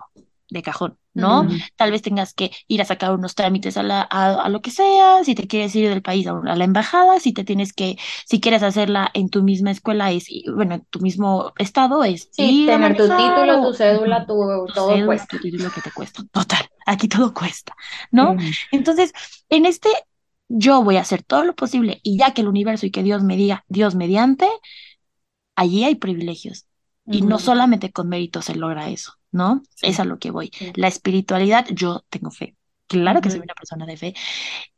de 0.52 0.62
cajón, 0.64 1.00
¿no? 1.16 1.48
Tal 1.78 1.92
vez 1.92 2.04
tengas 2.04 2.34
que 2.36 2.52
ir 2.68 2.82
a 2.82 2.86
sacar 2.86 3.14
unos 3.14 3.36
trámites 3.36 3.78
a, 3.78 3.84
la, 3.84 4.02
a, 4.12 4.44
a 4.44 4.50
lo 4.50 4.62
que 4.62 4.72
sea, 4.72 5.24
si 5.24 5.36
te 5.36 5.48
quieres 5.48 5.76
ir 5.76 5.90
del 5.90 6.04
país 6.04 6.28
a, 6.28 6.32
a 6.46 6.56
la 6.58 6.64
embajada, 6.66 7.20
si 7.20 7.34
te 7.34 7.44
tienes 7.46 7.74
que, 7.74 7.98
si 8.28 8.40
quieres 8.42 8.64
hacerla 8.64 9.10
en 9.16 9.30
tu 9.30 9.44
misma 9.44 9.72
escuela, 9.72 10.12
es, 10.12 10.28
bueno, 10.56 10.76
en 10.76 10.86
tu 10.92 11.00
mismo 11.02 11.54
estado, 11.58 12.04
es 12.04 12.32
Sí, 12.32 12.64
tener 12.66 12.96
tu 12.96 13.14
título, 13.16 13.62
tu 13.62 13.74
cédula, 13.74 14.26
tu, 14.26 14.34
Tu 14.66 14.74
todo 14.74 14.92
cédula, 14.94 15.06
cuesta. 15.06 15.28
tu 15.28 15.40
título 15.40 15.72
que 15.72 15.82
te 15.82 15.92
cuesta. 15.92 16.24
Total, 16.32 16.66
aquí 16.86 17.08
todo 17.08 17.34
cuesta, 17.34 17.76
¿no? 18.12 18.38
Entonces, 18.72 19.14
en 19.50 19.66
este, 19.66 19.90
yo 20.48 20.84
voy 20.84 20.98
a 20.98 21.02
hacer 21.02 21.24
todo 21.24 21.44
lo 21.44 21.56
posible 21.56 22.00
y 22.04 22.18
ya 22.18 22.34
que 22.34 22.42
el 22.42 22.48
universo 22.48 22.86
y 22.86 22.92
que 22.92 23.04
Dios 23.04 23.24
me 23.24 23.36
diga, 23.38 23.66
Dios 23.68 23.96
mediante, 23.96 24.48
allí 25.56 25.84
hay 25.84 25.96
privilegios. 25.96 26.68
Y 27.10 27.22
no 27.24 27.40
solamente 27.40 27.92
con 27.92 28.10
mérito 28.10 28.42
se 28.42 28.56
logra 28.56 28.90
eso, 28.90 29.14
¿no? 29.32 29.62
Sí. 29.76 29.88
Es 29.88 30.00
a 30.00 30.06
lo 30.06 30.20
que 30.20 30.32
voy. 30.32 30.52
Sí. 30.58 30.72
La 30.76 30.88
espiritualidad, 30.88 31.65
yo 31.72 32.04
tengo 32.10 32.32
fe. 32.32 32.56
Claro 32.88 33.22
que 33.22 33.30
soy 33.30 33.39
una 33.39 33.54
persona 33.54 33.86
de 33.86 33.98
fe. 33.98 34.13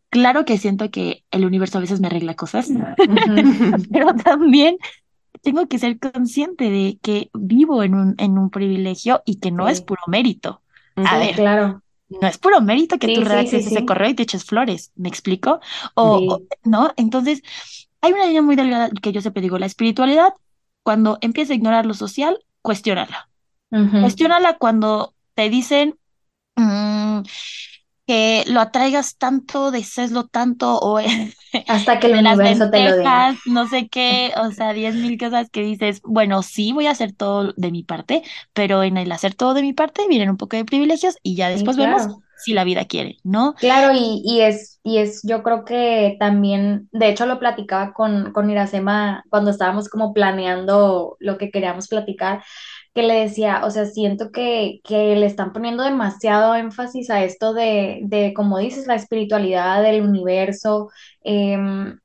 Claro 0.10 0.46
que 0.46 0.58
siento 0.60 0.92
que 0.92 1.26
el 1.32 1.46
universo 1.46 1.80
a 1.80 1.82
veces 1.82 2.00
me 2.00 2.08
arregla 2.08 2.36
cosas, 2.36 2.70
pero 3.92 4.14
también 4.16 4.78
tengo 5.42 5.68
que 5.68 5.80
ser 5.80 6.00
consciente 6.00 6.70
de 6.70 7.00
que 7.02 7.30
vivo 7.34 7.84
en 7.84 7.96
un, 7.96 8.16
en 8.18 8.38
un 8.38 8.50
privilegio 8.50 9.24
y 9.26 9.40
que 9.40 9.52
no 9.52 9.70
es 9.70 9.82
puro 9.82 10.02
mérito. 10.08 10.62
A 10.96 11.18
ver, 11.20 11.36
Claro. 11.36 11.84
no 12.10 12.28
es 12.28 12.38
puro 12.38 12.62
mérito 12.62 13.00
que 13.00 13.08
Sí, 13.08 13.16
tú 13.16 13.22
redactes 13.22 13.66
sí, 13.66 13.76
ese 13.76 13.86
correo 13.86 14.10
y 14.10 14.16
te 14.16 14.24
eches 14.24 14.46
flores, 14.46 14.92
¿me 14.96 15.10
explico? 15.10 15.60
O, 15.96 16.24
o- 16.28 16.44
¿no? 16.64 16.94
Entonces, 16.98 17.42
hay 18.02 18.14
una 18.14 18.26
línea 18.26 18.42
muy 18.42 18.56
delgada 18.56 18.90
que 19.02 19.12
yo 19.12 19.22
siempre 19.22 19.42
digo, 19.42 19.58
la 19.60 19.66
espiritualidad, 19.66 20.34
cuando 20.84 21.18
empieza 21.22 21.54
a 21.54 21.56
ignorar 21.56 21.86
lo 21.86 21.94
social, 21.94 22.38
cuestiónala. 24.00 24.58
Cuando 24.58 25.16
te 25.36 25.50
dicen 25.50 25.98
mm, 26.56 27.22
que 28.08 28.44
lo 28.48 28.60
atraigas 28.62 29.18
tanto, 29.18 29.72
deseeslo 29.72 30.28
tanto, 30.28 30.78
o 30.80 31.00
Hasta 31.68 32.00
que 32.00 32.08
el 32.08 32.16
universo 32.20 32.70
te 32.70 32.80
lo 32.84 33.04
no 33.46 33.68
sé 33.68 33.88
qué, 33.90 34.34
o 34.38 34.52
sea, 34.52 34.74
diez 34.74 34.96
mil 34.96 35.18
cosas 35.18 35.50
que 35.50 35.62
dices, 35.62 36.02
bueno, 36.04 36.44
sí 36.44 36.74
voy 36.74 36.88
a 36.88 36.92
hacer 36.92 37.14
todo 37.14 37.54
de 37.56 37.72
mi 37.72 37.84
parte, 37.84 38.24
pero 38.54 38.84
en 38.84 38.98
el 38.98 39.12
hacer 39.12 39.36
todo 39.36 39.54
de 39.54 39.62
mi 39.62 39.74
parte 39.74 40.08
vienen 40.08 40.30
un 40.30 40.38
poco 40.38 40.58
de 40.58 40.66
privilegios 40.66 41.18
y 41.24 41.36
ya 41.36 41.50
Sí, 41.50 41.50
después 41.50 41.78
vemos 41.78 42.08
si 42.36 42.54
la 42.54 42.64
vida 42.64 42.86
quiere, 42.86 43.18
¿no? 43.24 43.56
Claro, 43.60 43.94
y, 43.94 44.22
y 44.26 44.42
es, 44.42 44.82
y 44.84 44.98
es, 44.98 45.22
yo 45.24 45.42
creo 45.42 45.64
que 45.64 46.18
también, 46.20 46.90
de 46.92 47.08
hecho 47.10 47.26
lo 47.26 47.40
platicaba 47.40 47.94
con, 47.94 48.34
con 48.34 48.50
Iracema 48.50 49.24
cuando 49.30 49.52
estábamos 49.52 49.88
como 49.88 50.14
planeando 50.14 51.16
lo 51.20 51.38
que 51.38 51.50
queríamos 51.50 51.88
platicar, 51.88 52.44
que 52.94 53.04
le 53.04 53.16
decía, 53.16 53.62
o 53.66 53.72
sea, 53.72 53.86
siento 53.86 54.32
que, 54.32 54.80
que 54.84 55.16
le 55.16 55.26
están 55.26 55.52
poniendo 55.54 55.84
demasiado 55.84 56.56
énfasis 56.56 57.10
a 57.10 57.24
esto 57.24 57.54
de, 57.54 58.02
de, 58.04 58.34
como 58.34 58.60
dices, 58.60 58.88
la 58.88 58.96
espiritualidad 58.96 59.82
del 59.82 60.02
universo, 60.04 60.90
em, 61.24 62.00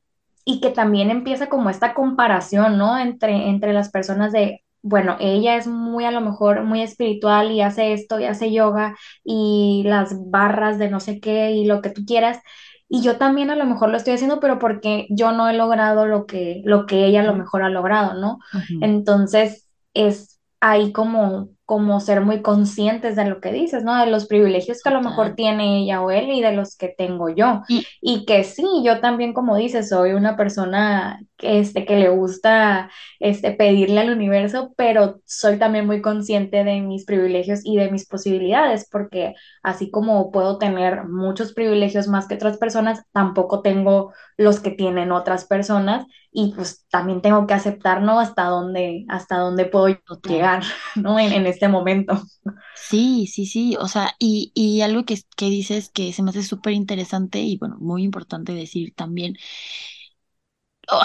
y 0.45 0.61
que 0.61 0.71
también 0.71 1.11
empieza 1.11 1.49
como 1.49 1.69
esta 1.71 1.93
comparación, 1.95 2.79
¿no? 2.79 2.99
Entre, 2.99 3.49
entre 3.49 3.73
las 3.75 3.91
personas 3.91 4.33
de, 4.33 4.65
bueno, 4.83 5.17
ella 5.21 5.57
es 5.57 5.67
muy 5.67 6.05
a 6.07 6.11
lo 6.11 6.21
mejor 6.23 6.65
muy 6.65 6.81
espiritual 6.83 7.53
y 7.53 7.61
hace 7.61 7.93
esto 7.93 8.19
y 8.19 8.25
hace 8.25 8.51
yoga 8.53 8.97
y 9.25 9.83
las 9.87 10.15
barras 10.31 10.79
de 10.79 10.89
no 10.91 11.01
sé 11.01 11.21
qué 11.21 11.53
y 11.53 11.67
lo 11.67 11.83
que 11.83 11.91
tú 11.91 12.05
quieras. 12.07 12.41
Y 12.89 13.03
yo 13.03 13.19
también 13.19 13.51
a 13.51 13.57
lo 13.57 13.67
mejor 13.67 13.91
lo 13.91 13.99
estoy 13.99 14.15
haciendo, 14.15 14.41
pero 14.41 14.59
porque 14.59 15.07
yo 15.11 15.33
no 15.33 15.49
he 15.49 15.53
logrado 15.53 16.07
lo 16.07 16.25
que, 16.27 16.63
lo 16.65 16.87
que 16.87 17.05
ella 17.05 17.21
a 17.21 17.25
lo 17.25 17.35
mejor 17.35 17.63
ha 17.63 17.69
logrado, 17.69 18.15
¿no? 18.15 18.39
Entonces 18.81 19.69
es 19.93 20.38
ahí 20.61 20.93
como, 20.93 21.51
como 21.65 22.01
ser 22.01 22.21
muy 22.23 22.43
conscientes 22.43 23.17
de 23.17 23.25
lo 23.27 23.41
que 23.41 23.53
dices, 23.53 23.85
¿no? 23.85 23.97
De 23.99 24.11
los 24.11 24.27
privilegios 24.27 24.83
que 24.83 24.89
a 24.89 24.93
lo 24.93 25.03
mejor 25.03 25.35
tiene 25.35 25.79
ella 25.83 26.03
o 26.03 26.11
él 26.11 26.31
y 26.33 26.41
de 26.43 26.53
los 26.53 26.77
que 26.77 26.89
tengo 26.89 27.29
yo. 27.29 27.63
Y 27.69 27.87
Y 28.01 28.25
que 28.27 28.45
sí, 28.45 28.65
yo 28.85 29.01
también, 29.01 29.33
como 29.35 29.57
dices, 29.57 29.89
soy 29.91 30.13
una 30.13 30.37
persona 30.37 31.21
que, 31.37 31.61
este, 31.61 31.85
que 31.87 31.97
le 31.97 32.09
gusta 32.09 32.91
este, 33.21 33.53
pedirle 33.53 34.01
al 34.01 34.11
universo, 34.11 34.73
pero 34.77 35.21
soy 35.25 35.59
también 35.59 35.87
muy 35.87 36.03
consciente 36.03 36.65
de 36.65 36.81
mis 36.81 37.05
privilegios 37.05 37.61
y 37.65 37.77
de 37.77 37.91
mis 37.91 38.07
posibilidades, 38.07 38.89
porque 38.91 39.35
así 39.63 39.91
como 39.91 40.31
puedo 40.33 40.59
tener 40.59 41.05
muchos 41.07 41.53
privilegios 41.53 42.09
más 42.09 42.27
que 42.29 42.35
otras 42.35 42.59
personas, 42.59 43.03
tampoco 43.13 43.63
tengo 43.63 44.13
los 44.37 44.61
que 44.61 44.71
tienen 44.71 45.13
otras 45.13 45.47
personas 45.47 46.07
y 46.33 46.53
pues 46.55 46.87
también 46.91 47.23
tengo 47.23 47.47
que 47.47 47.55
aceptar, 47.55 48.03
¿no? 48.03 48.21
Hasta 48.21 48.45
dónde, 48.45 49.05
hasta 49.09 49.39
dónde 49.39 49.67
puedo 49.67 49.89
llegar, 50.25 50.63
¿no? 50.97 51.19
En, 51.19 51.33
en 51.33 51.47
este 51.47 51.69
momento. 51.69 52.23
Sí, 52.73 53.27
sí, 53.27 53.45
sí. 53.47 53.77
O 53.79 53.89
sea, 53.89 54.13
y, 54.19 54.53
y 54.55 54.81
algo 54.83 55.05
que, 55.05 55.19
que 55.37 55.47
dices 55.51 55.91
que 55.91 56.13
se 56.13 56.23
me 56.23 56.31
hace 56.31 56.43
súper 56.45 56.73
interesante 56.73 57.41
y 57.41 57.59
bueno, 57.59 57.77
muy 57.81 58.03
importante 58.05 58.53
decir 58.55 58.95
también. 58.95 59.37
Oh, 60.89 61.01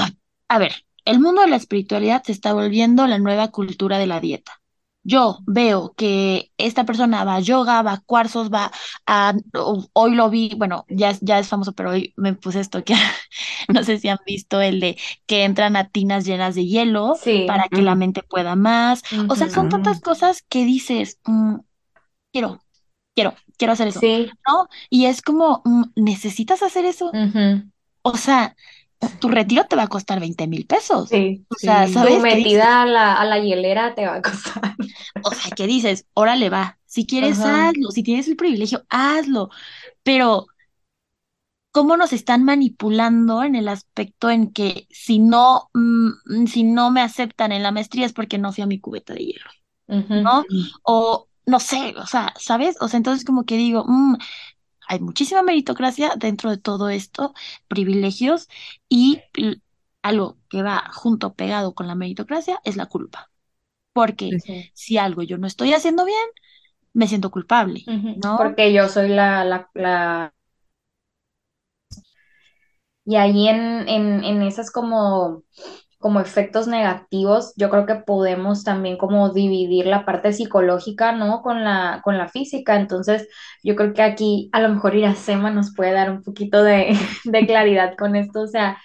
a 0.49 0.57
ver, 0.59 0.73
el 1.05 1.19
mundo 1.21 1.41
de 1.41 1.47
la 1.49 1.55
espiritualidad 1.57 2.23
se 2.23 2.31
está 2.33 2.53
volviendo 2.53 3.07
la 3.07 3.17
nueva 3.19 3.49
cultura 3.51 3.97
de 3.97 4.07
la 4.07 4.19
dieta. 4.19 4.62
Yo 5.03 5.39
veo 5.45 5.93
que 5.97 6.51
esta 6.57 6.85
persona 6.85 7.23
va 7.25 7.35
a 7.35 7.39
yoga, 7.41 7.81
va 7.81 7.93
a 7.93 8.01
cuarzos, 8.01 8.49
va 8.51 8.71
a... 9.05 9.33
Hoy 9.93 10.15
lo 10.15 10.29
vi, 10.29 10.53
bueno, 10.57 10.85
ya, 10.89 11.09
es- 11.11 11.19
ya 11.21 11.39
es 11.39 11.47
famoso, 11.49 11.73
pero 11.73 11.91
hoy 11.91 12.13
me 12.17 12.33
puse 12.35 12.59
esto 12.61 12.83
que 12.83 12.95
no 13.73 13.83
sé 13.83 13.99
si 13.99 14.07
han 14.09 14.19
visto 14.25 14.61
el 14.61 14.79
de 14.79 14.97
que 15.25 15.43
entran 15.43 15.75
a 15.75 15.89
tinas 15.89 16.25
llenas 16.25 16.55
de 16.55 16.65
hielo 16.67 17.19
Sí. 17.21 17.45
para 17.45 17.69
que 17.69 17.81
la 17.81 17.91
Ujú. 17.91 17.99
mente 17.99 18.23
pueda 18.23 18.55
más. 18.55 19.03
O 19.27 19.35
sea, 19.35 19.49
son 19.49 19.69
tantas 19.69 19.99
cosas 20.01 20.43
que 20.49 20.65
dices, 20.65 21.19
mm, 21.25 21.57
quiero, 22.31 22.63
quiero, 23.15 23.35
quiero 23.57 23.73
hacer 23.73 23.87
eso, 23.89 24.01
Sí. 24.01 24.31
¿no? 24.47 24.67
Y 24.89 25.05
es 25.07 25.21
como, 25.21 25.61
mm, 25.65 25.83
¿necesitas 25.95 26.63
hacer 26.63 26.85
eso? 26.85 27.17
O 28.01 28.17
sea, 28.17 28.55
tu 29.19 29.29
retiro 29.29 29.65
te 29.65 29.75
va 29.75 29.83
a 29.83 29.87
costar 29.87 30.19
20 30.19 30.47
mil 30.47 30.65
pesos. 30.65 31.09
Sí. 31.09 31.45
O 31.49 31.55
sea, 31.55 31.87
Sí. 31.87 31.99
Tu 31.99 31.99
¿sabes 31.99 32.23
dices? 32.23 32.23
metida 32.23 32.81
a 32.83 32.85
la, 32.85 33.13
a 33.15 33.25
la 33.25 33.39
hielera 33.39 33.93
te 33.95 34.05
va 34.07 34.15
a 34.15 34.21
costar. 34.21 34.75
O 35.21 35.31
sea, 35.33 35.51
¿qué 35.55 35.67
dices? 35.67 36.05
Órale, 36.13 36.49
va. 36.49 36.79
Si 36.85 37.05
quieres, 37.05 37.39
Ajá. 37.39 37.69
hazlo. 37.69 37.91
Si 37.91 38.03
tienes 38.03 38.27
el 38.27 38.35
privilegio, 38.35 38.85
hazlo. 38.89 39.49
Pero, 40.03 40.47
¿cómo 41.71 41.97
nos 41.97 42.13
están 42.13 42.43
manipulando 42.43 43.43
en 43.43 43.55
el 43.55 43.67
aspecto 43.67 44.29
en 44.29 44.51
que 44.51 44.87
si 44.91 45.19
no, 45.19 45.69
mm, 45.73 46.45
si 46.47 46.63
no 46.63 46.91
me 46.91 47.01
aceptan 47.01 47.51
en 47.51 47.63
la 47.63 47.71
maestría 47.71 48.05
es 48.05 48.13
porque 48.13 48.37
no 48.37 48.51
fui 48.53 48.63
a 48.63 48.67
mi 48.67 48.79
cubeta 48.79 49.13
de 49.13 49.25
hielo. 49.25 49.45
¿no? 50.21 50.45
O 50.83 51.29
no 51.45 51.59
sé, 51.59 51.93
o 51.97 52.07
sea, 52.07 52.33
¿sabes? 52.39 52.77
O 52.81 52.87
sea, 52.89 52.97
entonces 52.97 53.25
como 53.25 53.45
que 53.45 53.57
digo, 53.57 53.85
mm, 53.87 54.17
hay 54.87 54.99
muchísima 54.99 55.43
meritocracia 55.43 56.13
dentro 56.17 56.49
de 56.51 56.57
todo 56.57 56.89
esto, 56.89 57.33
privilegios, 57.67 58.49
y 58.89 59.21
algo 60.01 60.37
que 60.49 60.63
va 60.63 60.89
junto, 60.93 61.33
pegado 61.35 61.73
con 61.75 61.87
la 61.87 61.95
meritocracia, 61.95 62.59
es 62.63 62.75
la 62.77 62.87
culpa. 62.87 63.31
Porque 63.93 64.37
si 64.73 64.97
algo 64.97 65.23
yo 65.23 65.37
no 65.37 65.47
estoy 65.47 65.73
haciendo 65.73 66.05
bien, 66.05 66.19
me 66.93 67.07
siento 67.07 67.31
culpable. 67.31 67.91
¿no? 68.15 68.37
Porque 68.37 68.73
yo 68.73 68.89
soy 68.89 69.09
la, 69.09 69.45
la, 69.45 69.69
la... 69.75 70.33
Y 73.05 73.15
ahí 73.17 73.47
en, 73.49 73.87
en, 73.89 74.23
en 74.23 74.41
esas 74.43 74.71
como 74.71 75.43
como 76.03 76.19
efectos 76.19 76.67
negativos, 76.67 77.53
yo 77.55 77.69
creo 77.69 77.85
que 77.85 77.95
podemos 77.95 78.65
también 78.65 78.97
como 78.97 79.29
dividir 79.31 79.85
la 79.87 80.05
parte 80.05 80.33
psicológica, 80.33 81.13
¿no? 81.13 81.41
Con 81.41 81.63
la, 81.63 82.01
con 82.03 82.17
la 82.17 82.27
física. 82.27 82.75
Entonces, 82.75 83.29
yo 83.63 83.77
creo 83.77 83.93
que 83.93 84.01
aquí 84.03 84.49
a 84.51 84.59
lo 84.59 84.67
mejor 84.67 84.95
Iracema 84.95 85.49
nos 85.49 85.73
puede 85.73 85.93
dar 85.93 86.11
un 86.11 86.21
poquito 86.21 86.61
de, 86.61 86.93
claridad 87.47 87.95
con 87.97 88.17
esto. 88.17 88.41
O 88.41 88.47
sea, 88.47 88.77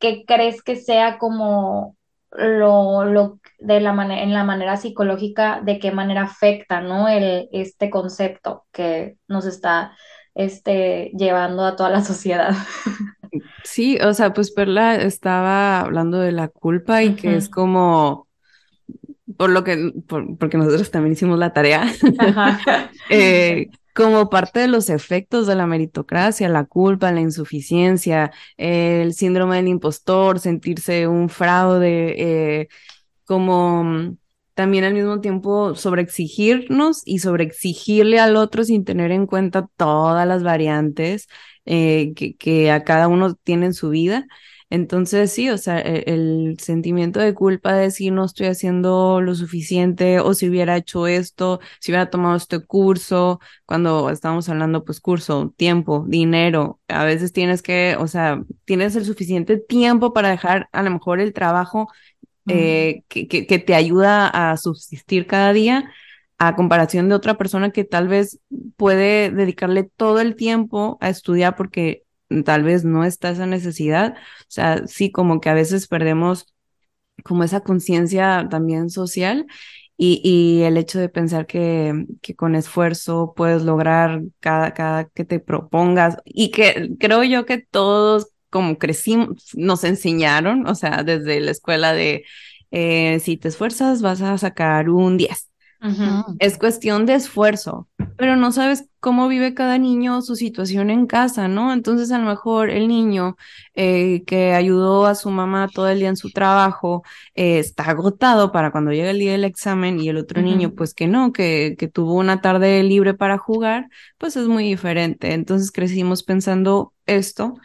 ¿qué 0.00 0.24
crees 0.26 0.60
que 0.62 0.74
sea 0.74 1.18
como 1.18 1.96
lo, 2.32 3.04
lo 3.04 3.38
de 3.60 3.80
la 3.80 3.92
manera, 3.92 4.22
en 4.22 4.34
la 4.34 4.42
manera 4.42 4.76
psicológica, 4.76 5.60
de 5.64 5.78
qué 5.78 5.92
manera 5.92 6.22
afecta, 6.22 6.80
¿no? 6.80 7.08
El, 7.08 7.48
este 7.52 7.90
concepto 7.90 8.66
que 8.72 9.18
nos 9.28 9.46
está 9.46 9.96
este, 10.34 11.12
llevando 11.16 11.64
a 11.64 11.76
toda 11.76 11.90
la 11.90 12.02
sociedad. 12.02 12.54
Sí, 13.62 13.98
o 14.00 14.14
sea, 14.14 14.32
pues 14.32 14.50
Perla 14.52 14.96
estaba 14.96 15.80
hablando 15.80 16.18
de 16.20 16.32
la 16.32 16.48
culpa 16.48 17.02
y 17.02 17.14
que 17.14 17.36
es 17.36 17.48
como, 17.48 18.28
por 19.36 19.50
lo 19.50 19.64
que, 19.64 19.92
por- 20.06 20.36
porque 20.38 20.56
nosotros 20.58 20.90
también 20.90 21.12
hicimos 21.14 21.38
la 21.38 21.52
tarea, 21.52 21.84
eh, 23.08 23.68
como 23.94 24.28
parte 24.28 24.60
de 24.60 24.68
los 24.68 24.90
efectos 24.90 25.46
de 25.46 25.54
la 25.54 25.66
meritocracia, 25.66 26.48
la 26.48 26.64
culpa, 26.64 27.12
la 27.12 27.20
insuficiencia, 27.20 28.32
el 28.56 29.14
síndrome 29.14 29.56
del 29.56 29.68
impostor, 29.68 30.40
sentirse 30.40 31.06
un 31.08 31.28
fraude, 31.28 32.14
eh, 32.62 32.68
como 33.24 33.84
mm, 33.84 34.16
también 34.54 34.84
al 34.84 34.94
mismo 34.94 35.20
tiempo 35.20 35.74
sobreexigirnos 35.74 37.02
y 37.04 37.20
sobreexigirle 37.20 38.20
al 38.20 38.36
otro 38.36 38.64
sin 38.64 38.84
tener 38.84 39.12
en 39.12 39.26
cuenta 39.26 39.68
todas 39.76 40.26
las 40.28 40.42
variantes 40.42 41.28
eh, 41.66 42.12
que, 42.14 42.36
que 42.36 42.70
a 42.70 42.84
cada 42.84 43.08
uno 43.08 43.34
tiene 43.34 43.66
en 43.66 43.74
su 43.74 43.90
vida. 43.90 44.26
Entonces, 44.70 45.30
sí, 45.32 45.50
o 45.50 45.58
sea, 45.58 45.78
e- 45.80 46.04
el, 46.06 46.56
sentimiento 46.58 47.20
de 47.20 47.34
culpa 47.34 47.74
de 47.74 47.82
decir 47.82 48.12
no 48.12 48.24
estoy 48.24 48.46
haciendo 48.46 49.20
lo 49.20 49.34
suficiente 49.34 50.20
o 50.20 50.34
si 50.34 50.48
hubiera 50.48 50.76
hecho 50.76 51.06
esto, 51.06 51.60
si 51.80 51.92
hubiera 51.92 52.10
tomado 52.10 52.36
este 52.36 52.60
curso, 52.60 53.40
cuando 53.66 54.10
estamos 54.10 54.48
hablando, 54.48 54.84
pues 54.84 55.00
curso, 55.00 55.54
tiempo, 55.56 56.04
dinero, 56.08 56.80
a 56.88 57.04
veces 57.04 57.32
tienes 57.32 57.62
que, 57.62 57.96
o 57.98 58.06
sea, 58.08 58.42
tienes 58.64 58.96
el 58.96 59.04
suficiente 59.04 59.58
tiempo 59.58 60.12
para 60.12 60.30
dejar 60.30 60.68
a 60.72 60.82
lo 60.82 60.90
mejor 60.90 61.20
el 61.20 61.32
trabajo 61.32 61.88
eh, 62.48 63.02
que, 63.08 63.26
que, 63.28 63.46
que 63.46 63.58
te 63.58 63.74
ayuda 63.74 64.28
a 64.28 64.56
subsistir 64.56 65.26
cada 65.26 65.52
día, 65.52 65.90
a 66.38 66.56
comparación 66.56 67.08
de 67.08 67.14
otra 67.14 67.36
persona 67.38 67.70
que 67.70 67.84
tal 67.84 68.08
vez 68.08 68.40
puede 68.76 69.30
dedicarle 69.30 69.84
todo 69.84 70.20
el 70.20 70.36
tiempo 70.36 70.98
a 71.00 71.08
estudiar 71.10 71.56
porque 71.56 72.04
tal 72.44 72.64
vez 72.64 72.84
no 72.84 73.04
está 73.04 73.30
esa 73.30 73.46
necesidad. 73.46 74.14
O 74.16 74.46
sea, 74.48 74.86
sí, 74.86 75.10
como 75.12 75.40
que 75.40 75.50
a 75.50 75.54
veces 75.54 75.88
perdemos 75.88 76.54
como 77.24 77.44
esa 77.44 77.60
conciencia 77.60 78.48
también 78.50 78.90
social 78.90 79.46
y, 79.96 80.62
el 80.62 80.76
hecho 80.76 80.98
de 80.98 81.08
pensar 81.08 81.46
que, 81.46 82.06
que 82.20 82.34
con 82.34 82.56
esfuerzo 82.56 83.32
puedes 83.36 83.62
lograr 83.62 84.22
cada, 84.40 84.74
cada 84.74 85.04
que 85.06 85.24
te 85.24 85.38
propongas 85.40 86.16
y 86.24 86.50
que 86.50 86.90
creo 86.98 87.22
yo 87.24 87.46
que 87.46 87.58
todos 87.58 88.34
como 88.50 88.78
crecimos, 88.78 89.50
nos 89.54 89.82
enseñaron, 89.84 90.66
o 90.68 90.76
sea, 90.76 91.02
desde 91.02 91.40
la 91.40 91.50
escuela 91.50 91.92
de 91.92 92.24
eh, 92.70 93.18
si 93.20 93.36
te 93.36 93.48
esfuerzas 93.48 94.02
vas 94.02 94.22
a 94.22 94.38
sacar 94.38 94.90
un 94.90 95.16
10. 95.16 95.50
Mm, 95.86 96.22
Es 96.38 96.56
cuestión 96.58 97.04
de 97.06 97.14
esfuerzo, 97.14 97.88
pero 98.16 98.36
no 98.36 98.52
sabes 98.52 98.88
cómo 99.00 99.28
vive 99.28 99.52
cada 99.54 99.76
niño 99.78 100.22
su 100.22 100.34
situación 100.34 100.88
en 100.90 101.06
casa, 101.06 101.46
¿no? 101.48 101.72
Entonces 101.74 102.10
a 102.10 102.18
lo 102.18 102.24
mejor 102.24 102.70
el 102.70 102.88
niño 102.88 103.36
eh, 103.74 104.24
que 104.26 104.54
ayudó 104.54 105.04
a 105.06 105.14
su 105.14 105.30
mamá 105.30 105.68
todo 105.68 105.88
el 105.90 105.98
día 105.98 106.08
en 106.08 106.16
su 106.16 106.30
trabajo 106.30 107.02
eh, 107.34 107.58
está 107.58 107.84
agotado 107.90 108.50
para 108.50 108.70
cuando 108.72 108.92
llegue 108.92 109.10
el 109.10 109.18
día 109.18 109.32
del 109.32 109.44
examen 109.44 110.00
y 110.00 110.08
el 110.08 110.16
otro 110.16 110.40
niño 110.42 110.74
pues 110.74 110.94
que 110.94 111.06
no, 111.06 111.32
que, 111.32 111.76
que 111.78 111.88
tuvo 111.88 112.14
una 112.14 112.40
tarde 112.40 112.82
libre 112.82 113.12
para 113.14 113.36
jugar, 113.38 113.88
pues 114.18 114.36
es 114.36 114.46
muy 114.48 114.64
diferente. 114.64 115.34
Entonces 115.34 115.70
crecimos 115.70 116.22
pensando 116.22 116.94
esto 117.06 117.56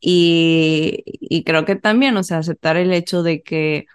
y, 0.00 1.02
y 1.06 1.44
creo 1.44 1.64
que 1.64 1.76
también, 1.76 2.16
o 2.16 2.22
sea, 2.22 2.38
aceptar 2.38 2.76
el 2.76 2.92
hecho 2.92 3.22
de 3.22 3.42
que 3.42 3.86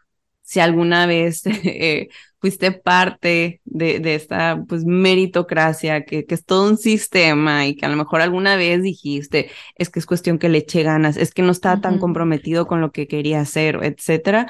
si 0.42 0.60
alguna 0.60 1.06
vez 1.06 1.44
eh, 1.46 2.10
fuiste 2.40 2.72
parte 2.72 3.62
de, 3.66 4.00
de 4.00 4.16
esta 4.16 4.64
pues 4.68 4.86
meritocracia, 4.86 6.06
que, 6.06 6.26
que 6.26 6.36
es 6.36 6.46
todo 6.46 6.70
un 6.70 6.78
sistema 6.78 7.68
y 7.68 7.76
que 7.76 7.86
a 7.86 7.90
lo 7.90 7.98
mejor 7.98 8.22
alguna 8.22 8.56
vez 8.56 8.82
dijiste, 8.82 9.50
es 9.76 9.90
que 9.90 10.00
es 10.00 10.06
cuestión 10.06 10.40
que 10.40 10.50
le 10.50 10.60
eche 10.60 10.84
ganas, 10.84 11.18
es 11.18 11.34
que 11.34 11.42
no 11.42 11.52
estaba 11.52 11.82
tan 11.82 12.00
comprometido 12.00 12.68
con 12.68 12.82
lo 12.82 12.92
que 12.92 13.08
quería 13.08 13.42
hacer, 13.42 13.80
etcétera, 13.84 14.48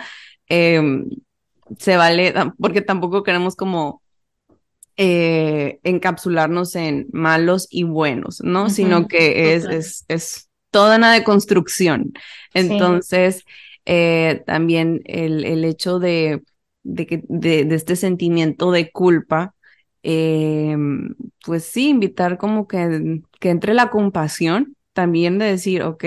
eh, 0.48 0.82
se 1.78 1.98
vale, 1.98 2.34
porque 2.58 2.82
tampoco 2.82 3.24
queremos 3.24 3.56
como 3.56 4.02
eh, 4.98 5.80
encapsularnos 5.84 6.76
en 6.76 7.08
malos 7.12 7.68
y 7.70 7.84
buenos, 7.84 8.42
¿no? 8.42 8.70
Sino 8.70 9.08
que 9.08 9.54
es, 9.54 9.66
es, 9.66 10.06
es 10.08 10.50
toda 10.72 10.98
una 10.98 11.14
deconstrucción. 11.14 12.12
Sí. 12.16 12.20
Entonces, 12.56 13.46
eh, 13.86 14.44
también 14.46 15.02
el, 15.06 15.46
el 15.46 15.64
hecho 15.64 16.00
de, 16.00 16.42
de, 16.94 17.08
que, 17.08 17.24
de, 17.28 17.66
de 17.66 17.76
este 17.76 17.96
sentimiento 17.96 18.72
de 18.72 18.92
culpa, 18.92 19.56
eh, 20.04 20.76
pues 21.46 21.66
sí, 21.66 21.90
invitar 21.90 22.38
como 22.38 22.68
que, 22.68 23.22
que 23.40 23.50
entre 23.50 23.74
la 23.74 23.90
compasión, 23.90 24.76
también 24.94 25.38
de 25.40 25.46
decir, 25.46 25.84
ok, 25.84 26.04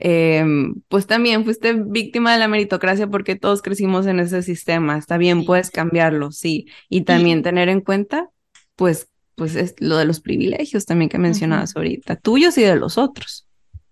eh, 0.00 0.44
pues 0.88 1.06
también 1.06 1.44
fuiste 1.44 1.72
víctima 1.72 2.32
de 2.32 2.38
la 2.38 2.48
meritocracia 2.48 3.08
porque 3.08 3.36
todos 3.36 3.62
crecimos 3.62 4.06
en 4.06 4.20
ese 4.20 4.42
sistema. 4.42 4.96
Está 4.96 5.18
bien, 5.18 5.40
Sí. 5.40 5.46
puedes 5.46 5.70
cambiarlo, 5.70 6.30
sí. 6.32 6.66
Y 6.88 7.02
también 7.02 7.42
tener 7.42 7.68
en 7.68 7.80
cuenta, 7.80 8.28
pues, 8.76 9.08
pues 9.34 9.56
es 9.56 9.74
lo 9.78 9.96
de 9.96 10.04
los 10.04 10.20
privilegios 10.20 10.84
también 10.84 11.08
que 11.08 11.18
mencionabas 11.18 11.76
ahorita, 11.76 12.16
tuyos 12.16 12.58
y 12.58 12.62
de 12.62 12.76
los 12.76 12.98
otros. 12.98 13.46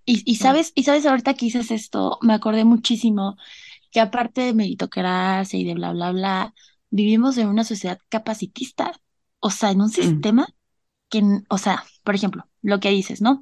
Y, 0.05 0.23
y 0.25 0.37
sabes, 0.37 0.73
y 0.77 0.85
sabes, 0.85 1.05
ahorita 1.07 1.35
que 1.35 1.47
dices 1.47 1.71
esto, 1.73 2.19
me 2.23 2.35
acordé 2.35 2.65
muchísimo 2.65 3.37
que 3.91 4.01
aparte 4.01 4.43
de 4.43 4.55
meritocracia 4.55 5.59
y 5.59 5.65
de 5.65 5.75
bla, 5.75 5.93
bla, 5.93 6.13
bla, 6.13 6.55
vivimos 6.91 7.39
en 7.39 7.49
una 7.49 7.65
sociedad 7.65 7.99
capacitista, 8.09 8.93
o 9.41 9.51
sea, 9.51 9.71
en 9.71 9.81
un 9.83 9.91
Mm, 10.03 10.27
sistema 10.31 10.49
que, 11.09 11.23
o 11.49 11.59
sea, 11.59 11.85
por 12.05 12.15
ejemplo, 12.15 12.49
lo 12.63 12.81
que 12.81 12.91
dices, 12.91 13.23
¿no? 13.23 13.41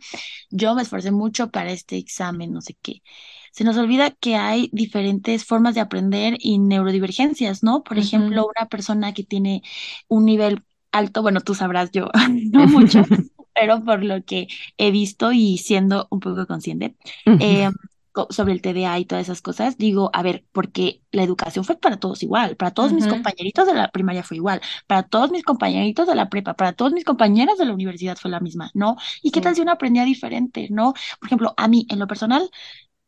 Yo 0.50 0.74
me 0.74 0.82
esforcé 0.82 1.10
mucho 1.12 1.50
para 1.50 1.72
este 1.72 1.96
examen, 1.96 2.52
no 2.52 2.60
sé 2.60 2.76
qué. 2.82 3.02
Se 3.52 3.64
nos 3.64 3.76
olvida 3.76 4.10
que 4.10 4.36
hay 4.36 4.68
diferentes 4.72 5.44
formas 5.44 5.74
de 5.74 5.80
aprender 5.80 6.36
y 6.40 6.58
neurodivergencias, 6.58 7.62
¿no? 7.62 7.82
Por 7.84 7.98
ejemplo, 7.98 8.46
una 8.56 8.68
persona 8.68 9.14
que 9.14 9.24
tiene 9.24 9.62
un 10.08 10.24
nivel 10.26 10.64
alto, 10.92 11.22
bueno, 11.22 11.40
tú 11.40 11.54
sabrás, 11.54 11.90
yo 11.92 12.08
no 12.52 12.66
mucho, 12.66 13.08
pero 13.54 13.84
por 13.84 14.04
lo 14.04 14.24
que 14.24 14.48
he 14.78 14.90
visto 14.90 15.32
y 15.32 15.58
siendo 15.58 16.08
un 16.10 16.20
poco 16.20 16.46
consciente 16.46 16.96
eh, 17.38 17.70
sobre 18.30 18.52
el 18.52 18.62
TDA 18.62 18.98
y 18.98 19.04
todas 19.06 19.24
esas 19.24 19.42
cosas, 19.42 19.76
digo, 19.78 20.10
a 20.12 20.22
ver, 20.22 20.44
porque 20.52 21.02
la 21.12 21.22
educación 21.22 21.64
fue 21.64 21.76
para 21.76 21.98
todos 21.98 22.22
igual, 22.22 22.56
para 22.56 22.72
todos 22.72 22.92
mis 22.92 23.06
compañeritos 23.06 23.66
de 23.66 23.74
la 23.74 23.90
primaria 23.90 24.22
fue 24.22 24.36
igual, 24.36 24.60
para 24.86 25.02
todos 25.04 25.30
mis 25.30 25.42
compañeritos 25.42 26.06
de 26.06 26.14
la 26.14 26.28
prepa, 26.28 26.54
para 26.54 26.72
todos 26.72 26.92
mis 26.92 27.04
compañeros 27.04 27.58
de 27.58 27.66
la 27.66 27.74
universidad 27.74 28.16
fue 28.16 28.30
la 28.30 28.40
misma, 28.40 28.70
¿no? 28.74 28.96
¿Y 29.22 29.30
qué 29.30 29.40
tal 29.40 29.54
si 29.54 29.62
uno 29.62 29.72
aprendía 29.72 30.04
diferente, 30.04 30.68
¿no? 30.70 30.92
Por 31.20 31.28
ejemplo, 31.28 31.54
a 31.56 31.68
mí, 31.68 31.86
en 31.90 31.98
lo 31.98 32.06
personal, 32.06 32.50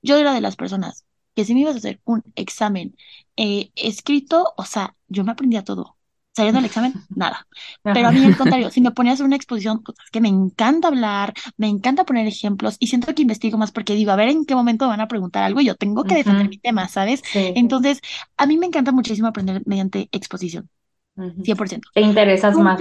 yo 0.02 0.16
era 0.18 0.34
de 0.34 0.40
las 0.40 0.56
personas 0.56 1.06
que 1.34 1.44
si 1.44 1.54
me 1.54 1.60
ibas 1.60 1.74
a 1.76 1.78
hacer 1.78 2.00
un 2.04 2.24
examen 2.34 2.96
eh, 3.36 3.70
escrito, 3.76 4.54
o 4.56 4.64
sea, 4.64 4.96
yo 5.08 5.24
me 5.24 5.32
aprendía 5.32 5.64
todo. 5.64 5.96
Saliendo 6.36 6.58
del 6.58 6.66
examen, 6.66 7.00
nada. 7.14 7.46
Pero 7.92 8.08
a 8.08 8.12
mí, 8.12 8.26
al 8.26 8.36
contrario, 8.36 8.70
si 8.70 8.82
me 8.82 8.90
ponías 8.92 9.12
a 9.12 9.16
hacer 9.16 9.26
una 9.26 9.36
exposición, 9.36 9.82
cosas 9.82 10.04
que 10.12 10.20
me 10.20 10.28
encanta 10.28 10.88
hablar, 10.88 11.32
me 11.56 11.68
encanta 11.68 12.04
poner 12.04 12.26
ejemplos 12.26 12.76
y 12.78 12.88
siento 12.88 13.14
que 13.14 13.22
investigo 13.22 13.56
más 13.58 13.72
porque 13.72 13.94
digo, 13.94 14.12
a 14.12 14.16
ver 14.16 14.28
en 14.28 14.44
qué 14.44 14.54
momento 14.54 14.84
me 14.84 14.90
van 14.90 15.00
a 15.00 15.08
preguntar 15.08 15.44
algo 15.44 15.60
y 15.60 15.66
yo 15.66 15.76
tengo 15.76 16.06
que 16.06 16.14
defender 16.16 16.48
mi 16.48 16.58
Ujú. 16.58 16.60
tema, 16.60 16.88
¿sabes? 16.88 17.22
Sí. 17.32 17.40
Entonces, 17.54 18.00
a 18.36 18.46
mí 18.46 18.58
me 18.58 18.66
encanta 18.66 18.92
muchísimo 18.92 19.28
aprender 19.28 19.62
mediante 19.66 20.08
exposición, 20.12 20.68
Ujú. 21.16 21.42
100%. 21.42 21.88
Te 21.94 22.00
interesas 22.02 22.58
más. 22.58 22.80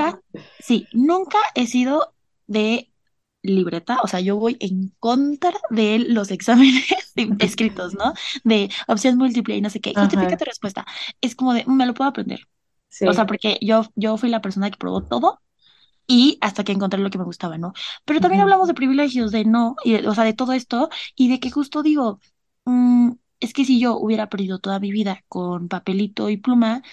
Sí, 0.60 0.90
nunca 0.94 1.38
he 1.56 1.68
sido 1.68 2.14
de 2.48 2.92
libreta, 3.44 4.00
o 4.04 4.08
sea, 4.08 4.20
yo 4.22 4.38
voy 4.38 4.58
en 4.60 4.90
contra 5.00 5.54
de 5.70 6.00
los 6.00 6.32
exámenes 6.32 6.86
escritos, 7.40 7.94
¿no? 7.96 8.14
De 8.44 8.70
opción 8.88 9.18
múltiple 9.18 9.56
y 9.58 9.62
no 9.62 9.70
sé 9.70 9.82
qué, 9.82 9.96
justifica 9.96 10.36
Ajá. 10.36 10.38
tu 10.38 10.46
respuesta. 10.46 10.86
Es 11.22 11.36
como 11.36 11.54
de, 11.54 11.66
me 11.68 11.86
lo 11.86 11.94
puedo 11.94 12.10
aprender. 12.10 12.42
O 13.04 13.14
sea, 13.14 13.26
porque 13.26 13.58
yo, 13.62 13.84
yo 13.96 14.18
fui 14.18 14.30
la 14.30 14.42
persona 14.42 14.72
que 14.72 14.78
probó 14.78 15.04
todo 15.04 15.42
y 16.08 16.38
hasta 16.42 16.64
que 16.64 16.72
encontré 16.74 17.00
lo 17.02 17.10
que 17.10 17.18
me 17.18 17.24
gustaba, 17.26 17.58
¿no? 17.58 17.74
Pero 18.06 18.22
también 18.22 18.42
hablamos 18.42 18.68
de 18.68 18.74
privilegios, 18.76 19.32
de 19.32 19.46
no, 19.46 19.76
y 19.84 19.94
de- 19.94 20.08
o 20.08 20.16
sea, 20.16 20.24
de 20.26 20.34
todo 20.34 20.54
esto 20.54 20.90
y 21.16 21.30
de 21.30 21.40
que 21.40 21.52
justo 21.52 21.84
digo, 21.84 22.20
mm, 22.66 23.12
es 23.40 23.54
que 23.54 23.66
si 23.66 23.80
yo 23.80 23.98
hubiera 23.98 24.30
perdido 24.30 24.60
toda 24.60 24.80
mi 24.80 24.92
vida 24.92 25.24
con 25.28 25.68
papelito 25.70 26.30
y 26.30 26.38
pluma, 26.38 26.84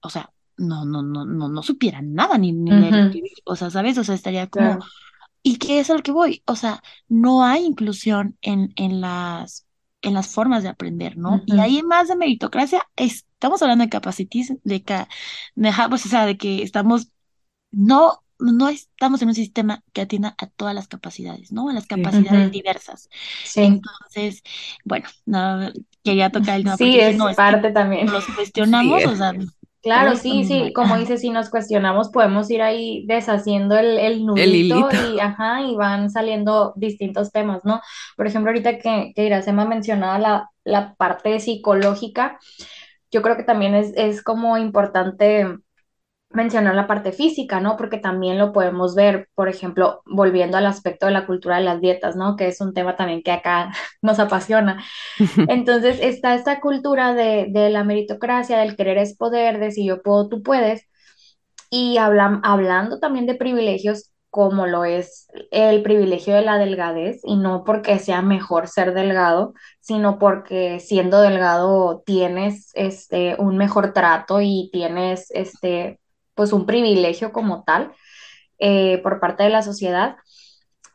o 0.00 0.10
sea, 0.10 0.32
no, 0.56 0.84
no, 0.84 1.02
no, 1.02 1.24
no, 1.24 1.48
no 1.48 1.62
supiera 1.62 2.02
nada, 2.02 2.38
ni, 2.38 2.52
ni 2.52 2.88
escribir, 2.88 3.32
o 3.44 3.56
sea, 3.56 3.70
¿sabes? 3.70 3.98
O 3.98 4.04
sea, 4.04 4.14
estaría 4.14 4.48
como, 4.48 4.78
Claro. 4.78 4.86
¿y 5.42 5.58
qué 5.58 5.80
es 5.80 5.90
a 5.90 5.94
lo 5.94 6.02
que 6.02 6.12
voy? 6.12 6.42
O 6.46 6.56
sea, 6.56 6.82
no 7.08 7.44
hay 7.44 7.64
inclusión 7.64 8.38
en, 8.42 8.72
en 8.76 9.00
las 9.00 9.66
en 10.02 10.14
las 10.14 10.28
formas 10.28 10.62
de 10.62 10.68
aprender, 10.68 11.16
¿no? 11.16 11.42
Y 11.46 11.58
ahí 11.58 11.82
más 11.82 12.08
de 12.08 12.16
meritocracia, 12.16 12.86
estamos 12.96 13.62
hablando 13.62 13.84
de 13.84 13.90
capacitis, 13.90 14.52
de, 14.64 14.84
de, 15.54 15.72
pues, 15.88 16.06
o 16.06 16.08
sea, 16.08 16.26
de 16.26 16.36
que 16.36 16.62
estamos, 16.62 17.08
no 17.70 18.22
no 18.42 18.68
estamos 18.68 19.22
en 19.22 19.28
un 19.28 19.34
sistema 19.34 19.82
que 19.92 20.00
atienda 20.00 20.34
a 20.38 20.46
todas 20.48 20.74
las 20.74 20.88
capacidades, 20.88 21.52
¿no? 21.52 21.68
A 21.68 21.72
las 21.72 21.86
capacidades 21.86 22.50
diversas. 22.50 23.08
Entonces, 23.54 24.42
bueno, 24.84 25.08
no, 25.26 25.70
quería 26.02 26.30
tocar 26.30 26.56
el 26.56 26.64
tema. 26.64 26.76
Sí, 26.76 26.98
es 26.98 27.16
parte 27.36 27.70
también. 27.70 28.10
Los 28.10 28.26
cuestionamos, 28.26 29.04
o 29.06 29.16
sea, 29.16 29.32
Claro, 29.82 30.14
sí, 30.16 30.44
sí, 30.44 30.72
como 30.72 30.96
dices, 30.98 31.20
si 31.22 31.30
nos 31.30 31.50
cuestionamos, 31.50 32.10
podemos 32.10 32.48
ir 32.50 32.62
ahí 32.62 33.04
deshaciendo 33.06 33.76
el, 33.76 33.98
el 33.98 34.24
nudito 34.24 34.88
y, 34.92 35.18
ajá, 35.18 35.62
y 35.62 35.74
van 35.74 36.08
saliendo 36.10 36.72
distintos 36.76 37.32
temas, 37.32 37.64
¿no? 37.64 37.80
Por 38.16 38.26
ejemplo, 38.28 38.50
ahorita 38.50 38.78
que, 38.78 39.12
que 39.14 39.24
Iracema 39.26 39.64
mencionaba 39.64 40.18
la, 40.20 40.50
la 40.64 40.94
parte 40.94 41.40
psicológica, 41.40 42.38
yo 43.10 43.22
creo 43.22 43.36
que 43.36 43.44
también 43.44 43.74
es, 43.74 43.92
es 43.96 44.22
como 44.22 44.56
importante 44.58 45.46
mencionar 46.34 46.74
la 46.74 46.86
parte 46.86 47.12
física, 47.12 47.60
¿no? 47.60 47.76
Porque 47.76 47.98
también 47.98 48.38
lo 48.38 48.52
podemos 48.52 48.94
ver, 48.94 49.28
por 49.34 49.48
ejemplo, 49.48 50.02
volviendo 50.06 50.56
al 50.56 50.66
aspecto 50.66 51.06
de 51.06 51.12
la 51.12 51.26
cultura 51.26 51.56
de 51.56 51.64
las 51.64 51.80
dietas, 51.80 52.16
¿no? 52.16 52.36
Que 52.36 52.48
es 52.48 52.60
un 52.60 52.74
tema 52.74 52.96
también 52.96 53.22
que 53.22 53.32
acá 53.32 53.72
nos 54.02 54.18
apasiona. 54.18 54.82
Entonces, 55.48 55.98
está 56.00 56.34
esta 56.34 56.60
cultura 56.60 57.14
de, 57.14 57.46
de 57.50 57.70
la 57.70 57.84
meritocracia, 57.84 58.58
del 58.58 58.76
querer 58.76 58.98
es 58.98 59.16
poder, 59.16 59.58
de 59.58 59.70
si 59.72 59.84
yo 59.86 60.02
puedo, 60.02 60.28
tú 60.28 60.42
puedes. 60.42 60.86
Y 61.70 61.96
hablando 61.98 63.00
también 63.00 63.26
de 63.26 63.34
privilegios, 63.34 64.12
como 64.28 64.66
lo 64.66 64.84
es 64.84 65.26
el 65.50 65.82
privilegio 65.82 66.34
de 66.34 66.42
la 66.42 66.58
delgadez, 66.58 67.20
y 67.24 67.36
no 67.36 67.64
porque 67.64 67.98
sea 67.98 68.22
mejor 68.22 68.68
ser 68.68 68.94
delgado, 68.94 69.54
sino 69.80 70.18
porque 70.18 70.80
siendo 70.80 71.20
delgado 71.22 72.02
tienes 72.06 72.70
este, 72.74 73.36
un 73.38 73.56
mejor 73.56 73.92
trato 73.94 74.40
y 74.42 74.70
tienes 74.72 75.30
este, 75.30 76.00
pues 76.34 76.52
un 76.52 76.66
privilegio 76.66 77.32
como 77.32 77.64
tal 77.64 77.92
eh, 78.58 78.98
por 79.02 79.20
parte 79.20 79.42
de 79.44 79.50
la 79.50 79.62
sociedad. 79.62 80.16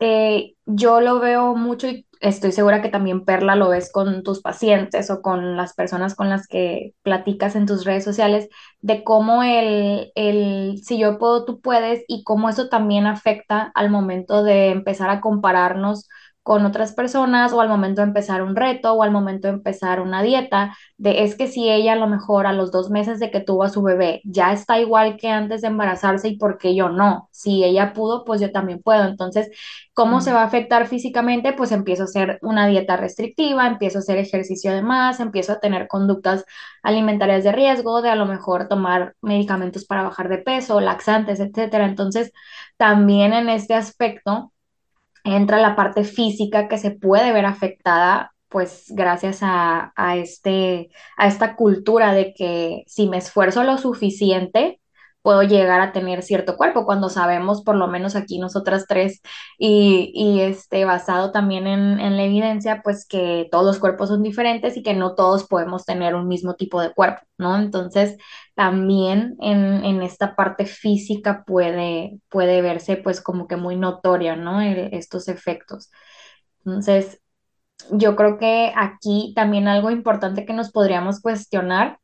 Eh, 0.00 0.54
yo 0.66 1.00
lo 1.00 1.20
veo 1.20 1.54
mucho 1.56 1.88
y 1.88 2.06
estoy 2.20 2.52
segura 2.52 2.82
que 2.82 2.88
también 2.88 3.24
Perla 3.24 3.56
lo 3.56 3.68
ves 3.68 3.90
con 3.92 4.22
tus 4.22 4.40
pacientes 4.40 5.10
o 5.10 5.22
con 5.22 5.56
las 5.56 5.74
personas 5.74 6.14
con 6.14 6.28
las 6.28 6.46
que 6.46 6.94
platicas 7.02 7.56
en 7.56 7.66
tus 7.66 7.84
redes 7.84 8.04
sociales, 8.04 8.48
de 8.80 9.04
cómo 9.04 9.42
el, 9.42 10.12
el 10.14 10.80
si 10.84 10.98
yo 10.98 11.18
puedo, 11.18 11.44
tú 11.44 11.60
puedes 11.60 12.04
y 12.08 12.24
cómo 12.24 12.48
eso 12.48 12.68
también 12.68 13.06
afecta 13.06 13.72
al 13.74 13.90
momento 13.90 14.42
de 14.44 14.70
empezar 14.70 15.10
a 15.10 15.20
compararnos 15.20 16.08
con 16.42 16.64
otras 16.64 16.94
personas 16.94 17.52
o 17.52 17.60
al 17.60 17.68
momento 17.68 18.00
de 18.00 18.06
empezar 18.08 18.42
un 18.42 18.56
reto 18.56 18.94
o 18.94 19.02
al 19.02 19.10
momento 19.10 19.48
de 19.48 19.54
empezar 19.54 20.00
una 20.00 20.22
dieta, 20.22 20.74
de 20.96 21.22
es 21.24 21.36
que 21.36 21.46
si 21.46 21.68
ella 21.70 21.92
a 21.92 21.96
lo 21.96 22.06
mejor 22.08 22.46
a 22.46 22.52
los 22.54 22.70
dos 22.72 22.88
meses 22.90 23.20
de 23.20 23.30
que 23.30 23.40
tuvo 23.40 23.64
a 23.64 23.68
su 23.68 23.82
bebé 23.82 24.22
ya 24.24 24.52
está 24.52 24.80
igual 24.80 25.16
que 25.18 25.28
antes 25.28 25.60
de 25.60 25.68
embarazarse 25.68 26.28
y 26.28 26.38
por 26.38 26.56
qué 26.58 26.74
yo 26.74 26.88
no, 26.88 27.28
si 27.32 27.64
ella 27.64 27.92
pudo, 27.92 28.24
pues 28.24 28.40
yo 28.40 28.50
también 28.50 28.80
puedo. 28.82 29.04
Entonces, 29.04 29.50
¿cómo 29.94 30.20
se 30.20 30.32
va 30.32 30.42
a 30.42 30.44
afectar 30.44 30.86
físicamente? 30.86 31.52
Pues 31.52 31.72
empiezo 31.72 32.02
a 32.02 32.06
hacer 32.06 32.38
una 32.42 32.66
dieta 32.66 32.96
restrictiva, 32.96 33.66
empiezo 33.66 33.98
a 33.98 34.00
hacer 34.00 34.18
ejercicio 34.18 34.72
de 34.72 34.82
más, 34.82 35.20
empiezo 35.20 35.52
a 35.52 35.60
tener 35.60 35.88
conductas 35.88 36.44
alimentarias 36.82 37.44
de 37.44 37.52
riesgo, 37.52 38.02
de 38.02 38.10
a 38.10 38.16
lo 38.16 38.26
mejor 38.26 38.68
tomar 38.68 39.14
medicamentos 39.20 39.84
para 39.84 40.02
bajar 40.02 40.28
de 40.28 40.38
peso, 40.38 40.80
laxantes, 40.80 41.40
etcétera. 41.40 41.86
Entonces, 41.86 42.32
también 42.76 43.32
en 43.32 43.48
este 43.48 43.74
aspecto, 43.74 44.52
entra 45.36 45.58
la 45.60 45.76
parte 45.76 46.04
física 46.04 46.68
que 46.68 46.78
se 46.78 46.90
puede 46.90 47.32
ver 47.32 47.46
afectada 47.46 48.32
pues 48.48 48.86
gracias 48.88 49.40
a, 49.42 49.92
este, 50.16 50.90
a 51.16 51.26
esta 51.26 51.54
cultura 51.54 52.14
de 52.14 52.32
que 52.32 52.84
si 52.86 53.08
me 53.08 53.18
esfuerzo 53.18 53.62
lo 53.62 53.78
suficiente, 53.78 54.77
puedo 55.28 55.42
llegar 55.42 55.82
a 55.82 55.92
tener 55.92 56.22
cierto 56.22 56.56
cuerpo, 56.56 56.86
cuando 56.86 57.10
sabemos, 57.10 57.62
por 57.62 57.76
lo 57.76 57.86
menos 57.86 58.16
aquí 58.16 58.38
nosotras 58.38 58.86
tres, 58.88 59.20
y, 59.58 60.10
y 60.14 60.40
este, 60.40 60.86
basado 60.86 61.32
también 61.32 61.66
en, 61.66 62.00
en, 62.00 62.16
la 62.16 62.22
evidencia, 62.24 62.80
pues 62.82 63.06
que 63.06 63.46
todos 63.50 63.66
los 63.66 63.78
cuerpos 63.78 64.08
son 64.08 64.22
diferentes 64.22 64.78
y 64.78 64.82
que 64.82 64.94
no 64.94 65.14
todos 65.14 65.46
podemos 65.46 65.84
tener 65.84 66.14
un 66.14 66.28
mismo 66.28 66.54
tipo 66.54 66.80
de 66.80 66.94
cuerpo, 66.94 67.20
¿no? 67.36 67.58
Entonces, 67.58 68.16
también 68.54 69.36
en, 69.42 69.84
en 69.84 70.02
esta 70.02 70.34
parte 70.34 70.64
física 70.64 71.44
puede, 71.46 72.20
puede 72.30 72.62
verse 72.62 72.96
pues 72.96 73.20
como 73.20 73.46
que 73.48 73.56
muy 73.56 73.76
notoria, 73.76 74.34
¿no? 74.34 74.62
estos 74.62 75.28
efectos. 75.28 75.90
Entonces, 76.64 77.20
yo 77.90 78.16
creo 78.16 78.38
que 78.38 78.72
aquí 78.74 79.34
también 79.36 79.68
algo 79.68 79.90
importante 79.90 80.46
que 80.46 80.54
nos 80.54 80.72
podríamos 80.72 81.20
cuestionar 81.20 81.98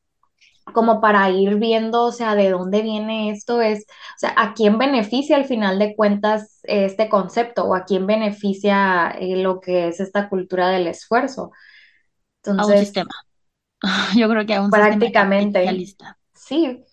como 0.72 1.00
para 1.00 1.31
ir 1.31 1.57
viendo, 1.57 2.05
o 2.05 2.12
sea, 2.12 2.35
de 2.35 2.50
dónde 2.50 2.83
viene 2.83 3.31
esto 3.31 3.61
es, 3.61 3.85
o 3.85 4.18
sea, 4.18 4.35
a 4.37 4.55
quién 4.55 4.79
beneficia 4.79 5.37
al 5.37 5.44
final 5.44 5.79
de 5.79 5.94
cuentas 5.94 6.61
este 6.62 7.09
concepto 7.09 7.64
o 7.64 7.74
a 7.74 7.85
quién 7.85 8.07
beneficia 8.07 9.11
eh, 9.18 9.37
lo 9.37 9.61
que 9.61 9.88
es 9.88 10.00
esta 10.00 10.29
cultura 10.29 10.70
del 10.70 10.87
esfuerzo. 10.87 11.53
Entonces, 12.42 12.77
a 12.77 12.79
un 12.79 12.85
sistema. 12.85 13.11
Yo 14.16 14.29
creo 14.29 14.46
que 14.46 14.55
a 14.55 14.62
un 14.62 14.70
prácticamente, 14.70 15.87
Sí, 16.35 16.85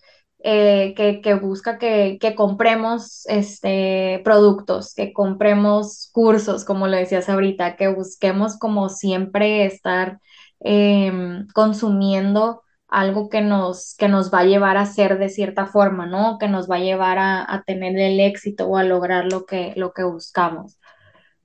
eh, 0.44 0.94
que, 0.96 1.20
que, 1.20 1.34
busca 1.34 1.78
que, 1.78 2.18
que, 2.20 2.34
compremos 2.34 3.26
este, 3.26 4.20
productos, 4.24 4.94
que 4.94 5.12
compremos 5.12 6.10
cursos, 6.12 6.64
como 6.64 6.88
lo 6.88 6.96
decías 6.96 7.28
ahorita, 7.28 7.76
que 7.76 7.88
busquemos 7.88 8.58
como 8.58 8.88
siempre 8.88 9.66
estar 9.66 10.20
em, 10.60 11.46
consumiendo 11.54 12.61
algo 12.92 13.30
que 13.30 13.40
nos, 13.40 13.94
que 13.96 14.08
nos 14.08 14.32
va 14.32 14.40
a 14.40 14.44
llevar 14.44 14.76
a 14.76 14.86
ser 14.86 15.18
de 15.18 15.30
cierta 15.30 15.66
forma, 15.66 16.06
¿no? 16.06 16.38
Que 16.38 16.46
nos 16.46 16.70
va 16.70 16.76
a 16.76 16.80
llevar 16.80 17.18
a, 17.18 17.52
a 17.52 17.62
tener 17.62 17.98
el 17.98 18.20
éxito 18.20 18.66
o 18.66 18.76
a 18.76 18.84
lograr 18.84 19.24
lo 19.24 19.46
que, 19.46 19.72
lo 19.76 19.92
que 19.92 20.04
buscamos. 20.04 20.78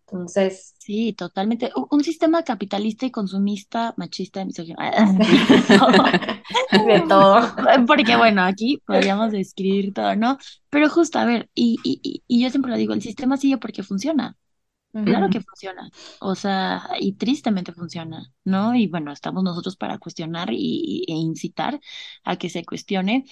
Entonces. 0.02 0.76
Sí, 0.78 1.14
totalmente. 1.14 1.72
Un 1.90 2.04
sistema 2.04 2.44
capitalista 2.44 3.06
y 3.06 3.12
consumista, 3.12 3.94
machista, 3.98 4.46
misógino. 4.46 4.78
de 6.86 7.02
todo. 7.08 7.42
Porque 7.88 8.16
bueno, 8.16 8.44
aquí 8.44 8.82
podríamos 8.86 9.32
describir 9.32 9.94
todo, 9.94 10.16
¿no? 10.16 10.38
Pero 10.70 10.90
justo, 10.90 11.20
a 11.20 11.26
ver, 11.26 11.50
y, 11.56 11.78
y, 11.84 12.24
y 12.28 12.44
yo 12.44 12.50
siempre 12.50 12.72
lo 12.72 12.78
digo, 12.78 12.94
el 12.94 13.02
sistema 13.02 13.38
sigue 13.38 13.58
porque 13.58 13.84
funciona. 13.84 14.36
Claro 15.06 15.30
que 15.30 15.42
funciona, 15.42 15.90
o 16.20 16.36
sea, 16.36 16.90
y 17.00 17.14
tristemente 17.14 17.74
funciona, 17.74 18.32
¿no? 18.44 18.76
Y 18.76 18.88
bueno, 18.88 19.12
estamos 19.12 19.44
nosotros 19.44 19.76
para 19.76 19.98
cuestionar 19.98 20.50
y, 20.52 21.06
e 21.08 21.14
incitar 21.14 21.80
a 22.24 22.36
que 22.38 22.50
se 22.50 22.66
cuestione, 22.66 23.26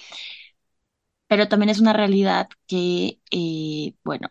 pero 1.26 1.48
también 1.48 1.70
es 1.70 1.80
una 1.80 1.92
realidad 1.92 2.48
que, 2.66 3.20
eh, 3.30 3.94
bueno, 4.04 4.28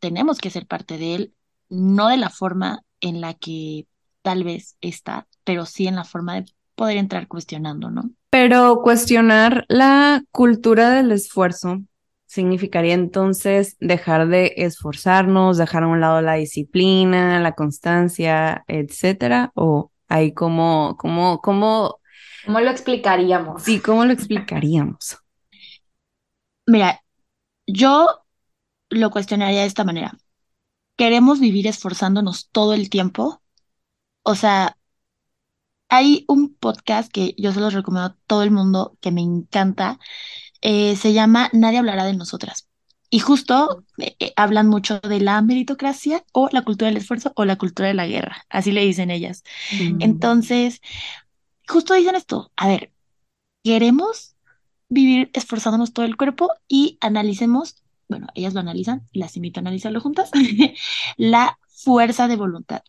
tenemos 0.00 0.38
que 0.38 0.50
ser 0.50 0.66
parte 0.66 0.98
de 0.98 1.14
él, 1.14 1.34
no 1.68 2.08
de 2.08 2.16
la 2.16 2.30
forma 2.30 2.82
en 3.00 3.20
la 3.20 3.34
que 3.34 3.86
tal 4.22 4.44
vez 4.44 4.76
está, 4.80 5.28
pero 5.44 5.66
sí 5.66 5.86
en 5.86 5.96
la 5.96 6.04
forma 6.04 6.36
de 6.36 6.46
poder 6.74 6.96
entrar 6.96 7.28
cuestionando, 7.28 7.90
¿no? 7.90 8.10
Pero 8.30 8.80
cuestionar 8.82 9.64
la 9.68 10.22
cultura 10.30 10.90
del 10.90 11.12
esfuerzo 11.12 11.80
significaría 12.28 12.94
entonces 12.94 13.76
dejar 13.80 14.28
de 14.28 14.54
esforzarnos, 14.58 15.58
dejar 15.58 15.82
a 15.82 15.88
un 15.88 16.00
lado 16.00 16.20
la 16.20 16.34
disciplina, 16.34 17.40
la 17.40 17.52
constancia, 17.52 18.64
etcétera, 18.68 19.50
o 19.54 19.90
ahí 20.06 20.32
cómo, 20.32 20.96
cómo, 20.96 21.40
cómo, 21.40 22.00
¿Cómo 22.46 22.60
lo 22.60 22.70
explicaríamos? 22.70 23.64
Sí, 23.64 23.80
¿cómo 23.80 24.04
lo 24.04 24.12
explicaríamos? 24.12 25.18
Mira, 26.66 27.02
yo 27.66 28.06
lo 28.90 29.10
cuestionaría 29.10 29.62
de 29.62 29.66
esta 29.66 29.84
manera 29.84 30.16
queremos 30.98 31.40
vivir 31.40 31.66
esforzándonos 31.68 32.50
todo 32.50 32.74
el 32.74 32.90
tiempo. 32.90 33.40
O 34.22 34.34
sea, 34.34 34.76
hay 35.88 36.24
un 36.28 36.54
podcast 36.54 37.10
que 37.10 37.34
yo 37.38 37.52
se 37.52 37.60
los 37.60 37.72
recomiendo 37.72 38.10
a 38.10 38.16
todo 38.26 38.42
el 38.42 38.50
mundo 38.50 38.98
que 39.00 39.12
me 39.12 39.22
encanta. 39.22 39.98
Eh, 40.60 40.96
se 40.96 41.12
llama 41.12 41.50
Nadie 41.52 41.78
hablará 41.78 42.04
de 42.04 42.14
nosotras. 42.14 42.68
Y 43.10 43.20
justo 43.20 43.84
eh, 43.98 44.16
eh, 44.18 44.32
hablan 44.36 44.68
mucho 44.68 45.00
de 45.00 45.20
la 45.20 45.40
meritocracia 45.40 46.24
o 46.32 46.48
la 46.52 46.62
cultura 46.62 46.88
del 46.88 46.98
esfuerzo 46.98 47.32
o 47.36 47.44
la 47.44 47.56
cultura 47.56 47.88
de 47.88 47.94
la 47.94 48.06
guerra. 48.06 48.44
Así 48.50 48.70
le 48.72 48.84
dicen 48.84 49.10
ellas. 49.10 49.44
Mm. 49.72 50.02
Entonces, 50.02 50.80
justo 51.66 51.94
dicen 51.94 52.16
esto. 52.16 52.52
A 52.56 52.68
ver, 52.68 52.92
queremos 53.64 54.36
vivir 54.88 55.30
esforzándonos 55.32 55.92
todo 55.92 56.04
el 56.06 56.16
cuerpo 56.16 56.50
y 56.66 56.98
analicemos 57.00 57.82
bueno, 58.08 58.26
ellas 58.34 58.54
lo 58.54 58.60
analizan, 58.60 59.06
las 59.12 59.36
invito 59.36 59.60
a 59.60 59.62
analizarlo 59.62 60.00
juntas, 60.00 60.30
la 61.16 61.58
fuerza 61.68 62.26
de 62.26 62.36
voluntad. 62.36 62.82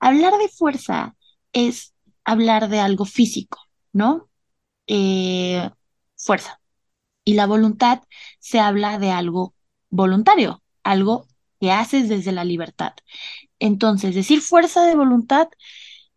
Hablar 0.00 0.32
de 0.34 0.48
fuerza 0.48 1.14
es 1.52 1.94
hablar 2.24 2.68
de 2.68 2.80
algo 2.80 3.04
físico, 3.04 3.60
¿no? 3.92 4.28
Eh, 4.86 5.70
fuerza. 6.16 6.60
Y 7.24 7.34
la 7.34 7.46
voluntad 7.46 8.02
se 8.38 8.60
habla 8.60 8.98
de 8.98 9.10
algo 9.10 9.54
voluntario, 9.90 10.62
algo 10.82 11.26
que 11.60 11.72
haces 11.72 12.08
desde 12.08 12.32
la 12.32 12.44
libertad. 12.44 12.94
Entonces, 13.58 14.14
decir 14.14 14.40
fuerza 14.42 14.84
de 14.86 14.96
voluntad 14.96 15.48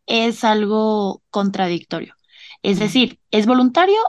es 0.05 0.43
algo 0.43 1.23
contradictorio. 1.29 2.15
Es 2.63 2.79
decir, 2.79 3.19
¿es 3.31 3.45
voluntario 3.45 3.99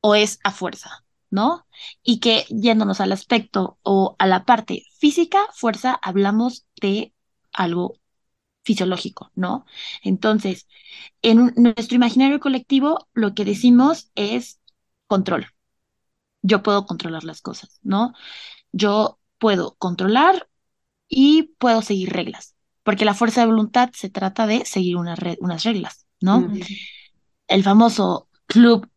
o 0.00 0.14
es 0.14 0.38
a 0.44 0.50
fuerza? 0.52 1.04
¿No? 1.30 1.66
Y 2.02 2.20
que 2.20 2.46
yéndonos 2.48 3.00
al 3.00 3.12
aspecto 3.12 3.78
o 3.82 4.16
a 4.18 4.26
la 4.26 4.44
parte 4.46 4.84
física, 4.98 5.46
fuerza, 5.54 5.98
hablamos 6.02 6.66
de 6.80 7.12
algo 7.52 7.98
fisiológico, 8.64 9.32
¿no? 9.34 9.66
Entonces, 10.02 10.68
en 11.22 11.52
nuestro 11.56 11.96
imaginario 11.96 12.40
colectivo, 12.40 13.08
lo 13.14 13.34
que 13.34 13.44
decimos 13.44 14.10
es 14.14 14.60
control. 15.06 15.48
Yo 16.48 16.62
puedo 16.62 16.86
controlar 16.86 17.24
las 17.24 17.42
cosas, 17.42 17.78
¿no? 17.82 18.14
Yo 18.72 19.18
puedo 19.38 19.76
controlar 19.78 20.48
y 21.08 21.54
puedo 21.58 21.82
seguir 21.82 22.10
reglas, 22.10 22.54
porque 22.82 23.04
la 23.04 23.14
fuerza 23.14 23.42
de 23.42 23.48
voluntad 23.48 23.90
se 23.92 24.08
trata 24.08 24.46
de 24.46 24.64
seguir 24.64 24.96
unas 24.96 25.18
reglas, 25.64 26.06
¿no? 26.20 26.50
El 27.46 27.62
famoso 27.62 28.28
club, 28.46 28.88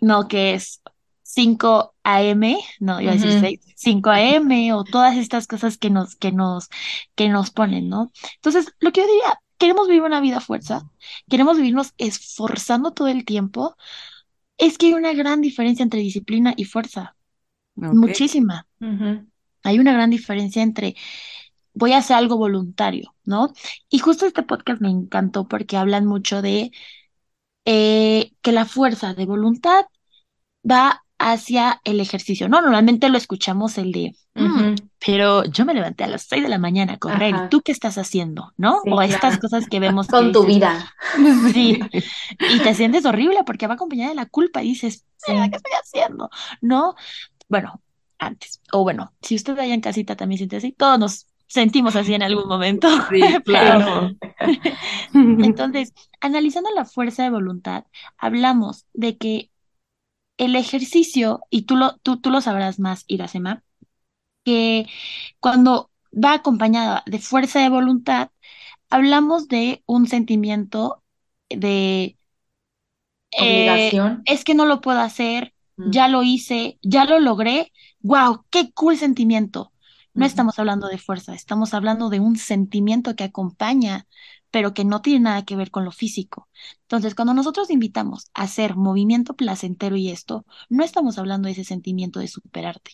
no, 0.00 0.28
que 0.28 0.54
es 0.54 0.82
5 1.22 1.94
AM, 2.04 2.56
no, 2.78 3.00
iba 3.00 3.12
a 3.12 3.14
decir 3.14 3.40
6, 3.40 3.60
5 3.76 4.10
AM 4.10 4.72
o 4.74 4.84
todas 4.84 5.16
estas 5.16 5.46
cosas 5.46 5.78
que 5.78 5.90
nos, 5.90 6.14
que 6.14 6.30
nos, 6.30 6.68
que 7.14 7.28
nos 7.28 7.50
ponen, 7.50 7.88
¿no? 7.88 8.12
Entonces, 8.36 8.72
lo 8.80 8.92
que 8.92 9.00
yo 9.00 9.06
diría, 9.06 9.40
queremos 9.58 9.88
vivir 9.88 10.02
una 10.02 10.20
vida 10.20 10.40
fuerza, 10.40 10.82
queremos 11.28 11.56
vivirnos 11.56 11.92
esforzando 11.98 12.92
todo 12.92 13.08
el 13.08 13.24
tiempo, 13.24 13.76
es 14.62 14.78
que 14.78 14.86
hay 14.86 14.92
una 14.94 15.12
gran 15.12 15.40
diferencia 15.40 15.82
entre 15.82 16.00
disciplina 16.00 16.54
y 16.56 16.64
fuerza. 16.64 17.16
Muchísima. 17.74 18.68
Hay 19.64 19.78
una 19.80 19.92
gran 19.92 20.10
diferencia 20.10 20.62
entre 20.62 20.94
voy 21.74 21.92
a 21.92 21.98
hacer 21.98 22.16
algo 22.16 22.36
voluntario, 22.36 23.12
¿no? 23.24 23.52
Y 23.88 23.98
justo 23.98 24.24
este 24.24 24.44
podcast 24.44 24.80
me 24.80 24.88
encantó 24.90 25.48
porque 25.48 25.76
hablan 25.76 26.06
mucho 26.06 26.42
de 26.42 26.70
eh, 27.64 28.32
que 28.40 28.52
la 28.52 28.64
fuerza 28.64 29.14
de 29.14 29.26
voluntad 29.26 29.84
va 30.68 31.04
hacia 31.22 31.80
el 31.84 32.00
ejercicio, 32.00 32.48
¿no? 32.48 32.60
Normalmente 32.60 33.08
lo 33.08 33.16
escuchamos 33.16 33.78
el 33.78 33.92
de, 33.92 34.16
mm, 34.34 34.74
pero 35.04 35.44
yo 35.44 35.64
me 35.64 35.72
levanté 35.72 36.02
a 36.02 36.08
las 36.08 36.22
6 36.24 36.42
de 36.42 36.48
la 36.48 36.58
mañana 36.58 36.94
a 36.94 36.98
correr, 36.98 37.34
¿y 37.34 37.48
tú 37.48 37.62
qué 37.62 37.70
estás 37.70 37.96
haciendo? 37.96 38.52
¿No? 38.56 38.80
o 38.84 39.00
estas 39.02 39.38
cosas 39.38 39.68
que 39.68 39.78
vemos. 39.78 40.08
Con 40.08 40.32
tu 40.32 40.44
vida. 40.44 40.92
Sí. 41.52 41.80
Y 42.54 42.58
te 42.60 42.74
sientes 42.74 43.04
horrible 43.04 43.44
porque 43.46 43.66
va 43.66 43.74
acompañada 43.74 44.10
de 44.10 44.16
la 44.16 44.26
culpa 44.26 44.62
y 44.62 44.70
dices, 44.70 45.06
¿qué 45.24 45.32
estoy 45.32 45.72
haciendo? 45.80 46.28
¿No? 46.60 46.94
Bueno, 47.48 47.80
antes. 48.18 48.60
O 48.72 48.82
bueno, 48.82 49.12
si 49.22 49.36
usted 49.36 49.56
allá 49.58 49.74
en 49.74 49.80
casita 49.80 50.16
también 50.16 50.38
siente 50.38 50.56
así, 50.56 50.72
todos 50.72 50.98
nos 50.98 51.26
sentimos 51.46 51.94
así 51.94 52.14
en 52.14 52.22
algún 52.22 52.48
momento. 52.48 52.88
Sí, 53.10 53.22
claro. 53.44 54.10
Entonces, 55.12 55.92
analizando 56.20 56.70
la 56.74 56.84
fuerza 56.84 57.22
de 57.22 57.30
voluntad, 57.30 57.84
hablamos 58.16 58.86
de 58.92 59.18
que 59.18 59.51
el 60.36 60.56
ejercicio, 60.56 61.40
y 61.50 61.62
tú 61.62 61.76
lo, 61.76 61.96
tú, 61.98 62.20
tú 62.20 62.30
lo 62.30 62.40
sabrás 62.40 62.78
más, 62.78 63.04
Iracema, 63.06 63.62
que 64.44 64.86
cuando 65.40 65.90
va 66.12 66.34
acompañada 66.34 67.02
de 67.06 67.18
fuerza 67.18 67.60
de 67.60 67.68
voluntad, 67.68 68.30
hablamos 68.90 69.48
de 69.48 69.82
un 69.86 70.06
sentimiento 70.06 71.02
de 71.48 72.16
eh, 73.32 73.40
obligación. 73.40 74.22
es 74.26 74.44
que 74.44 74.54
no 74.54 74.66
lo 74.66 74.80
puedo 74.80 75.00
hacer, 75.00 75.54
mm. 75.76 75.90
ya 75.90 76.08
lo 76.08 76.22
hice, 76.22 76.78
ya 76.82 77.04
lo 77.04 77.20
logré, 77.20 77.72
wow, 78.00 78.44
qué 78.50 78.72
cool 78.72 78.96
sentimiento. 78.96 79.72
No 80.14 80.26
estamos 80.26 80.58
hablando 80.58 80.88
de 80.88 80.98
fuerza, 80.98 81.34
estamos 81.34 81.72
hablando 81.72 82.10
de 82.10 82.20
un 82.20 82.36
sentimiento 82.36 83.16
que 83.16 83.24
acompaña 83.24 84.06
pero 84.52 84.74
que 84.74 84.84
no 84.84 85.02
tiene 85.02 85.20
nada 85.20 85.44
que 85.44 85.56
ver 85.56 85.72
con 85.72 85.84
lo 85.84 85.90
físico. 85.90 86.48
Entonces, 86.82 87.16
cuando 87.16 87.34
nosotros 87.34 87.70
invitamos 87.70 88.30
a 88.34 88.42
hacer 88.42 88.76
movimiento 88.76 89.34
placentero 89.34 89.96
y 89.96 90.10
esto, 90.10 90.44
no 90.68 90.84
estamos 90.84 91.18
hablando 91.18 91.46
de 91.46 91.52
ese 91.52 91.64
sentimiento 91.64 92.20
de 92.20 92.28
superarte, 92.28 92.92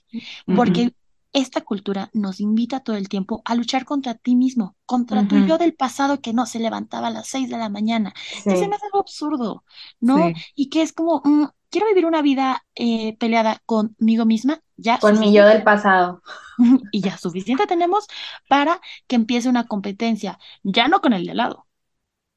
porque 0.56 0.94
esta 1.32 1.60
cultura 1.60 2.10
nos 2.14 2.40
invita 2.40 2.80
todo 2.80 2.96
el 2.96 3.08
tiempo 3.08 3.42
a 3.44 3.54
luchar 3.54 3.84
contra 3.84 4.14
ti 4.14 4.34
mismo, 4.34 4.76
contra 4.86 5.26
tu 5.26 5.36
yo 5.46 5.58
del 5.58 5.74
pasado 5.74 6.20
que 6.20 6.32
no 6.32 6.46
se 6.46 6.60
levantaba 6.60 7.08
a 7.08 7.10
las 7.10 7.28
seis 7.28 7.50
de 7.50 7.58
la 7.58 7.68
mañana. 7.68 8.14
Sí. 8.16 8.50
Ese 8.50 8.68
me 8.68 8.76
hace 8.76 8.86
algo 8.86 9.00
absurdo, 9.00 9.64
¿no? 10.00 10.32
Y 10.54 10.70
que 10.70 10.82
es 10.82 10.92
como, 10.92 11.20
mm, 11.24 11.46
quiero 11.70 11.88
vivir 11.88 12.06
una 12.06 12.22
vida 12.22 12.64
eh, 12.76 13.16
peleada 13.18 13.60
conmigo 13.66 14.24
misma, 14.24 14.62
ya. 14.76 14.98
Con 14.98 15.18
mi 15.18 15.32
yo 15.34 15.44
del 15.44 15.64
pasado. 15.64 16.22
y 16.92 17.00
ya 17.02 17.18
suficiente 17.18 17.66
tenemos 17.66 18.06
para 18.48 18.80
que 19.06 19.16
empiece 19.16 19.48
una 19.48 19.66
competencia, 19.66 20.38
ya 20.62 20.88
no 20.88 21.00
con 21.00 21.12
el 21.12 21.24
de 21.24 21.32
al 21.32 21.38
lado. 21.38 21.66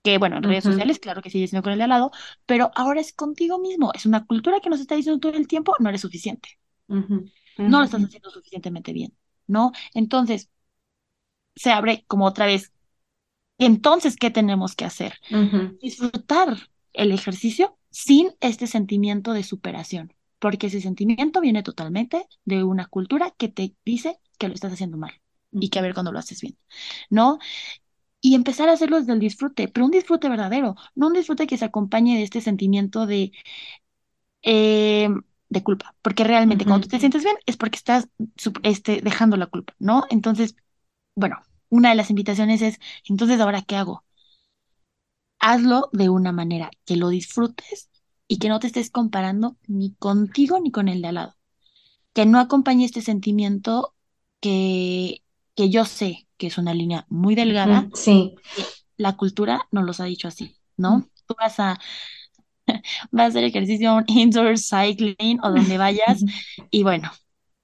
Que 0.04 0.18
bueno, 0.20 0.38
en 0.38 0.44
redes 0.44 0.64
sociales, 0.66 1.00
claro 1.00 1.22
que 1.22 1.30
sigue 1.30 1.48
siendo 1.48 1.64
con 1.64 1.74
el 1.74 1.80
de 1.80 1.84
al 1.86 1.90
lado, 1.92 2.12
pero 2.46 2.72
ahora 2.76 3.02
es 3.02 3.14
contigo 3.14 3.60
mismo. 3.60 3.92
Es 3.94 4.06
una 4.06 4.26
cultura 4.26 4.60
que 4.62 4.70
nos 4.70 4.80
está 4.82 4.96
diciendo 4.96 5.20
todo 5.20 5.34
el 5.38 5.48
tiempo, 5.48 5.76
no 5.80 5.90
eres 5.90 6.02
suficiente. 6.02 6.60
No 7.66 7.80
lo 7.80 7.86
estás 7.86 8.04
haciendo 8.04 8.30
suficientemente 8.30 8.94
bien, 8.94 9.16
¿no? 9.48 9.72
Entonces, 9.94 10.50
se 11.56 11.72
abre 11.72 12.06
como 12.08 12.26
otra 12.26 12.46
vez. 12.46 12.72
Entonces, 13.58 14.18
¿qué 14.18 14.32
tenemos 14.32 14.76
que 14.76 14.86
hacer? 14.86 15.16
Disfrutar 15.82 16.58
el 16.94 17.12
ejercicio 17.12 17.78
sin 17.92 18.34
este 18.42 18.68
sentimiento 18.68 19.34
de 19.34 19.44
superación, 19.44 20.14
porque 20.42 20.68
ese 20.68 20.82
sentimiento 20.82 21.42
viene 21.42 21.64
totalmente 21.64 22.28
de 22.46 22.66
una 22.66 22.88
cultura 22.88 23.32
que 23.38 23.50
te 23.50 23.76
dice 23.86 24.20
que 24.40 24.50
lo 24.50 24.56
estás 24.56 24.74
haciendo 24.74 24.98
mal 24.98 25.14
y 25.52 25.70
que 25.70 25.80
a 25.80 25.84
ver 25.84 25.96
cuando 25.96 26.12
lo 26.14 26.20
haces 26.20 26.42
bien, 26.42 26.58
¿no? 27.12 27.40
Y 28.22 28.36
empezar 28.36 28.70
a 28.70 28.74
hacerlo 28.74 29.00
desde 29.00 29.14
el 29.14 29.20
disfrute, 29.20 29.68
pero 29.70 29.86
un 29.86 29.92
disfrute 29.92 30.30
verdadero, 30.30 30.76
no 30.96 31.08
un 31.08 31.14
disfrute 31.14 31.48
que 31.48 31.58
se 31.58 31.66
acompañe 31.66 32.18
de 32.18 32.24
este 32.24 32.42
sentimiento 32.42 33.08
de, 33.08 33.32
eh, 34.44 35.10
de 35.50 35.64
culpa, 35.64 35.96
porque 36.02 36.24
realmente 36.24 36.66
cuando 36.66 36.84
tú 36.88 36.90
te 36.90 37.00
sientes 37.00 37.24
bien 37.24 37.36
es 37.46 37.58
porque 37.58 37.78
estás 37.78 38.08
este, 38.64 39.02
dejando 39.02 39.38
la 39.38 39.48
culpa, 39.48 39.76
¿no? 39.80 40.06
Entonces, 40.10 40.56
bueno, 41.16 41.38
una 41.70 41.92
de 41.92 41.96
las 41.96 42.12
invitaciones 42.12 42.62
es, 42.64 42.80
entonces, 43.10 43.40
¿ahora 43.42 43.64
qué 43.64 43.78
hago? 43.78 44.06
hazlo 45.40 45.90
de 45.92 46.10
una 46.10 46.32
manera 46.32 46.72
que 46.86 46.96
lo 46.98 47.10
disfrutes 47.10 47.90
y 48.32 48.38
que 48.38 48.48
no 48.48 48.62
te 48.62 48.68
estés 48.68 48.90
comparando 48.90 49.58
ni 49.68 49.94
contigo 49.96 50.58
ni 50.62 50.72
con 50.72 50.88
el 50.88 51.02
de 51.02 51.10
al 51.10 51.16
lado. 51.16 51.36
Que 52.14 52.26
no 52.26 52.40
acompañe 52.40 52.86
este 52.86 53.02
sentimiento 53.02 53.94
que, 54.40 55.22
que 55.54 55.70
yo 55.70 55.84
sé 55.84 56.30
que 56.38 56.48
es 56.48 56.58
una 56.58 56.74
línea 56.74 57.06
muy 57.10 57.36
delgada. 57.36 57.90
Sí. 57.94 58.34
La 58.96 59.18
cultura 59.18 59.68
nos 59.72 59.84
los 59.84 60.00
ha 60.00 60.06
dicho 60.06 60.30
así, 60.30 60.56
¿no? 60.78 61.10
Tú 61.28 61.36
vas 61.38 61.60
a, 61.60 61.78
vas 63.12 63.26
a 63.26 63.26
hacer 63.26 63.44
ejercicio 63.44 64.02
indoor 64.08 64.58
cycling 64.58 65.42
o 65.44 65.52
donde 65.52 65.78
vayas 65.78 66.24
y 66.72 66.84
bueno, 66.84 67.12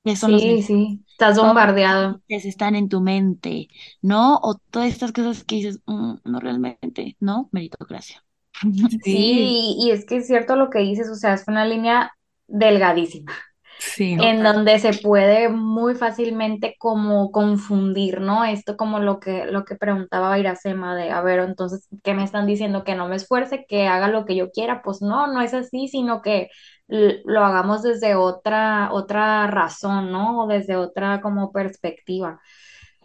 eso 0.04 0.28
sí, 0.38 0.64
sí. 0.64 1.02
Estás 1.12 1.38
bombardeado. 1.38 2.22
Que 2.28 2.36
están 2.36 2.76
en 2.76 2.90
tu 2.90 3.00
mente, 3.00 3.70
¿no? 4.02 4.38
O 4.44 4.56
todas 4.70 4.90
estas 4.90 5.14
cosas 5.14 5.46
que 5.46 5.56
dices, 5.56 5.80
mm, 5.86 6.16
no 6.26 6.40
realmente, 6.42 7.16
¿no? 7.22 7.48
Meritocracia. 7.54 8.27
Sí, 9.04 9.76
y 9.80 9.92
es 9.92 10.06
que 10.06 10.18
es 10.18 10.28
cierto 10.28 10.56
lo 10.56 10.70
que 10.70 10.80
dices, 10.80 11.10
o 11.10 11.16
sea, 11.16 11.34
es 11.34 11.48
una 11.48 11.66
línea 11.66 12.12
delgadísima. 12.48 13.34
Sí, 13.80 14.18
en 14.20 14.44
donde 14.44 14.80
se 14.80 14.94
puede 14.94 15.50
muy 15.50 15.94
fácilmente 15.94 16.76
como 16.80 17.32
confundir, 17.32 18.22
¿no? 18.22 18.44
Esto 18.44 18.76
como 18.76 19.00
lo 19.00 19.20
que, 19.20 19.46
lo 19.46 19.66
que 19.66 19.76
preguntaba 19.76 20.40
Iracema 20.40 20.96
de, 20.96 21.12
a 21.12 21.22
ver, 21.22 21.40
entonces, 21.40 21.88
¿qué 22.04 22.16
me 22.16 22.24
están 22.24 22.48
diciendo? 22.48 22.84
Que 22.84 22.96
no 22.96 23.08
me 23.08 23.16
esfuerce, 23.16 23.66
que 23.68 23.88
haga 23.88 24.08
lo 24.08 24.26
que 24.26 24.36
yo 24.36 24.50
quiera. 24.50 24.82
Pues 24.82 25.02
no, 25.02 25.28
no 25.28 25.42
es 25.42 25.54
así, 25.54 25.88
sino 25.88 26.22
que 26.24 26.50
lo 26.88 27.46
hagamos 27.46 27.84
desde 27.84 28.16
otra, 28.16 28.90
otra 28.92 29.46
razón, 29.48 30.12
¿no? 30.12 30.44
O 30.44 30.48
desde 30.48 30.76
otra 30.76 31.22
como 31.22 31.52
perspectiva. 31.52 32.40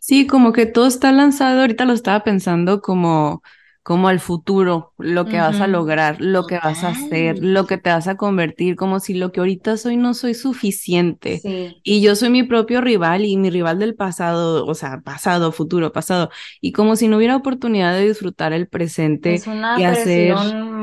Sí, 0.00 0.26
como 0.26 0.52
que 0.52 0.66
todo 0.66 0.86
está 0.86 1.12
lanzado, 1.12 1.60
ahorita 1.60 1.84
lo 1.84 1.92
estaba 1.92 2.24
pensando 2.24 2.80
como, 2.80 3.42
como 3.82 4.08
al 4.08 4.20
futuro, 4.20 4.94
lo 4.98 5.26
que 5.26 5.38
vas 5.38 5.60
a 5.60 5.66
lograr, 5.66 6.20
lo 6.20 6.46
que 6.46 6.58
vas 6.58 6.84
a 6.84 6.88
hacer, 6.90 7.38
lo 7.42 7.66
que 7.66 7.78
te 7.78 7.90
vas 7.90 8.06
a 8.06 8.16
convertir, 8.16 8.76
como 8.76 9.00
si 9.00 9.14
lo 9.14 9.32
que 9.32 9.40
ahorita 9.40 9.76
soy 9.76 9.96
no 9.96 10.14
soy 10.14 10.34
suficiente. 10.34 11.40
Y 11.82 12.00
yo 12.00 12.14
soy 12.14 12.30
mi 12.30 12.44
propio 12.44 12.80
rival 12.80 13.24
y 13.24 13.36
mi 13.36 13.50
rival 13.50 13.80
del 13.80 13.96
pasado, 13.96 14.66
o 14.66 14.74
sea, 14.74 15.00
pasado, 15.00 15.50
futuro, 15.50 15.92
pasado. 15.92 16.30
Y 16.60 16.72
como 16.72 16.94
si 16.94 17.08
no 17.08 17.16
hubiera 17.16 17.36
oportunidad 17.36 17.94
de 17.94 18.06
disfrutar 18.06 18.52
el 18.52 18.68
presente 18.68 19.34
es 19.34 19.46
una 19.48 19.80
y 19.80 19.84
hacer 19.84 20.36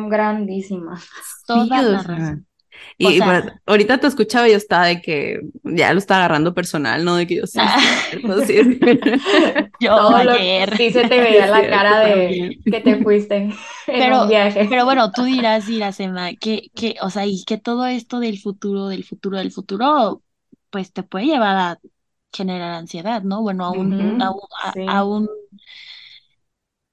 grandísima. 0.09 0.99
Toda 1.47 2.39
y 2.97 3.19
ahorita 3.65 3.99
te 3.99 4.07
escuchaba 4.07 4.47
y 4.47 4.51
yo 4.51 4.57
estaba 4.57 4.87
de 4.87 5.01
que 5.01 5.39
ya 5.63 5.93
lo 5.93 5.99
estaba 5.99 6.25
agarrando 6.25 6.53
personal, 6.53 7.05
¿no? 7.05 7.15
De 7.15 7.27
que 7.27 7.37
yo 7.37 7.47
sí. 7.47 7.59
yo 9.79 10.09
ayer. 10.15 10.75
sí 10.75 10.91
se 10.91 11.07
te 11.07 11.19
veía 11.19 11.47
la 11.47 11.69
cara 11.69 11.99
de 12.01 12.59
que 12.63 12.81
te 12.81 13.01
fuiste 13.01 13.37
en 13.37 13.53
pero, 13.87 14.23
un 14.23 14.29
viaje. 14.29 14.67
Pero 14.69 14.85
bueno, 14.85 15.11
tú 15.11 15.23
dirás, 15.23 15.67
dirás, 15.67 15.99
Emma, 15.99 16.33
que, 16.33 16.69
que, 16.75 16.95
o 17.01 17.09
sea, 17.09 17.25
y 17.25 17.43
que 17.45 17.57
todo 17.57 17.85
esto 17.85 18.19
del 18.19 18.37
futuro, 18.37 18.87
del 18.87 19.05
futuro, 19.05 19.37
del 19.37 19.51
futuro, 19.51 20.21
pues 20.69 20.91
te 20.91 21.03
puede 21.03 21.27
llevar 21.27 21.55
a 21.55 21.79
generar 22.33 22.73
ansiedad, 22.73 23.23
¿no? 23.23 23.41
Bueno, 23.41 23.65
a 23.65 23.71
un, 23.71 24.21
a, 24.21 25.03
un, 25.03 25.29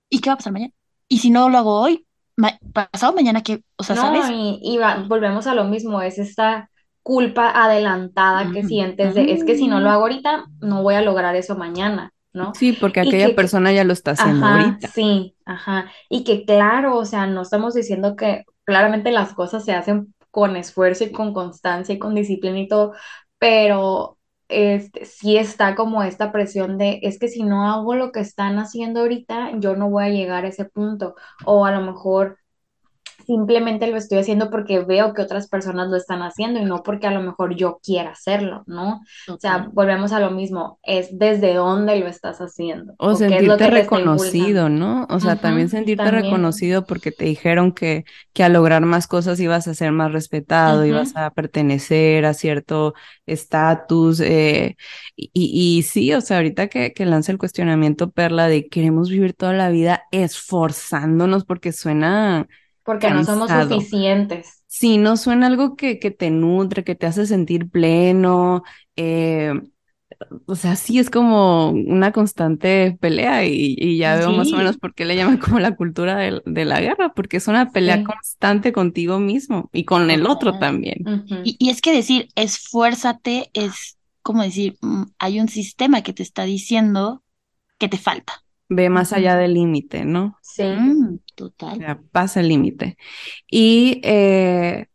¿Y 0.09 0.20
qué 0.20 0.30
va 0.30 0.34
a 0.34 0.37
pasar 0.37 0.53
mañana? 0.53 0.72
Y 1.09 1.18
si 1.18 1.30
no 1.30 1.49
lo 1.49 1.59
hago 1.59 1.80
hoy, 1.80 2.06
ma- 2.37 2.59
pasado 2.72 3.14
mañana 3.14 3.43
que, 3.43 3.62
o 3.76 3.82
sea, 3.84 3.97
No, 3.97 3.97
¿sabes? 3.97 4.34
y, 4.34 4.59
y 4.62 4.78
va- 4.78 5.05
volvemos 5.07 5.47
a 5.47 5.55
lo 5.55 5.64
mismo, 5.64 6.03
es 6.03 6.18
esta 6.18 6.70
culpa 7.03 7.51
adelantada 7.64 8.51
que 8.51 8.64
Mm, 8.64 8.64
sientes 8.64 9.14
de, 9.14 9.32
es 9.32 9.45
que 9.45 9.55
si 9.55 9.68
no 9.68 9.78
lo 9.80 9.91
mm, 9.91 9.91
hago 9.91 10.03
ahorita, 10.03 10.47
no 10.61 10.82
voy 10.82 10.95
a 10.97 11.03
lograr 11.03 11.37
eso 11.37 11.57
mañana, 11.57 12.12
¿no? 12.32 12.55
Sí, 12.55 12.72
porque 12.72 12.99
aquella 13.01 13.34
que, 13.37 13.37
que- 13.37 13.37
persona 13.37 13.72
ya 13.72 13.84
lo 13.84 13.93
está 13.93 14.11
haciendo 14.12 14.49
ajá, 14.49 14.51
ahorita. 14.51 14.95
sí, 14.95 15.37
ajá, 15.47 15.91
y 16.11 16.24
que 16.24 16.45
claro, 16.47 16.97
o 16.99 17.05
sea, 17.05 17.26
no 17.26 17.43
estamos 17.43 17.74
diciendo 17.74 18.16
que 18.16 18.45
claramente 18.64 19.12
las 19.12 19.34
cosas 19.34 19.64
se 19.64 19.72
hacen 19.74 20.14
con 20.30 20.57
esfuerzo 20.57 21.05
y 21.05 21.12
con 21.12 21.32
constancia 21.34 21.95
y 21.95 21.99
con 22.01 22.14
disciplina 22.14 22.59
y 22.61 22.68
todo, 22.68 22.95
pero 23.39 24.16
este, 24.49 25.05
sí 25.05 25.36
está 25.36 25.74
como 25.74 26.03
esta 26.03 26.32
presión 26.32 26.78
de, 26.78 27.01
es 27.03 27.18
que 27.18 27.28
si 27.28 27.42
no 27.42 27.66
hago 27.70 27.94
lo 27.94 28.12
que 28.12 28.20
están 28.20 28.59
haciendo 28.59 29.01
ahorita, 29.01 29.59
yo 29.59 29.76
no 29.76 29.90
voy 29.90 30.05
a 30.05 30.09
llegar 30.11 30.44
a 30.44 30.49
ese 30.49 30.64
punto, 30.66 31.14
o 31.44 31.64
a 31.66 31.72
lo 31.72 31.80
mejor 31.80 32.38
simplemente 33.27 33.87
lo 33.89 33.97
estoy 33.97 34.18
haciendo 34.18 34.51
porque 34.51 34.81
veo 34.85 35.14
que 35.14 35.22
otras 35.22 35.49
personas 35.49 35.89
lo 35.91 35.97
están 35.97 36.22
haciendo 36.22 36.61
y 36.61 36.64
no 36.64 36.83
porque 36.83 37.07
a 37.07 37.11
lo 37.12 37.20
mejor 37.22 37.55
yo 37.57 37.79
quiera 37.83 38.11
hacerlo, 38.12 38.62
¿no? 38.66 39.01
O 39.27 39.39
sea, 39.41 39.68
volvemos 39.72 40.12
a 40.12 40.20
lo 40.20 40.31
mismo, 40.31 40.79
es 40.83 41.16
desde 41.18 41.55
dónde 41.55 41.99
lo 42.01 42.07
estás 42.09 42.39
haciendo 42.41 42.95
O 42.99 43.14
o 43.14 43.20
qué 43.27 43.39
es 43.39 43.47
lo 43.47 43.57
sentirte 43.57 43.68
reconocido, 43.68 44.70
¿no? 44.70 45.07
O 45.11 45.20
sea, 45.20 45.37
también 45.39 45.68
sentirte 45.68 46.11
también. 46.11 46.11
reconocido 46.11 46.87
porque 46.87 47.12
te 47.12 47.27
dijeron 47.27 47.72
que, 47.72 48.05
que 48.33 48.43
al 48.43 48.55
lograr 48.55 48.87
más 48.87 49.07
cosas 49.07 49.39
ibas 49.39 49.68
a 49.68 49.74
ser 49.74 49.93
más 49.93 50.12
respetado, 50.12 50.83
ibas 50.87 51.11
Ujú, 51.11 51.14
a 51.14 51.31
pertenecer 51.31 52.24
a 52.24 52.33
cierto 52.33 52.95
estatus. 53.27 54.20
eh, 54.20 54.77
y, 55.14 55.31
y 55.35 55.79
y 55.79 55.83
sí, 55.83 56.14
o 56.14 56.22
sea, 56.22 56.39
ahorita 56.39 56.68
que, 56.68 56.95
que 56.95 57.05
lanza 57.05 57.33
el 57.33 57.39
cuestionamiento 57.39 58.11
Perla 58.11 58.49
de 58.49 58.66
queremos 58.68 59.11
vivir 59.11 59.35
toda 59.35 59.53
la 59.53 59.68
vida 59.68 60.05
esforzándonos 60.11 61.45
porque 61.45 61.72
suena 61.72 62.49
Porque 62.87 63.11
no 63.11 63.24
somos 63.24 63.51
suficientes. 63.53 64.62
Sí, 64.68 64.99
no 64.99 65.16
suena 65.16 65.47
algo 65.47 65.76
que, 65.76 65.99
que 65.99 66.11
te 66.11 66.30
nutre, 66.30 66.84
que 66.84 66.95
te 66.95 67.07
hace 67.07 67.26
sentir 67.26 67.70
pleno. 67.70 68.62
eh, 68.97 69.53
o 70.47 70.55
sea, 70.57 70.76
sí 70.76 70.99
es 70.99 71.11
como 71.11 71.70
una 71.70 72.12
constante 72.12 72.97
pelea 73.01 73.45
y, 73.47 73.76
y 73.78 73.99
ya 73.99 74.16
veo 74.16 74.32
más 74.32 74.53
o 74.53 74.57
menos 74.57 74.78
por 74.78 74.95
qué 74.95 75.05
le 75.05 75.16
llaman 75.16 75.39
como 75.39 75.61
la 75.61 75.76
cultura 75.76 76.16
de, 76.18 76.64
la 76.64 76.80
guerra, 76.80 77.12
porque 77.14 77.39
es 77.39 77.49
una 77.49 77.72
pelea 77.72 78.03
Sí, 78.03 78.05
constante 78.05 78.72
contigo 78.72 79.18
mismo 79.20 79.70
y 79.72 79.84
con 79.84 80.11
el 80.11 80.26
otro 80.26 80.57
también. 80.57 81.11
Y, 81.43 81.57
y 81.59 81.70
es 81.70 81.80
que 81.80 81.93
decir, 81.93 82.28
esfuérzate 82.34 83.51
es 83.55 83.99
como 84.22 84.43
decir, 84.43 84.76
mm, 84.82 85.05
hay 85.18 85.41
un 85.41 85.49
sistema 85.49 86.03
que 86.03 86.12
te 86.12 86.22
está 86.22 86.45
diciendo 86.45 87.22
que 87.78 87.89
te 87.89 87.99
falta. 87.99 88.45
Ve 88.68 88.91
más 88.91 89.12
allá 89.12 89.37
del 89.37 89.55
límite, 89.55 90.05
¿no? 90.05 90.39
Sí, 90.41 90.64
Mm, 90.74 91.18
O 91.70 91.74
total. 91.74 91.78
sea, 91.78 92.01
pasa 92.12 92.41
el 92.41 92.49
límite. 92.49 92.97
Y 93.51 94.01
eh, 94.05 94.89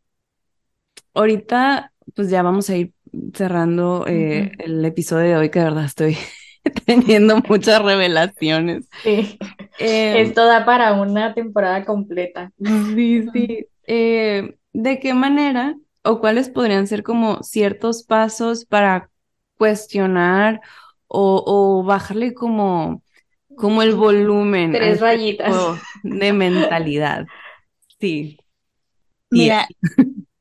ahorita, 1.13 1.93
pues 2.15 2.29
ya 2.29 2.43
vamos 2.43 2.69
a 2.69 2.77
ir 2.77 2.93
cerrando 3.33 4.05
eh, 4.07 4.51
el 4.59 4.83
episodio 4.85 5.27
de 5.29 5.37
hoy, 5.37 5.49
que 5.51 5.59
de 5.59 5.65
verdad 5.65 5.85
estoy 5.85 6.17
teniendo 6.85 7.37
muchas 7.47 7.81
revelaciones. 7.83 8.87
Sí, 9.03 9.39
Em, 9.77 10.35
esto 10.37 10.45
da 10.45 10.65
para 10.65 10.93
una 10.93 11.33
temporada 11.33 11.85
completa. 11.85 12.51
Sí, 12.59 13.29
sí. 13.33 13.67
Eh, 13.87 14.57
¿de 14.73 14.99
qué 14.99 15.13
manera 15.13 15.75
o 16.03 16.19
cuáles 16.19 16.49
podrían 16.49 16.85
ser 16.87 17.03
como 17.03 17.41
ciertos 17.43 18.03
pasos 18.03 18.65
para 18.65 19.09
cuestionar 19.57 20.61
o, 21.07 21.43
o 21.45 21.83
bajarle 21.83 22.33
como, 22.33 23.03
como 23.55 23.81
el 23.83 23.95
volumen 23.95 24.75
Tres 24.75 24.99
este 24.99 24.99
rayitas. 24.99 25.55
de 26.03 26.33
mentalidad? 26.33 27.27
Sí, 27.99 28.37
y 29.31 29.53
Mira, 29.53 29.67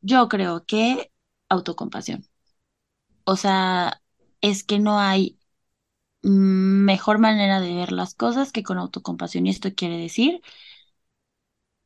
yo 0.03 0.29
creo 0.29 0.65
que 0.67 1.13
autocompasión. 1.49 2.25
O 3.25 3.37
sea, 3.37 4.03
es 4.41 4.65
que 4.65 4.79
no 4.79 4.99
hay 4.99 5.39
mejor 6.23 7.19
manera 7.19 7.61
de 7.61 7.75
ver 7.75 7.93
las 7.93 8.15
cosas 8.15 8.53
que 8.53 8.63
con 8.65 8.79
autocompasión. 8.79 9.47
Y 9.47 9.51
esto 9.51 9.75
quiere 9.75 9.99
decir, 9.99 10.43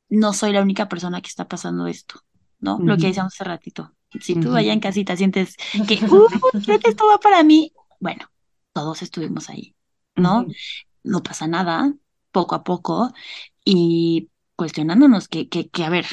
no 0.09 0.33
soy 0.33 0.53
la 0.53 0.63
única 0.63 0.89
persona 0.89 1.21
que 1.21 1.29
está 1.29 1.49
pasando 1.49 1.87
esto, 1.87 2.21
¿no? 2.59 2.83
Lo 2.87 2.99
que 2.99 3.09
decíamos 3.09 3.35
hace 3.35 3.45
ratito. 3.45 3.95
Si 4.19 4.37
tú 4.37 4.55
ujú, 4.55 4.57
allá 4.57 4.73
en 4.73 4.81
casita 4.81 5.17
sientes 5.17 5.57
que, 5.87 6.05
uh, 6.09 6.29
creo 6.65 6.79
que 6.79 6.91
esto 6.91 7.07
va 7.07 7.19
para 7.21 7.43
mí, 7.43 7.73
bueno, 8.01 8.27
todos 8.73 9.03
estuvimos 9.03 9.51
ahí, 9.51 9.77
¿no? 10.17 10.47
No 11.05 11.23
pasa 11.23 11.47
nada, 11.47 11.95
poco 12.33 12.57
a 12.57 12.65
poco, 12.65 13.13
y 13.65 14.31
cuestionándonos 14.57 15.29
que, 15.29 15.49
que, 15.49 15.69
que, 15.69 15.85
a 15.85 15.91
ver, 15.91 16.07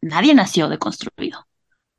nadie 0.00 0.34
nació 0.34 0.68
deconstruido. 0.68 1.46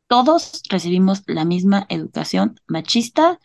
Todos 0.07 0.63
recibimos 0.69 1.23
la 1.27 1.45
misma 1.45 1.85
educación 1.89 2.59
machista, 2.67 3.39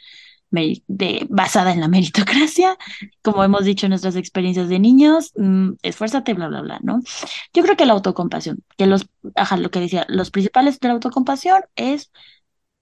de, 0.86 1.26
basada 1.30 1.72
en 1.72 1.80
la 1.80 1.88
meritocracia, 1.88 2.76
como 3.22 3.44
hemos 3.44 3.64
dicho 3.64 3.86
en 3.86 3.90
nuestras 3.90 4.16
experiencias 4.16 4.68
de 4.68 4.78
niños, 4.78 5.32
mm, 5.36 5.72
esfuérzate, 5.82 6.34
bla, 6.34 6.48
bla, 6.48 6.62
bla, 6.62 6.78
¿no? 6.82 7.00
Yo 7.52 7.62
creo 7.62 7.76
que 7.76 7.86
la 7.86 7.94
autocompasión, 7.94 8.58
que 8.76 8.86
los, 8.86 9.06
ajá, 9.34 9.56
lo 9.56 9.70
que 9.70 9.80
decía, 9.80 10.06
los 10.08 10.30
principales 10.30 10.78
de 10.80 10.88
la 10.88 10.94
autocompasión 10.94 11.62
es 11.76 12.10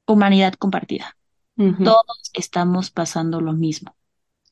humanidad 0.07 0.55
compartida. 0.55 1.17
Todos 1.57 2.31
estamos 2.33 2.91
pasando 2.91 3.41
lo 3.41 3.53
mismo, 3.53 3.95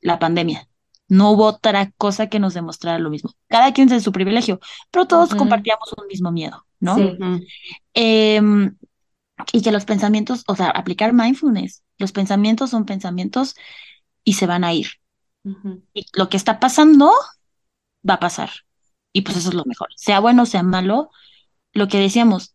la 0.00 0.18
pandemia. 0.18 0.68
No 1.10 1.32
hubo 1.32 1.44
otra 1.44 1.90
cosa 1.98 2.28
que 2.28 2.38
nos 2.38 2.54
demostrara 2.54 2.98
lo 2.98 3.10
mismo. 3.10 3.34
Cada 3.48 3.72
quien 3.72 3.92
en 3.92 4.00
su 4.00 4.12
privilegio, 4.12 4.60
pero 4.90 5.06
todos 5.06 5.34
compartíamos 5.34 5.92
un 5.98 6.06
mismo 6.06 6.32
miedo, 6.32 6.66
¿no? 6.78 6.96
Sí, 6.96 7.18
Em, 7.92 8.76
y 9.52 9.62
que 9.62 9.72
los 9.72 9.84
pensamientos, 9.84 10.44
o 10.46 10.56
sea, 10.56 10.70
aplicar 10.70 11.12
mindfulness, 11.12 11.82
los 11.98 12.12
pensamientos 12.12 12.70
son 12.70 12.86
pensamientos 12.86 13.56
y 14.24 14.34
se 14.34 14.46
van 14.46 14.64
a 14.64 14.72
ir. 14.72 14.86
Y 15.92 16.06
lo 16.14 16.28
que 16.28 16.36
está 16.36 16.60
pasando 16.60 17.10
va 18.08 18.14
a 18.14 18.20
pasar. 18.20 18.50
Y 19.12 19.22
pues 19.22 19.36
eso 19.36 19.48
es 19.48 19.54
lo 19.54 19.64
mejor. 19.66 19.88
Sea 19.96 20.20
bueno 20.20 20.46
sea 20.46 20.62
malo, 20.62 21.10
lo 21.72 21.88
que 21.88 21.98
decíamos, 21.98 22.54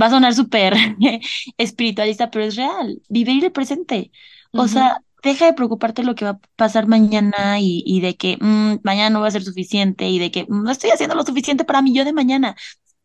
va 0.00 0.06
a 0.06 0.10
sonar 0.10 0.34
súper 0.34 0.74
espiritualista, 1.58 2.30
pero 2.30 2.44
es 2.44 2.56
real. 2.56 3.02
Vivir 3.08 3.44
el 3.44 3.52
presente. 3.52 4.12
O 4.52 4.68
sea, 4.68 4.98
deja 5.24 5.46
de 5.46 5.54
preocuparte 5.54 6.02
lo 6.04 6.14
que 6.14 6.24
va 6.24 6.32
a 6.32 6.40
pasar 6.56 6.86
mañana 6.88 7.60
y, 7.60 7.82
y 7.86 8.00
de 8.00 8.16
que 8.16 8.38
mm, 8.40 8.80
mañana 8.84 9.10
no 9.10 9.20
va 9.20 9.28
a 9.28 9.30
ser 9.30 9.42
suficiente 9.44 10.08
y 10.08 10.18
de 10.18 10.30
que 10.30 10.44
mm, 10.48 10.62
no 10.64 10.70
estoy 10.70 10.90
haciendo 10.90 11.14
lo 11.16 11.24
suficiente 11.24 11.64
para 11.64 11.82
mi 11.82 11.94
yo 11.94 12.04
de 12.04 12.12
mañana. 12.12 12.56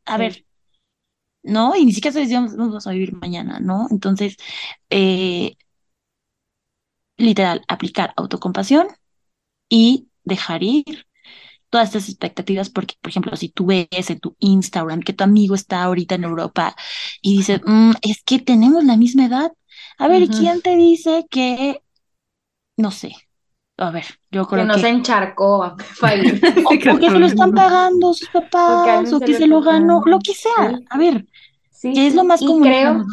A 0.06 0.18
Sí, 0.18 0.20
ver, 0.20 0.46
¿no? 1.44 1.76
Y 1.76 1.86
ni 1.86 1.94
siquiera 1.94 2.20
diciendo, 2.20 2.52
"No 2.58 2.68
vamos 2.68 2.88
a 2.88 2.92
vivir 2.92 3.14
mañana, 3.16 3.60
¿no? 3.60 3.88
Entonces, 3.92 4.38
eh, 4.90 5.56
literal, 7.18 7.64
aplicar 7.68 8.14
autocompasión 8.18 8.88
y 9.70 10.10
dejar 10.24 10.64
ir 10.64 11.08
todas 11.70 11.90
estas 11.90 12.10
expectativas, 12.10 12.70
porque, 12.70 12.96
por 13.02 13.10
ejemplo, 13.12 13.36
si 13.38 13.50
tú 13.50 13.68
ves 13.68 13.88
en 14.10 14.20
tu 14.20 14.36
Instagram 14.40 15.02
que 15.02 15.14
tu 15.14 15.24
amigo 15.26 15.56
está 15.56 15.84
ahorita 15.84 16.16
en 16.16 16.26
Europa 16.26 16.76
y 17.22 17.38
dices, 17.38 17.62
"Mm, 17.66 17.94
es 18.04 18.24
que 18.24 18.40
tenemos 18.40 18.84
la 18.86 18.98
misma 18.98 19.26
edad. 19.28 19.52
A 19.98 20.08
ver, 20.08 20.24
¿y 20.24 20.30
ujú. 20.30 20.32
quién 20.32 20.62
te 20.62 20.76
dice 20.78 21.26
que, 21.32 21.82
no 22.80 22.92
sé? 22.92 23.12
A 23.78 23.92
ver, 23.92 24.06
yo 24.32 24.48
Que 24.54 24.62
creo 24.62 24.66
no 24.66 24.78
se 24.78 24.90
que, 24.90 24.90
encharcó 24.90 25.76
ir. 26.16 26.42
o, 26.64 26.78
creo 26.80 27.00
que 27.00 27.00
que 27.00 27.10
se 27.10 27.20
lo 27.20 27.26
están 27.28 27.54
pagando 27.54 28.14
sus 28.14 28.30
que 28.82 28.90
a 28.92 29.02
papás, 29.02 29.14
o 29.14 29.20
se 29.20 29.26
que 29.26 29.34
lo 29.34 29.40
se 29.40 29.48
lo 29.48 29.62
ganó, 29.62 30.02
lo 30.06 30.20
que 30.20 30.34
sea. 30.34 30.72
Sí, 30.72 30.86
A 30.90 30.98
ver, 30.98 31.26
sí, 31.70 31.94
¿qué 31.94 32.08
es 32.08 32.16
lo 32.16 32.24
más 32.26 32.42
Y 32.42 32.46
común 32.46 32.62
creo, 32.62 33.06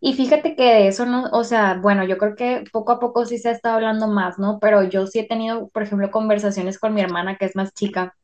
y 0.00 0.14
fíjate 0.14 0.56
que 0.56 0.62
de 0.64 0.88
eso 0.88 1.06
no, 1.06 1.24
o 1.32 1.44
sea, 1.44 1.74
bueno, 1.82 2.04
yo 2.04 2.18
creo 2.18 2.36
que 2.36 2.64
poco 2.72 2.92
a 2.92 3.00
poco 3.00 3.24
sí 3.26 3.38
se 3.38 3.48
ha 3.50 3.52
estado 3.52 3.76
hablando 3.76 4.08
más, 4.08 4.38
¿no? 4.38 4.58
Pero 4.60 4.84
yo 4.84 5.06
sí 5.06 5.20
he 5.20 5.26
tenido, 5.28 5.68
por 5.70 5.82
ejemplo, 5.82 6.10
conversaciones 6.10 6.78
con 6.78 6.94
mi 6.94 7.00
hermana, 7.02 7.36
que 7.38 7.46
es 7.46 7.56
más 7.56 7.72
chica, 7.74 8.16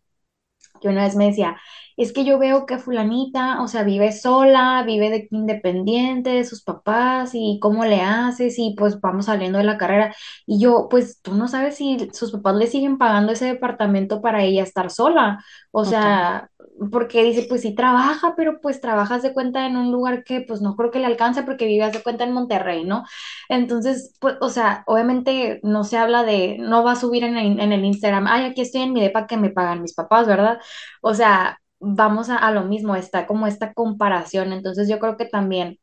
que 0.82 0.88
una 0.88 1.04
vez 1.04 1.16
me 1.16 1.26
decía, 1.26 1.56
es 1.96 2.12
que 2.12 2.24
yo 2.24 2.38
veo 2.38 2.66
que 2.66 2.78
fulanita, 2.78 3.62
o 3.62 3.68
sea, 3.68 3.82
vive 3.84 4.12
sola, 4.12 4.82
vive 4.86 5.10
de, 5.10 5.28
independiente 5.30 6.30
de 6.30 6.44
sus 6.44 6.62
papás 6.62 7.30
y 7.34 7.58
cómo 7.60 7.84
le 7.84 8.00
haces 8.00 8.58
y 8.58 8.74
pues 8.76 9.00
vamos 9.00 9.26
saliendo 9.26 9.58
de 9.58 9.64
la 9.64 9.78
carrera. 9.78 10.14
Y 10.46 10.60
yo, 10.60 10.88
pues 10.90 11.20
tú 11.22 11.34
no 11.34 11.48
sabes 11.48 11.76
si 11.76 12.10
sus 12.12 12.32
papás 12.32 12.56
le 12.56 12.66
siguen 12.66 12.98
pagando 12.98 13.32
ese 13.32 13.46
departamento 13.46 14.20
para 14.22 14.42
ella 14.42 14.62
estar 14.62 14.90
sola. 14.90 15.44
O 15.70 15.84
sea, 15.84 16.50
porque 16.90 17.22
dice, 17.24 17.46
pues 17.48 17.62
sí 17.62 17.74
trabaja, 17.74 18.34
pero 18.36 18.60
pues 18.60 18.80
trabajas 18.80 19.22
de 19.22 19.32
cuenta 19.32 19.66
en 19.66 19.76
un 19.76 19.92
lugar 19.92 20.24
que 20.24 20.40
pues 20.42 20.60
no 20.60 20.74
creo 20.76 20.90
que 20.90 20.98
le 20.98 21.06
alcance 21.06 21.42
porque 21.42 21.66
vives 21.66 21.92
de 21.92 22.02
cuenta 22.02 22.24
en 22.24 22.32
Monterrey, 22.32 22.84
¿no? 22.84 23.04
Entonces, 23.48 24.16
pues, 24.20 24.36
o 24.40 24.48
sea, 24.48 24.82
obviamente 24.86 25.60
no 25.62 25.84
se 25.84 25.98
habla 25.98 26.24
de, 26.24 26.56
no 26.58 26.82
va 26.84 26.92
a 26.92 26.96
subir 26.96 27.24
en 27.24 27.36
el, 27.36 27.60
en 27.60 27.72
el 27.72 27.84
Instagram, 27.84 28.26
ay, 28.28 28.44
aquí 28.46 28.62
estoy 28.62 28.82
en 28.82 28.92
mi 28.92 29.00
depa 29.00 29.26
que 29.26 29.36
me 29.36 29.50
pagan 29.50 29.82
mis 29.82 29.94
papás, 29.94 30.26
¿verdad? 30.26 30.58
O 31.02 31.14
sea, 31.14 31.58
vamos 31.80 32.30
a, 32.30 32.36
a 32.36 32.50
lo 32.52 32.64
mismo, 32.64 32.96
está 32.96 33.26
como 33.26 33.46
esta 33.46 33.72
comparación. 33.74 34.52
Entonces 34.52 34.88
yo 34.88 34.98
creo 34.98 35.16
que 35.16 35.26
también 35.26 35.78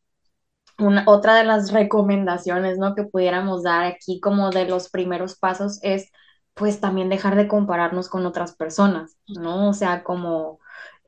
una, 0.80 1.04
otra 1.08 1.36
de 1.36 1.44
las 1.44 1.72
recomendaciones, 1.72 2.78
¿no? 2.78 2.96
que 2.96 3.04
pudiéramos 3.04 3.64
dar 3.64 3.86
aquí 3.86 4.20
como 4.20 4.50
de 4.52 4.66
los 4.68 4.90
primeros 4.90 5.38
pasos 5.38 5.80
es 5.84 6.12
pues 6.54 6.80
también 6.82 7.10
dejar 7.10 7.36
de 7.36 7.48
compararnos 7.48 8.10
con 8.10 8.26
otras 8.26 8.56
personas, 8.56 9.18
¿no? 9.28 9.70
O 9.70 9.74
sea, 9.74 10.04
como 10.04 10.60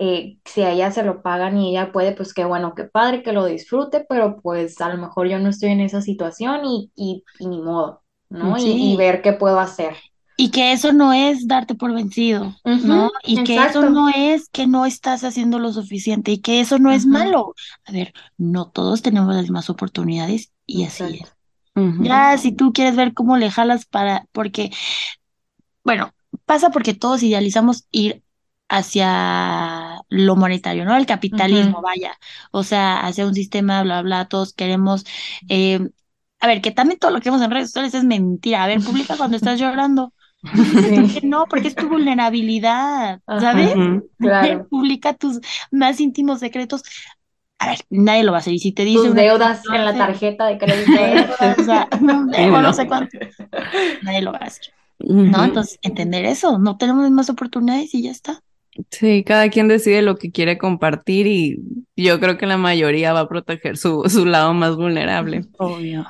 eh, 0.03 0.39
si 0.45 0.63
a 0.63 0.71
ella 0.71 0.91
se 0.91 1.03
lo 1.03 1.21
pagan 1.21 1.57
y 1.59 1.69
ella 1.69 1.91
puede, 1.91 2.13
pues 2.13 2.33
qué 2.33 2.43
bueno, 2.43 2.73
qué 2.75 2.85
padre, 2.85 3.21
que 3.21 3.33
lo 3.33 3.45
disfrute, 3.45 4.03
pero 4.09 4.41
pues 4.41 4.81
a 4.81 4.89
lo 4.89 4.97
mejor 4.97 5.27
yo 5.27 5.37
no 5.37 5.49
estoy 5.49 5.69
en 5.69 5.79
esa 5.81 6.01
situación 6.01 6.65
y, 6.65 6.91
y, 6.95 7.23
y 7.37 7.45
ni 7.47 7.61
modo, 7.61 8.01
¿no? 8.29 8.57
Y, 8.57 8.95
ver 8.95 9.21
qué 9.21 9.33
puedo 9.33 9.59
hacer. 9.59 9.95
y 10.35 10.49
que 10.49 10.71
eso 10.71 10.91
no 10.91 11.13
es 11.13 11.47
darte 11.47 11.75
por 11.75 11.93
vencido, 11.93 12.57
¿no? 12.81 13.11
Y 13.23 13.43
que 13.43 13.63
eso 13.63 13.85
no 13.85 14.09
es 14.09 14.49
que 14.49 14.65
no 14.65 14.87
estás 14.87 15.23
haciendo 15.23 15.59
lo 15.59 15.71
suficiente 15.71 16.31
y 16.31 16.39
que 16.39 16.61
eso 16.61 16.79
no 16.79 16.91
es 16.91 17.05
malo. 17.05 17.53
A 17.85 17.91
ver, 17.91 18.13
no 18.37 18.69
todos 18.69 19.03
tenemos 19.03 19.35
las 19.35 19.43
mismas 19.43 19.69
oportunidades 19.69 20.51
y 20.65 20.85
así 20.85 21.19
es. 21.21 21.35
Ya, 21.99 22.37
si 22.37 22.51
tú 22.53 22.73
quieres 22.73 22.95
ver 22.95 23.13
cómo 23.13 23.37
le 23.37 23.51
jalas 23.51 23.85
para, 23.85 24.27
porque, 24.31 24.71
bueno, 25.83 26.13
pasa 26.45 26.69
porque 26.71 26.93
todos 26.93 27.23
idealizamos 27.23 27.87
ir 27.91 28.23
hacia 28.71 30.01
lo 30.09 30.35
monetario, 30.37 30.85
¿no? 30.85 30.95
El 30.97 31.05
capitalismo, 31.05 31.81
vaya, 31.81 32.13
o 32.51 32.63
sea, 32.63 33.01
hacia 33.01 33.27
un 33.27 33.35
sistema, 33.35 33.83
bla, 33.83 34.01
bla, 34.01 34.27
todos 34.29 34.53
queremos, 34.53 35.05
eh, 35.49 35.89
a 36.39 36.47
ver, 36.47 36.61
que 36.61 36.71
también 36.71 36.99
todo 36.99 37.11
lo 37.11 37.19
que 37.21 37.29
vemos 37.29 37.41
en 37.43 37.51
redes 37.51 37.67
sociales 37.69 37.93
es 37.93 38.03
mentira. 38.03 38.63
A 38.63 38.67
ver, 38.67 38.81
publica 38.83 39.17
cuando 39.17 39.37
estás 39.37 39.59
llorando. 39.59 40.13
No 41.23 41.45
Sí, 41.45 41.49
porque 41.49 41.67
es 41.67 41.75
tu 41.75 41.87
vulnerabilidad, 41.89 43.21
¿sabes? 43.27 43.75
claro. 44.19 44.67
Publica 44.69 45.13
tus 45.13 45.39
más 45.71 45.99
íntimos 45.99 46.39
secretos. 46.39 46.81
A 47.59 47.67
ver, 47.69 47.79
nadie 47.89 48.23
lo 48.23 48.31
va 48.31 48.39
a 48.39 48.41
hacer. 48.41 48.53
Y 48.53 48.59
si 48.59 48.71
te 48.71 48.83
dice 48.85 49.07
Tus 49.07 49.15
deudas 49.15 49.61
en 49.71 49.85
la 49.85 49.93
tarjeta 49.95 50.47
de 50.47 50.57
crédito, 50.57 50.91
o 51.59 51.63
sea, 51.63 51.87
Sí, 52.31 52.47
no 52.47 52.61
no. 52.61 52.73
sé 52.73 52.87
cuánto, 52.87 53.17
nadie 54.01 54.21
lo 54.21 54.31
va 54.31 54.39
a 54.39 54.45
hacer. 54.45 54.73
¿No? 54.99 55.43
Entonces, 55.43 55.79
entender 55.81 56.25
eso, 56.25 56.59
no 56.59 56.77
tenemos 56.77 57.09
más 57.11 57.29
oportunidades 57.29 57.93
y 57.93 58.03
ya 58.03 58.11
está. 58.11 58.43
Sí, 58.89 59.23
cada 59.25 59.49
quien 59.49 59.67
decide 59.67 60.01
lo 60.01 60.15
que 60.17 60.31
quiere 60.31 60.57
compartir 60.57 61.27
y 61.27 61.57
yo 61.95 62.19
creo 62.19 62.37
que 62.37 62.45
la 62.45 62.57
mayoría 62.57 63.11
va 63.13 63.21
a 63.21 63.27
proteger 63.29 63.77
su, 63.77 64.03
su 64.09 64.25
lado 64.25 64.53
más 64.53 64.75
vulnerable. 64.77 65.45
Obvio. 65.57 66.05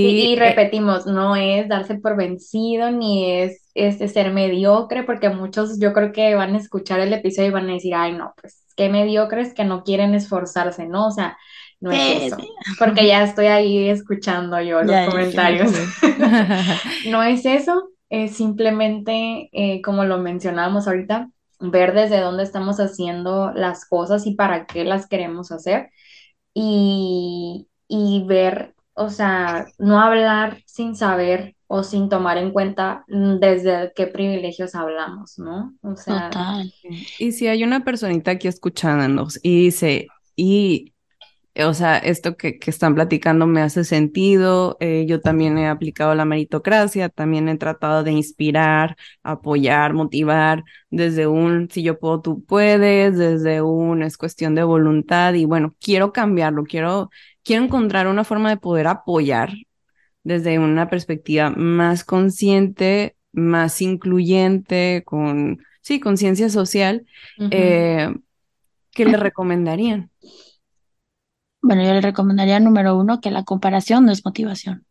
Sí, 0.00 0.32
y 0.32 0.36
eh, 0.42 0.56
repetimos, 0.56 1.06
no 1.06 1.34
es 1.36 1.68
darse 1.68 1.96
por 1.96 2.16
vencido 2.16 2.90
ni 2.92 3.32
es 3.32 3.68
este 3.74 4.06
ser 4.08 4.32
mediocre, 4.32 5.02
porque 5.04 5.28
muchos 5.30 5.80
yo 5.80 5.92
creo 5.92 6.12
que 6.12 6.34
van 6.36 6.54
a 6.54 6.58
escuchar 6.58 7.00
el 7.00 7.12
episodio 7.12 7.48
y 7.48 7.52
van 7.52 7.68
a 7.68 7.72
decir, 7.74 7.94
ay, 7.94 8.12
no, 8.12 8.32
pues 8.40 8.64
qué 8.76 8.88
mediocres 8.88 9.54
que 9.54 9.64
no 9.64 9.82
quieren 9.82 10.14
esforzarse, 10.14 10.86
¿no? 10.86 11.08
O 11.08 11.10
sea, 11.10 11.36
no 11.80 11.92
es 11.92 12.06
eso, 12.06 12.36
porque 12.78 13.06
ya 13.08 13.24
estoy 13.24 13.46
ahí 13.46 13.88
escuchando 13.88 14.60
yo 14.62 14.82
los 14.82 14.90
Ya, 14.90 15.06
ya, 15.06 15.24
ya. 15.30 15.30
comentarios. 15.32 15.72
No 17.04 17.22
es 17.22 17.44
eso, 17.44 17.90
es 18.10 18.36
simplemente, 18.36 19.48
eh, 19.52 19.82
como 19.82 20.04
lo 20.04 20.18
mencionábamos 20.18 20.86
ahorita, 20.88 21.30
ver 21.60 21.94
desde 21.94 22.20
dónde 22.20 22.42
estamos 22.42 22.78
haciendo 22.80 23.52
las 23.52 23.84
cosas 23.86 24.26
y 24.26 24.34
para 24.34 24.66
qué 24.66 24.84
las 24.84 25.06
queremos 25.08 25.52
hacer 25.52 25.90
y, 26.54 27.68
y 27.88 28.24
ver, 28.26 28.74
o 28.94 29.10
sea, 29.10 29.66
no 29.78 30.00
hablar 30.00 30.62
sin 30.66 30.96
saber 30.96 31.56
o 31.68 31.82
sin 31.82 32.08
tomar 32.08 32.38
en 32.38 32.50
cuenta 32.50 33.04
mm, 33.08 33.38
desde 33.38 33.92
qué 33.94 34.06
privilegios 34.06 34.74
hablamos, 34.74 35.38
¿no? 35.38 35.74
O 35.82 35.96
sea, 35.96 36.30
Total. 36.30 36.72
Y 37.18 37.32
si 37.32 37.46
hay 37.46 37.62
una 37.62 37.84
personita 37.84 38.32
aquí 38.32 38.48
escuchándonos 38.48 39.38
y 39.42 39.64
dice, 39.64 40.08
y, 40.34 40.94
o 41.64 41.74
sea, 41.74 41.98
esto 41.98 42.36
que, 42.36 42.58
que 42.58 42.70
están 42.70 42.94
platicando 42.94 43.46
me 43.46 43.60
hace 43.62 43.84
sentido, 43.84 44.76
eh, 44.80 45.06
yo 45.08 45.20
también 45.20 45.58
he 45.58 45.68
aplicado 45.68 46.14
la 46.14 46.24
meritocracia, 46.24 47.08
también 47.08 47.48
he 47.48 47.56
tratado 47.56 48.04
de 48.04 48.12
inspirar, 48.12 48.96
apoyar, 49.22 49.92
motivar, 49.94 50.64
desde 50.90 51.26
un, 51.26 51.68
si 51.70 51.82
yo 51.82 51.98
puedo, 51.98 52.20
tú 52.20 52.44
puedes, 52.44 53.16
desde 53.18 53.62
un, 53.62 54.02
es 54.02 54.16
cuestión 54.16 54.54
de 54.54 54.62
voluntad 54.62 55.34
y 55.34 55.44
bueno, 55.46 55.74
quiero 55.80 56.12
cambiarlo, 56.12 56.64
quiero, 56.64 57.10
quiero 57.42 57.64
encontrar 57.64 58.06
una 58.06 58.24
forma 58.24 58.50
de 58.50 58.56
poder 58.58 58.86
apoyar 58.86 59.50
desde 60.22 60.58
una 60.58 60.90
perspectiva 60.90 61.50
más 61.50 62.04
consciente, 62.04 63.16
más 63.32 63.80
incluyente, 63.82 65.02
con, 65.04 65.58
sí, 65.80 66.00
conciencia 66.00 66.50
social, 66.50 67.06
ujú, 67.38 67.48
eh, 67.50 68.14
¿qué 68.92 69.04
le 69.04 69.16
recomendarían? 69.16 70.10
Bueno, 71.68 71.82
yo 71.84 71.92
le 71.92 72.00
recomendaría 72.00 72.60
número 72.60 72.96
uno 72.96 73.20
que 73.20 73.30
la 73.30 73.44
comparación 73.44 74.06
no 74.06 74.12
es 74.12 74.24
motivación. 74.24 74.86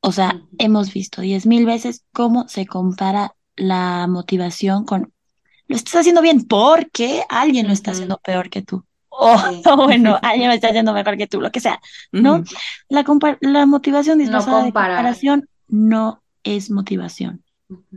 O 0.00 0.12
sea, 0.12 0.42
hemos 0.58 0.92
visto 0.92 1.20
diez 1.22 1.46
mil 1.46 1.66
veces 1.66 2.04
cómo 2.12 2.48
se 2.48 2.66
compara 2.66 3.34
la 3.56 4.06
motivación 4.08 4.84
con 4.84 5.12
lo 5.68 5.76
estás 5.76 5.96
haciendo 5.96 6.22
bien 6.22 6.46
porque 6.46 7.24
alguien 7.28 7.66
lo 7.68 7.72
está 7.74 7.92
haciendo 7.92 8.18
peor 8.18 8.50
que 8.50 8.62
tú. 8.62 8.84
O 9.08 9.38
sí, 9.38 9.62
bueno, 9.76 10.18
alguien 10.22 10.48
lo 10.48 10.54
está 10.54 10.68
haciendo 10.68 10.92
mejor 10.94 11.16
que 11.18 11.26
tú, 11.28 11.40
lo 11.40 11.50
que 11.52 11.60
sea, 11.60 11.80
¿no? 12.18 12.44
La, 12.88 13.04
compa- 13.04 13.38
la 13.40 13.66
motivación 13.66 14.18
no 14.18 14.22
disfrazada 14.22 14.62
de 14.64 14.74
comparación 14.74 15.48
no 15.68 16.22
es 16.44 16.70
motivación. 16.70 17.44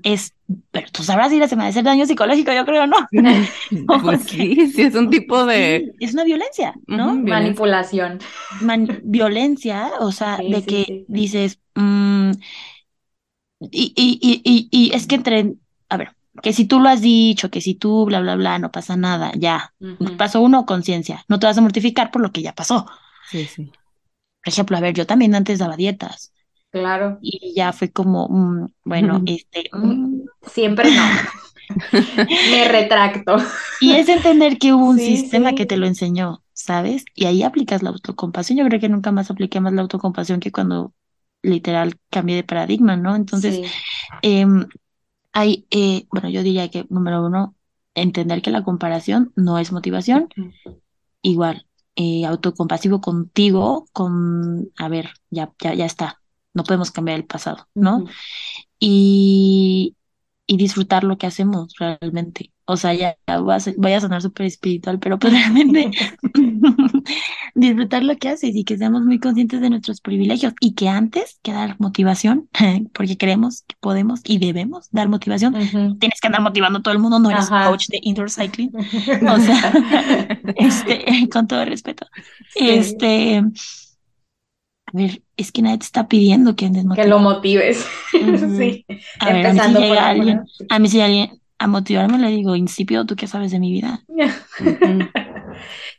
Es, 0.03 0.35
pero 0.71 0.87
tú 0.91 1.03
sabrás 1.03 1.31
si 1.31 1.39
se 1.47 1.55
me 1.55 1.61
va 1.63 1.67
a 1.67 1.69
hacer 1.69 1.83
daño 1.83 2.05
psicológico, 2.05 2.51
yo 2.53 2.65
creo, 2.65 2.87
¿no? 2.87 2.97
Pues 4.01 4.23
sí, 4.25 4.69
sí 4.71 4.83
es 4.83 4.95
un 4.95 5.09
tipo 5.09 5.45
de 5.45 5.85
sí, 5.85 5.95
es 5.99 6.13
una 6.13 6.23
violencia, 6.23 6.79
¿no? 6.87 7.19
violencia. 7.23 7.67
Manipulación. 7.67 8.19
man- 8.49 9.01
violencia, 9.03 9.91
o 9.99 10.11
sea, 10.11 10.41
Sí, 10.41 10.43
de 10.45 10.65
sí, 10.65 10.65
que 10.65 10.85
sí. 10.85 11.07
dices, 11.07 11.59
mm, 11.75 12.31
y, 13.59 13.93
y, 13.95 14.19
y, 14.21 14.41
y, 14.43 14.69
y 14.91 14.93
es 14.95 15.07
que 15.07 15.15
entre, 15.15 15.55
a 15.89 15.97
ver, 15.97 16.15
que 16.41 16.53
si 16.53 16.65
tú 16.65 16.79
lo 16.79 16.89
has 16.89 17.01
dicho, 17.01 17.49
que 17.49 17.61
si 17.61 17.75
tú, 17.75 18.05
bla, 18.05 18.19
bla, 18.19 18.35
bla, 18.35 18.59
no 18.59 18.71
pasa 18.71 18.95
nada, 18.97 19.31
ya. 19.35 19.73
Ujú, 19.81 20.17
Paso 20.17 20.41
uno, 20.41 20.65
conciencia. 20.65 21.23
No 21.29 21.39
te 21.39 21.45
vas 21.47 21.57
a 21.57 21.61
mortificar 21.61 22.11
por 22.11 22.21
lo 22.21 22.31
que 22.31 22.41
ya 22.41 22.53
pasó. 22.53 22.85
Sí, 23.21 23.47
sí. 23.47 23.73
Por 24.43 24.49
ejemplo, 24.53 24.77
a 24.77 24.81
ver, 24.81 24.93
yo 24.93 25.05
también 25.07 25.35
antes 25.35 25.59
daba 25.59 25.75
dietas 25.77 26.32
Claro. 26.73 27.19
y 27.21 27.53
ya 27.55 27.71
fue 27.71 27.91
como, 27.91 28.27
mm, 28.29 28.67
bueno, 28.85 29.21
este, 29.27 29.69
mm, 29.73 30.23
Siempre 30.47 30.91
no. 30.91 31.03
Me 32.51 32.67
retracto. 32.67 33.37
y 33.79 33.93
es 33.93 34.09
entender 34.09 34.57
que 34.57 34.73
hubo 34.73 34.85
un 34.89 34.99
Sí, 34.99 35.05
sistema 35.17 35.53
que 35.53 35.65
te 35.65 35.77
lo 35.77 35.85
enseñó, 35.87 36.43
¿sabes? 36.53 37.05
Y 37.15 37.25
ahí 37.25 37.43
aplicas 37.43 37.83
la 37.83 37.89
autocompasión. 37.89 38.57
Yo 38.59 38.65
creo 38.65 38.79
que 38.79 38.89
nunca 38.89 39.11
más 39.11 39.31
apliqué 39.31 39.59
más 39.61 39.73
la 39.73 39.81
autocompasión 39.83 40.39
que 40.39 40.51
cuando 40.51 40.93
literal 41.41 41.95
cambié 42.09 42.35
de 42.37 42.43
paradigma, 42.43 42.97
¿no? 42.97 43.15
Entonces, 43.15 43.61
Sí. 43.61 43.63
Em, 44.23 44.67
hay, 45.33 45.67
eh, 45.71 46.07
bueno, 46.11 46.29
yo 46.29 46.43
diría 46.43 46.69
que 46.71 46.85
número 46.89 47.25
uno, 47.25 47.55
entender 47.95 48.41
que 48.41 48.51
la 48.51 48.63
comparación 48.63 49.33
no 49.35 49.59
es 49.59 49.71
motivación. 49.73 50.29
Igual, 51.23 51.67
eh, 51.97 52.25
autocompasivo 52.25 53.01
contigo, 53.01 53.87
con, 53.93 54.71
a 54.77 54.89
ver, 54.89 55.11
ya, 55.31 55.53
ya, 55.61 55.75
ya 55.75 55.85
está. 55.85 56.22
No 56.53 56.63
podemos 56.63 56.91
cambiar 56.91 57.17
el 57.19 57.25
pasado, 57.25 57.67
¿no? 57.73 58.05
Y, 58.79 59.95
y 60.47 60.57
disfrutar 60.57 61.03
lo 61.03 61.17
que 61.17 61.27
hacemos 61.27 61.73
realmente. 61.79 62.51
O 62.65 62.77
sea, 62.77 62.93
ya, 62.93 63.17
ya 63.27 63.39
voy 63.39 63.55
a, 63.55 63.59
voy 63.77 63.93
a 63.93 64.01
sonar 64.01 64.21
súper 64.21 64.45
espiritual, 64.45 64.99
pero 64.99 65.19
pues 65.19 65.33
realmente 65.33 65.91
disfrutar 67.55 68.03
lo 68.03 68.17
que 68.17 68.29
haces 68.29 68.55
y 68.55 68.63
que 68.63 68.77
seamos 68.77 69.03
muy 69.03 69.19
conscientes 69.19 69.61
de 69.61 69.69
nuestros 69.69 70.01
privilegios 70.01 70.53
y 70.59 70.73
que 70.73 70.89
antes 70.89 71.39
que 71.43 71.51
dar 71.51 71.75
motivación, 71.79 72.49
porque 72.93 73.17
creemos 73.17 73.63
que 73.67 73.75
podemos 73.79 74.21
y 74.23 74.39
debemos 74.39 74.89
dar 74.91 75.09
motivación, 75.09 75.53
tienes 75.99 76.21
que 76.21 76.27
andar 76.27 76.41
motivando 76.41 76.79
a 76.79 76.81
todo 76.81 76.93
el 76.93 76.99
mundo, 76.99 77.19
no 77.19 77.29
eres 77.31 77.51
Ajá. 77.51 77.69
coach 77.69 77.87
de 77.87 77.99
indoor 78.01 78.29
cycling. 78.31 78.71
O 78.75 79.37
sea, 79.39 79.73
este, 80.55 81.29
con 81.31 81.47
todo 81.47 81.65
respeto. 81.65 82.07
Sí, 82.49 82.69
Este, 82.69 83.43
a 84.93 84.97
ver, 84.97 85.23
es 85.37 85.51
que 85.51 85.61
nadie 85.61 85.79
te 85.79 85.85
está 85.85 86.07
pidiendo 86.07 86.55
que 86.55 86.65
andes 86.65 86.85
que 86.95 87.05
lo 87.05 87.19
motives. 87.19 87.85
Sí, 88.11 88.85
A 89.19 89.31
ver, 89.31 89.45
a 89.47 89.49
mí 89.49 89.59
si 89.59 89.69
empezando 89.69 89.79
llega 89.79 90.07
alguien, 90.09 90.43
a 90.69 90.79
mí 90.79 90.87
si 90.89 91.01
alguien 91.01 91.41
a 91.57 91.67
motivarme 91.67 92.17
le 92.19 92.29
digo, 92.29 92.55
insípido, 92.55 93.05
¿tú 93.05 93.15
qué 93.15 93.27
sabes 93.27 93.51
de 93.51 93.59
mi 93.59 93.71
vida? 93.71 94.03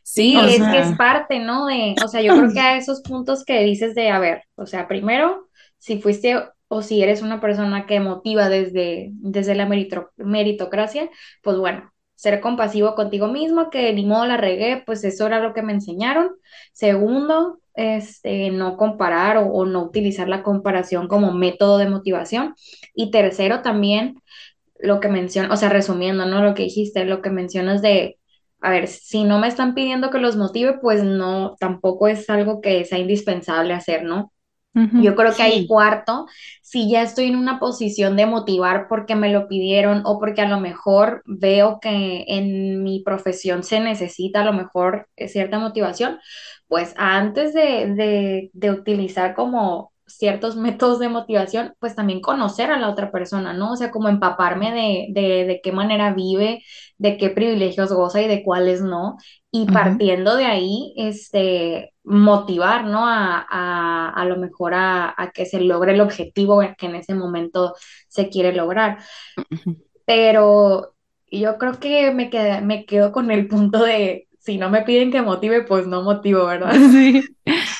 Sí, 0.03 0.37
O 0.39 0.43
es 0.47 0.69
que 0.69 0.79
es 0.81 0.93
parte, 0.93 1.39
¿no? 1.41 1.67
De, 1.67 1.95
o 2.05 2.09
sea, 2.09 2.23
yo 2.23 2.35
creo 2.37 2.53
que 2.53 2.61
a 2.61 2.77
esos 2.77 3.03
puntos 3.03 3.45
que 3.45 3.63
dices 3.65 3.95
de, 3.95 4.11
a 4.11 4.19
ver, 4.19 4.43
o 4.57 4.67
sea, 4.67 4.87
primero, 4.89 5.49
si 5.79 6.01
fuiste 6.01 6.37
o 6.69 6.83
si 6.83 7.03
eres 7.03 7.23
una 7.23 7.41
persona 7.41 7.87
que 7.87 8.01
motiva 8.01 8.49
desde, 8.49 9.11
desde 9.15 9.55
la 9.55 9.67
merito- 9.67 10.11
meritocracia, 10.17 11.11
pues 11.43 11.57
bueno, 11.59 11.93
ser 12.25 12.41
compasivo 12.41 12.95
contigo 12.95 13.29
mismo, 13.29 13.69
que 13.71 13.93
ni 13.93 14.07
modo 14.07 14.25
la 14.25 14.39
regué, 14.39 14.83
pues 14.87 15.05
eso 15.05 15.27
era 15.27 15.41
lo 15.41 15.53
que 15.53 15.63
me 15.63 15.75
enseñaron. 15.75 16.31
Segundo, 16.73 17.61
este, 17.75 18.51
no 18.51 18.79
comparar 18.79 19.37
o, 19.37 19.47
o 19.47 19.67
no 19.67 19.83
utilizar 19.83 20.27
la 20.29 20.43
comparación 20.43 21.07
como 21.07 21.33
método 21.33 21.77
de 21.77 21.89
motivación. 21.89 22.55
Y 22.95 23.11
tercero, 23.11 23.61
también 23.61 24.17
lo 24.79 25.01
que 25.01 25.09
mencionas, 25.09 25.53
o 25.53 25.57
sea, 25.57 25.69
resumiendo, 25.69 26.25
¿no? 26.25 26.43
Lo 26.43 26.55
que 26.55 26.65
dijiste, 26.65 27.05
lo 27.05 27.21
que 27.21 27.29
mencionas 27.29 27.83
de, 27.83 28.19
a 28.63 28.71
ver, 28.71 28.89
si 28.89 29.25
no 29.25 29.39
me 29.39 29.49
están 29.49 29.75
pidiendo 29.75 30.09
que 30.09 30.19
los 30.19 30.37
motive, 30.37 30.79
pues 30.81 31.05
no, 31.05 31.57
tampoco 31.61 32.09
es 32.09 32.31
algo 32.31 32.63
que 32.63 32.87
sea 32.87 32.99
indispensable 32.99 33.75
hacer, 33.75 34.03
¿no? 34.05 34.33
Yo 34.75 35.15
creo 35.15 35.33
que 35.33 35.43
ahí 35.43 35.69
cuarto, 35.69 36.27
si 36.75 36.91
ya 36.91 37.03
estoy 37.03 37.27
en 37.27 37.37
una 37.37 37.61
posición 37.61 38.17
de 38.17 38.27
motivar 38.27 38.89
porque 38.89 39.15
me 39.17 39.31
lo 39.33 39.49
pidieron 39.49 40.03
o 40.07 40.19
porque 40.21 40.43
a 40.43 40.49
lo 40.49 40.61
mejor 40.61 41.23
veo 41.27 41.79
que 41.81 42.25
en 42.29 42.83
mi 42.83 43.03
profesión 43.05 43.63
se 43.63 43.81
necesita 43.81 44.43
a 44.43 44.45
lo 44.45 44.53
mejor 44.53 45.09
cierta 45.29 45.59
motivación, 45.61 46.19
pues 46.69 46.95
antes 46.97 47.55
de, 47.55 48.51
de 48.53 48.71
utilizar 48.71 49.35
como 49.35 49.93
ciertos 50.07 50.57
métodos 50.57 50.99
de 50.99 51.09
motivación, 51.09 51.75
pues 51.81 51.95
también 51.95 52.21
conocer 52.21 52.71
a 52.73 52.79
la 52.79 52.91
otra 52.91 53.11
persona, 53.13 53.53
¿no? 53.55 53.73
O 53.73 53.77
sea, 53.77 53.91
como 53.91 54.09
empaparme 54.09 54.73
de, 54.73 55.21
de, 55.21 55.45
de 55.47 55.61
qué 55.63 55.73
manera 55.73 56.13
vive, 56.15 56.63
de 56.99 57.17
qué 57.19 57.31
privilegios 57.31 57.93
goza 57.93 58.23
y 58.23 58.29
de 58.29 58.43
cuáles 58.45 58.83
no. 58.83 59.17
Y 59.51 59.67
partiendo 59.71 60.37
de 60.37 60.47
ahí, 60.47 60.93
este, 60.97 61.94
motivar, 62.05 62.85
¿no? 62.85 63.07
A, 63.09 63.47
a, 63.49 64.11
a 64.11 64.25
lo 64.27 64.37
mejor 64.37 64.75
a, 64.75 65.15
a, 65.17 65.31
que 65.33 65.47
se 65.47 65.61
logre 65.61 65.93
el 65.95 66.01
objetivo 66.01 66.61
que 66.79 66.87
en 66.87 66.97
ese 66.97 67.15
momento 67.15 67.75
se 68.09 68.29
quiere 68.29 68.53
lograr. 68.53 68.99
Pero 70.07 70.95
yo 71.31 71.59
creo 71.59 71.81
que 71.81 72.13
me, 72.13 72.31
qued, 72.31 72.61
me 72.63 72.85
quedo 72.87 73.13
con 73.13 73.31
el 73.31 73.49
punto 73.49 73.83
de, 73.83 74.29
si 74.39 74.59
no 74.59 74.69
me 74.69 74.83
piden 74.83 75.11
que 75.11 75.23
motive, 75.23 75.63
pues 75.63 75.87
no 75.87 76.03
motivo, 76.03 76.45
¿verdad? 76.47 76.73
Sí. 76.93 77.25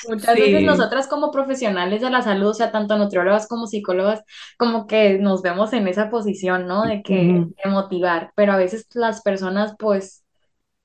Muchas 0.07 0.35
veces 0.35 0.63
nosotras 0.63 1.07
como 1.07 1.31
profesionales 1.31 2.01
de 2.01 2.11
la 2.11 2.21
salud, 2.21 2.49
o 2.49 2.53
sea, 2.53 2.71
tanto 2.71 2.97
nutriólogas 2.97 3.47
como 3.47 3.65
psicólogas, 3.65 4.21
como 4.57 4.85
que 4.85 5.17
nos 5.17 5.41
vemos 5.41 5.73
en 5.73 5.87
esa 5.87 6.11
posición, 6.11 6.67
¿no? 6.67 6.83
De 6.83 7.01
que 7.01 7.15
de 7.63 7.71
motivar, 7.71 8.31
pero 8.35 8.53
a 8.53 8.57
veces 8.57 8.87
las 8.93 9.21
personas 9.23 9.75
pues 9.79 10.24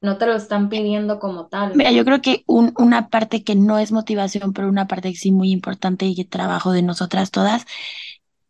no 0.00 0.16
te 0.16 0.26
lo 0.26 0.34
están 0.34 0.68
pidiendo 0.68 1.18
como 1.18 1.46
tal. 1.46 1.76
Mira, 1.76 1.90
yo 1.90 2.04
creo 2.04 2.22
que 2.22 2.42
un, 2.46 2.72
una 2.78 3.08
parte 3.08 3.44
que 3.44 3.54
no 3.54 3.78
es 3.78 3.92
motivación, 3.92 4.52
pero 4.52 4.68
una 4.68 4.86
parte 4.86 5.10
que 5.10 5.18
sí 5.18 5.30
muy 5.30 5.50
importante 5.50 6.06
y 6.06 6.14
que 6.14 6.24
trabajo 6.24 6.72
de 6.72 6.82
nosotras 6.82 7.30
todas 7.30 7.66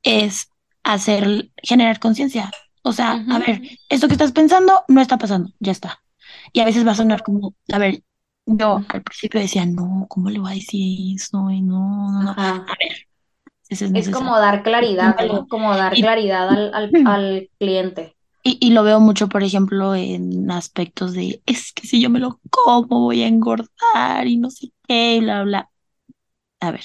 es 0.03 0.51
hacer, 0.85 1.51
generar 1.63 1.99
conciencia. 1.99 2.51
O 2.83 2.93
sea, 2.93 3.25
a 3.31 3.39
ver, 3.39 3.61
esto 3.89 4.07
que 4.07 4.15
estás 4.15 4.33
pensando 4.33 4.85
no 4.89 5.01
está 5.01 5.19
pasando, 5.19 5.51
ya 5.59 5.73
está. 5.73 6.03
Y 6.53 6.61
a 6.61 6.65
veces 6.65 6.87
va 6.87 6.93
a 6.93 6.97
sonar 6.97 7.23
como, 7.23 7.55
a 7.73 7.79
ver, 7.79 8.03
yo 8.47 8.83
al 8.89 9.03
principio 9.03 9.41
decía, 9.41 9.67
no, 9.67 10.07
¿cómo 10.09 10.31
le 10.31 10.39
voy 10.39 10.53
a 10.53 10.55
decir 10.55 11.17
eso? 11.17 11.51
Y 11.51 11.61
no, 11.61 12.11
no, 12.13 12.23
no. 12.23 12.31
A 12.37 12.63
ver. 12.79 13.07
Es, 13.69 14.11
como 14.11 14.37
dar 14.37 14.65
claridad, 14.65 15.17
como 15.49 15.77
dar 15.77 15.95
claridad 15.95 16.49
al, 16.49 16.75
al, 16.75 16.91
al 17.07 17.51
cliente. 17.59 18.17
Y, 18.43 18.59
y, 18.61 18.71
lo 18.71 18.83
veo 18.83 19.01
mucho, 19.01 19.29
por 19.29 19.43
ejemplo, 19.43 19.95
en 19.95 20.51
aspectos 20.51 21.13
de, 21.13 21.43
es 21.47 21.73
que 21.73 21.87
si 21.87 22.01
yo 22.01 22.09
me 22.11 22.21
lo 22.21 22.41
como 22.51 23.01
voy 23.01 23.23
a 23.23 23.29
engordar 23.29 24.27
y 24.27 24.39
no 24.39 24.51
sé 24.51 24.73
qué, 24.89 25.19
bla, 25.21 25.43
bla. 25.45 25.71
A 26.61 26.71
ver, 26.71 26.83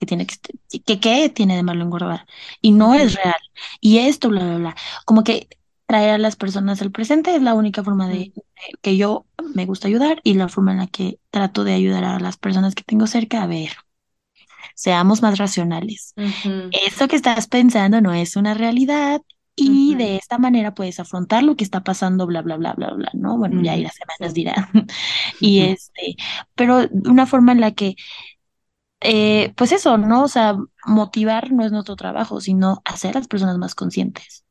¿qué 0.00 0.06
tiene 0.06 0.26
que, 0.26 0.36
que, 0.80 1.00
qué 1.00 1.28
tiene 1.30 1.56
de 1.56 1.62
malo 1.62 1.84
engordar? 1.84 2.26
Y 2.60 2.72
no 2.72 2.94
es 2.94 3.14
real. 3.14 3.34
Y 3.80 3.98
esto, 3.98 4.28
bla, 4.30 4.44
bla, 4.44 4.56
bla. 4.58 4.76
Como 5.04 5.24
que 5.24 5.48
traer 5.86 6.10
a 6.10 6.18
las 6.18 6.36
personas 6.36 6.80
al 6.80 6.90
presente 6.90 7.34
es 7.36 7.42
la 7.42 7.54
única 7.54 7.84
forma 7.84 8.08
de, 8.08 8.32
que 8.80 8.96
yo 8.96 9.26
me 9.54 9.66
gusta 9.66 9.88
ayudar 9.88 10.20
y 10.24 10.34
la 10.34 10.48
forma 10.48 10.72
en 10.72 10.78
la 10.78 10.86
que 10.86 11.18
trato 11.30 11.64
de 11.64 11.74
ayudar 11.74 12.04
a 12.04 12.18
las 12.18 12.38
personas 12.38 12.74
que 12.74 12.82
tengo 12.82 13.06
cerca 13.06 13.42
a 13.42 13.46
ver. 13.46 13.72
Seamos 14.74 15.20
más 15.20 15.38
racionales. 15.38 16.14
Eso 16.70 17.08
que 17.08 17.16
estás 17.16 17.46
pensando 17.46 18.00
no 18.00 18.14
es 18.14 18.36
una 18.36 18.54
realidad 18.54 19.20
y 19.64 19.94
de 19.94 20.16
esta 20.16 20.38
manera 20.38 20.74
puedes 20.74 21.00
afrontar 21.00 21.42
lo 21.42 21.56
que 21.56 21.64
está 21.64 21.82
pasando, 21.84 22.26
bla, 22.26 22.42
bla, 22.42 22.56
bla, 22.56 22.74
bla, 22.74 22.92
bla, 22.94 23.10
¿no? 23.14 23.38
Bueno, 23.38 23.62
ya 23.62 23.72
ahí 23.72 23.82
las 23.82 23.94
semanas 23.94 24.34
dirán. 24.34 24.66
y 25.40 25.60
este, 25.60 26.16
pero 26.54 26.88
una 27.04 27.26
forma 27.26 27.52
en 27.52 27.60
la 27.60 27.72
que, 27.72 27.96
eh, 29.00 29.52
pues 29.56 29.72
eso, 29.72 29.98
¿no? 29.98 30.24
O 30.24 30.28
sea, 30.28 30.56
motivar 30.86 31.52
no 31.52 31.64
es 31.64 31.72
nuestro 31.72 31.96
trabajo, 31.96 32.40
sino 32.40 32.82
hacer 32.84 33.16
a 33.16 33.20
las 33.20 33.28
personas 33.28 33.58
más 33.58 33.74
conscientes. 33.74 34.44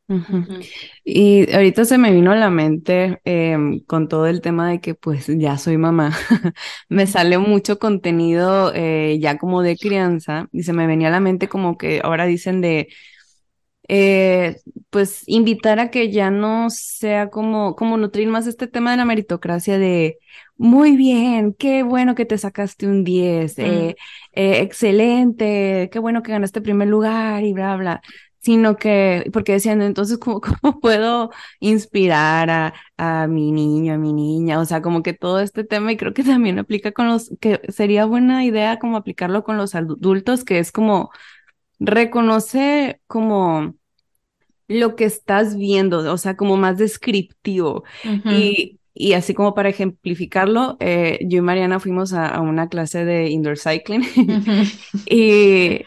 Y 1.06 1.52
ahorita 1.54 1.86
se 1.86 1.98
me 1.98 2.12
vino 2.12 2.32
a 2.32 2.36
la 2.36 2.50
mente 2.50 3.22
em, 3.24 3.80
con 3.86 4.08
todo 4.08 4.28
el 4.28 4.42
tema 4.42 4.70
de 4.70 4.82
que 4.82 4.94
pues 4.94 5.28
ya 5.28 5.58
soy 5.58 5.78
mamá, 5.78 6.12
me 6.90 7.08
sale 7.08 7.38
mucho 7.38 7.80
contenido 7.80 8.74
eh, 8.76 9.18
ya 9.22 9.38
como 9.38 9.62
de 9.62 9.78
crianza 9.78 10.48
y 10.52 10.64
se 10.64 10.74
me 10.74 10.88
venía 10.88 11.08
a 11.08 11.12
la 11.12 11.20
mente 11.20 11.48
como 11.48 11.78
que 11.78 12.02
ahora 12.04 12.26
dicen 12.26 12.62
de 12.62 12.90
eh, 13.94 14.62
pues 14.90 15.24
invitar 15.28 15.80
a 15.80 15.92
que 15.92 16.10
ya 16.12 16.32
no 16.32 16.70
sea 16.70 17.30
como, 17.30 17.76
como 17.76 17.98
nutrir 17.98 18.30
más 18.30 18.48
este 18.48 18.68
tema 18.68 18.92
de 18.92 18.98
la 18.98 19.04
meritocracia 19.04 19.78
de 19.78 20.18
muy 20.56 20.96
bien, 20.96 21.54
qué 21.54 21.84
bueno 21.84 22.16
que 22.16 22.26
te 22.26 22.38
sacaste 22.38 22.88
un 22.88 23.04
10, 23.04 23.60
eh, 23.60 23.96
excelente, 24.32 25.90
qué 25.92 26.00
bueno 26.00 26.24
que 26.24 26.32
ganaste 26.32 26.62
primer 26.62 26.88
lugar 26.88 27.44
y 27.44 27.52
bla, 27.52 27.76
bla. 27.76 28.02
Sino 28.40 28.78
que, 28.78 29.30
porque 29.34 29.52
decían, 29.54 29.82
entonces, 29.82 30.18
¿cómo, 30.20 30.40
cómo 30.62 30.80
puedo 30.80 31.30
inspirar 31.60 32.50
a, 32.50 32.74
a, 32.98 33.28
mi 33.28 33.52
niño, 33.52 33.94
a 33.96 33.98
mi 33.98 34.14
niña? 34.14 34.60
O 34.62 34.66
sea, 34.66 34.82
como 34.82 35.04
que 35.04 35.14
todo 35.14 35.42
este 35.42 35.64
tema, 35.66 35.92
y 35.92 35.98
creo 35.98 36.14
que 36.14 36.24
también 36.24 36.60
aplica 36.60 36.94
con 36.94 37.08
los, 37.08 37.30
que 37.42 37.60
sería 37.70 38.06
buena 38.06 38.46
idea 38.46 38.80
como 38.80 38.96
aplicarlo 38.98 39.44
con 39.44 39.58
los 39.58 39.76
adultos, 39.76 40.46
que 40.46 40.60
es 40.60 40.72
como 40.72 41.12
reconoce 41.80 43.02
como 43.08 43.76
lo 44.72 44.96
que 44.96 45.06
estás 45.06 45.58
viendo, 45.58 46.12
o 46.12 46.18
sea, 46.18 46.36
como 46.36 46.58
más 46.58 46.78
descriptivo. 46.78 47.84
y, 48.26 48.80
y 48.94 49.14
así 49.14 49.34
como 49.34 49.54
para 49.54 49.70
ejemplificarlo, 49.70 50.78
eh, 50.80 51.20
yo 51.22 51.40
y 51.40 51.42
Mariana 51.42 51.80
fuimos 51.80 52.14
a, 52.14 52.28
a, 52.28 52.42
una 52.42 52.70
clase 52.70 53.06
de 53.06 53.30
indoor 53.30 53.58
cycling 53.58 54.04
y 55.06 55.82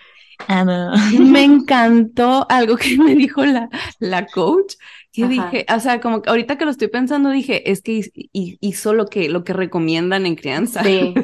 me 1.19 1.45
encantó 1.45 2.47
algo 2.49 2.77
que 2.77 2.97
me 2.99 3.15
dijo 3.15 3.45
la, 3.45 3.69
la 3.99 4.27
coach, 4.27 4.75
que 5.13 5.29
dije, 5.29 5.65
o 5.73 5.79
sea, 5.79 6.01
como 6.01 6.23
que 6.23 6.31
ahorita 6.31 6.59
que 6.59 6.65
lo 6.65 6.73
estoy 6.73 6.89
pensando, 6.89 7.31
dije, 7.31 7.71
es 7.71 7.83
que 7.83 8.11
hizo 8.33 8.95
lo 8.95 9.07
que, 9.07 9.29
lo 9.29 9.45
que 9.45 9.53
recomiendan 9.53 10.27
en 10.27 10.37
crianza. 10.37 10.83
Sí. 10.95 11.15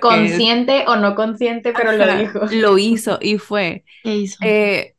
Consciente 0.00 0.84
o 0.86 0.96
no 0.96 1.14
consciente, 1.14 1.72
pero 1.72 1.92
lo 1.92 2.16
dijo. 2.16 2.40
Lo 2.52 2.78
hizo 2.78 3.18
y 3.20 3.38
fue. 3.38 3.84
¿Qué 4.02 4.16
hizo? 4.16 4.38
Eh, 4.42 4.94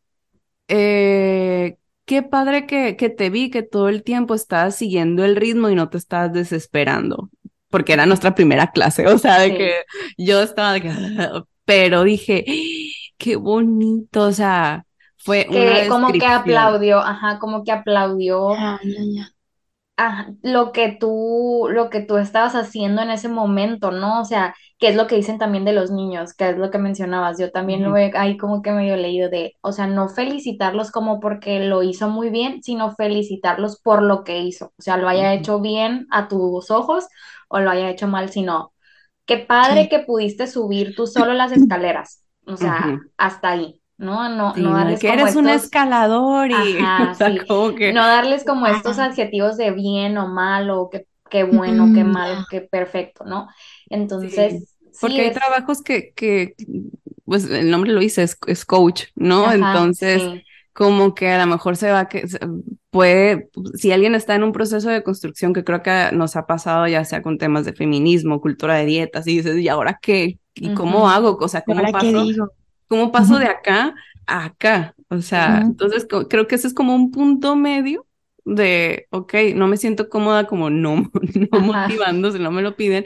eh, 0.68 1.78
qué 2.10 2.24
padre 2.24 2.66
que, 2.66 2.98
que 2.98 3.12
te 3.12 3.30
vi, 3.30 3.52
que 3.52 3.62
todo 3.62 3.88
el 3.88 4.02
tiempo 4.02 4.34
estabas 4.34 4.76
siguiendo 4.76 5.24
el 5.24 5.36
ritmo 5.36 5.70
y 5.70 5.76
no 5.76 5.90
te 5.90 6.00
estabas 6.00 6.34
desesperando. 6.34 7.30
Porque 7.70 7.94
era 7.94 8.08
nuestra 8.08 8.34
primera 8.34 8.72
clase, 8.72 9.06
o 9.14 9.20
sea, 9.20 9.38
de 9.38 9.56
que 9.56 9.74
yo 10.18 10.42
estaba 10.42 10.74
de 10.74 10.82
que, 10.82 10.92
pero 11.66 12.02
dije, 12.04 12.46
qué 13.20 13.36
bonito, 13.36 14.24
o 14.24 14.32
sea, 14.32 14.88
fue 15.18 15.46
que, 15.46 15.86
como 15.88 16.12
que 16.12 16.26
aplaudió, 16.26 16.98
ajá, 16.98 17.38
como 17.38 17.64
que 17.64 17.74
aplaudió 17.74 18.56
lo 20.42 20.72
que 20.72 20.98
tú, 21.00 21.68
lo 21.70 21.92
que 21.92 22.00
tú 22.00 22.18
estabas 22.18 22.56
haciendo 22.56 23.04
en 23.04 23.12
ese 23.12 23.30
momento, 23.30 23.92
¿no? 23.92 24.20
O 24.20 24.26
sea, 24.26 24.56
que 24.80 24.90
es 24.90 24.96
lo 24.96 25.08
que 25.08 25.16
dicen 25.16 25.38
también 25.38 25.66
de 25.66 25.74
los 25.74 25.92
niños, 25.92 26.34
que 26.34 26.50
es 26.50 26.58
lo 26.58 26.72
que 26.72 26.78
mencionabas, 26.80 27.38
yo 27.38 27.52
también 27.52 27.84
lo 27.84 27.98
he 27.98 28.12
ahí 28.16 28.38
como 28.38 28.62
que 28.62 28.72
medio 28.72 28.96
leído 28.96 29.30
de, 29.30 29.56
o 29.62 29.72
sea, 29.74 29.88
no 29.88 30.10
felicitarlos 30.10 30.92
como 30.92 31.20
porque 31.20 31.60
lo 31.60 31.84
hizo 31.84 32.10
muy 32.10 32.30
bien, 32.30 32.64
sino 32.64 32.96
felicitarlos 32.96 33.82
por 33.82 34.02
lo 34.02 34.24
que 34.24 34.40
hizo, 34.40 34.68
o 34.78 34.82
sea, 34.82 34.98
lo 34.98 35.10
haya 35.10 35.34
hecho 35.34 35.60
bien 35.62 36.08
a 36.12 36.28
tus 36.28 36.72
ojos 36.72 37.08
o 37.50 37.60
lo 37.60 37.70
haya 37.72 37.90
hecho 37.90 38.08
mal, 38.08 38.30
sino, 38.30 38.74
qué 39.26 39.38
padre 39.38 39.90
que 39.90 40.00
pudiste 40.00 40.48
subir 40.48 40.96
tú 40.96 41.08
solo 41.08 41.34
las 41.34 41.52
escaleras 41.52 42.24
o 42.50 42.58
sea, 42.58 43.00
hasta 43.18 43.50
ahí, 43.50 43.82
¿no? 43.98 44.30
No, 44.30 44.54
no 44.56 44.74
darles 44.74 45.00
que 45.00 45.10
eres 45.10 45.36
un 45.36 45.50
escalador 45.50 46.50
y 46.50 46.80
no 47.94 48.08
darles 48.08 48.44
como 48.44 48.68
estos 48.68 49.00
adjetivos 49.00 49.58
de 49.58 49.72
bien 49.72 50.18
o 50.18 50.28
mal 50.28 50.70
o 50.70 50.90
que, 50.90 51.06
qué 51.30 51.44
bueno, 51.44 51.90
qué 51.94 52.04
malo, 52.04 52.46
qué 52.50 52.62
perfecto, 52.62 53.24
¿no? 53.26 53.48
Entonces, 53.88 54.69
porque 55.00 55.22
hay 55.22 55.34
trabajos 55.34 55.82
que, 55.82 56.14
que, 56.16 56.56
pues 57.26 57.46
el 57.46 57.70
nombre 57.70 57.92
lo 57.92 58.00
dice, 58.00 58.24
es, 58.24 58.66
coach, 58.66 59.06
¿no? 59.16 59.52
Entonces, 59.52 60.22
como 60.74 61.14
que 61.14 61.30
a 61.30 61.46
lo 61.46 61.52
mejor 61.52 61.76
se 61.76 61.92
va 61.92 62.08
que 62.08 62.26
puede, 62.90 63.50
si 63.76 63.92
alguien 63.92 64.16
está 64.16 64.36
en 64.36 64.44
un 64.44 64.52
proceso 64.52 64.90
de 64.90 65.04
construcción 65.04 65.54
que 65.54 65.64
creo 65.64 65.84
que 65.84 66.10
nos 66.14 66.36
ha 66.36 66.48
pasado 66.48 66.88
ya 66.88 67.06
sea 67.06 67.22
con 67.22 67.38
temas 67.38 67.66
de 67.66 67.74
feminismo, 67.74 68.42
cultura 68.42 68.76
de 68.76 68.86
dietas, 68.86 69.28
y 69.28 69.38
dices, 69.38 69.58
¿y 69.58 69.68
ahora 69.68 70.00
qué? 70.02 70.40
¿Y 70.56 70.74
cómo 70.74 71.10
hago? 71.10 71.38
O 71.40 71.48
sea, 71.48 71.62
¿cómo 71.62 71.84
paso, 71.92 72.52
¿cómo 72.88 73.12
paso 73.12 73.38
de 73.38 73.46
acá 73.46 73.94
a 74.26 74.46
acá? 74.46 74.96
O 75.10 75.22
sea, 75.22 75.60
entonces 75.62 76.08
creo 76.30 76.48
que 76.48 76.56
ese 76.56 76.68
es 76.68 76.74
como 76.74 76.96
un 76.96 77.12
punto 77.12 77.56
medio 77.56 78.06
de, 78.46 79.08
ok, 79.12 79.34
no 79.56 79.68
me 79.68 79.78
siento 79.78 80.10
cómoda 80.10 80.46
como 80.46 80.70
no, 80.70 81.12
no 81.52 81.60
motivando, 81.60 82.32
si 82.32 82.40
no 82.40 82.52
me 82.52 82.62
lo 82.62 82.76
piden, 82.76 83.06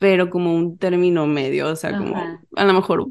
pero 0.00 0.30
como 0.30 0.56
un 0.56 0.78
término 0.78 1.28
medio, 1.28 1.68
o 1.70 1.76
sea, 1.76 1.96
como 1.96 2.34
a 2.56 2.66
lo 2.66 2.74
mejor, 2.74 3.08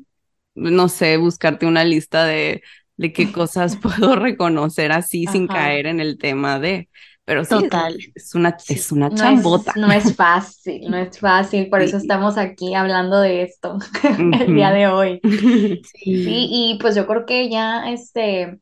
no 0.56 0.90
sé, 0.90 1.18
buscarte 1.18 1.68
una 1.68 1.86
lista 1.86 2.26
de 2.26 2.64
de 2.98 3.14
qué 3.14 3.32
cosas 3.34 3.78
puedo 3.78 4.18
reconocer 4.18 4.92
así 4.94 5.28
sin 5.28 5.48
caer 5.50 5.88
en 5.88 6.02
el 6.02 6.20
tema 6.20 6.60
de, 6.60 6.90
pero 7.26 7.46
sí, 7.46 7.72
Total. 7.72 7.98
es, 8.16 8.36
una, 8.36 8.58
es 8.70 8.92
una 8.94 9.10
No 9.10 9.28
es, 9.28 9.40
chambota. 9.42 9.74
no 9.74 9.92
es 9.92 10.16
fácil, 10.16 10.90
no 10.90 10.98
es 10.98 11.20
fácil, 11.20 11.70
por 11.70 11.82
eso 11.82 11.98
estamos 11.98 12.38
aquí 12.38 12.76
hablando 12.76 13.20
de 13.20 13.44
esto 13.44 13.78
el 14.32 14.54
día 14.54 14.72
de 14.72 14.88
hoy. 14.88 15.24
Sí, 16.04 16.24
Sí. 16.24 16.48
y 16.52 16.78
pues 16.82 16.96
yo 16.96 17.08
creo 17.08 17.26
que 17.26 17.50
ya 17.50 17.90
este, 17.92 18.60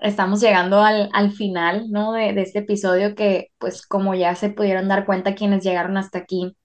estamos 0.00 0.40
llegando 0.40 0.80
al, 0.82 1.10
al 1.12 1.32
final, 1.32 1.90
¿no? 1.90 2.12
de, 2.12 2.32
de 2.34 2.42
este 2.42 2.60
episodio 2.60 3.14
que 3.14 3.50
pues 3.58 3.86
como 3.86 4.14
ya 4.14 4.34
se 4.36 4.50
pudieron 4.50 4.88
dar 4.88 5.06
cuenta 5.06 5.34
quienes 5.36 5.64
llegaron 5.64 5.96
hasta 5.98 6.18
aquí, 6.20 6.56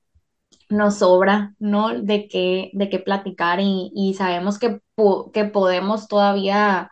nos 0.70 1.00
sobra, 1.00 1.56
¿no? 1.60 1.90
De 2.02 2.28
qué, 2.28 2.72
de 2.74 2.90
qué 2.90 3.00
platicar 3.00 3.60
y, 3.62 3.92
y 3.96 4.14
sabemos 4.16 4.60
que, 4.60 4.82
po- 4.96 5.32
que 5.32 5.46
podemos 5.46 6.08
todavía 6.08 6.90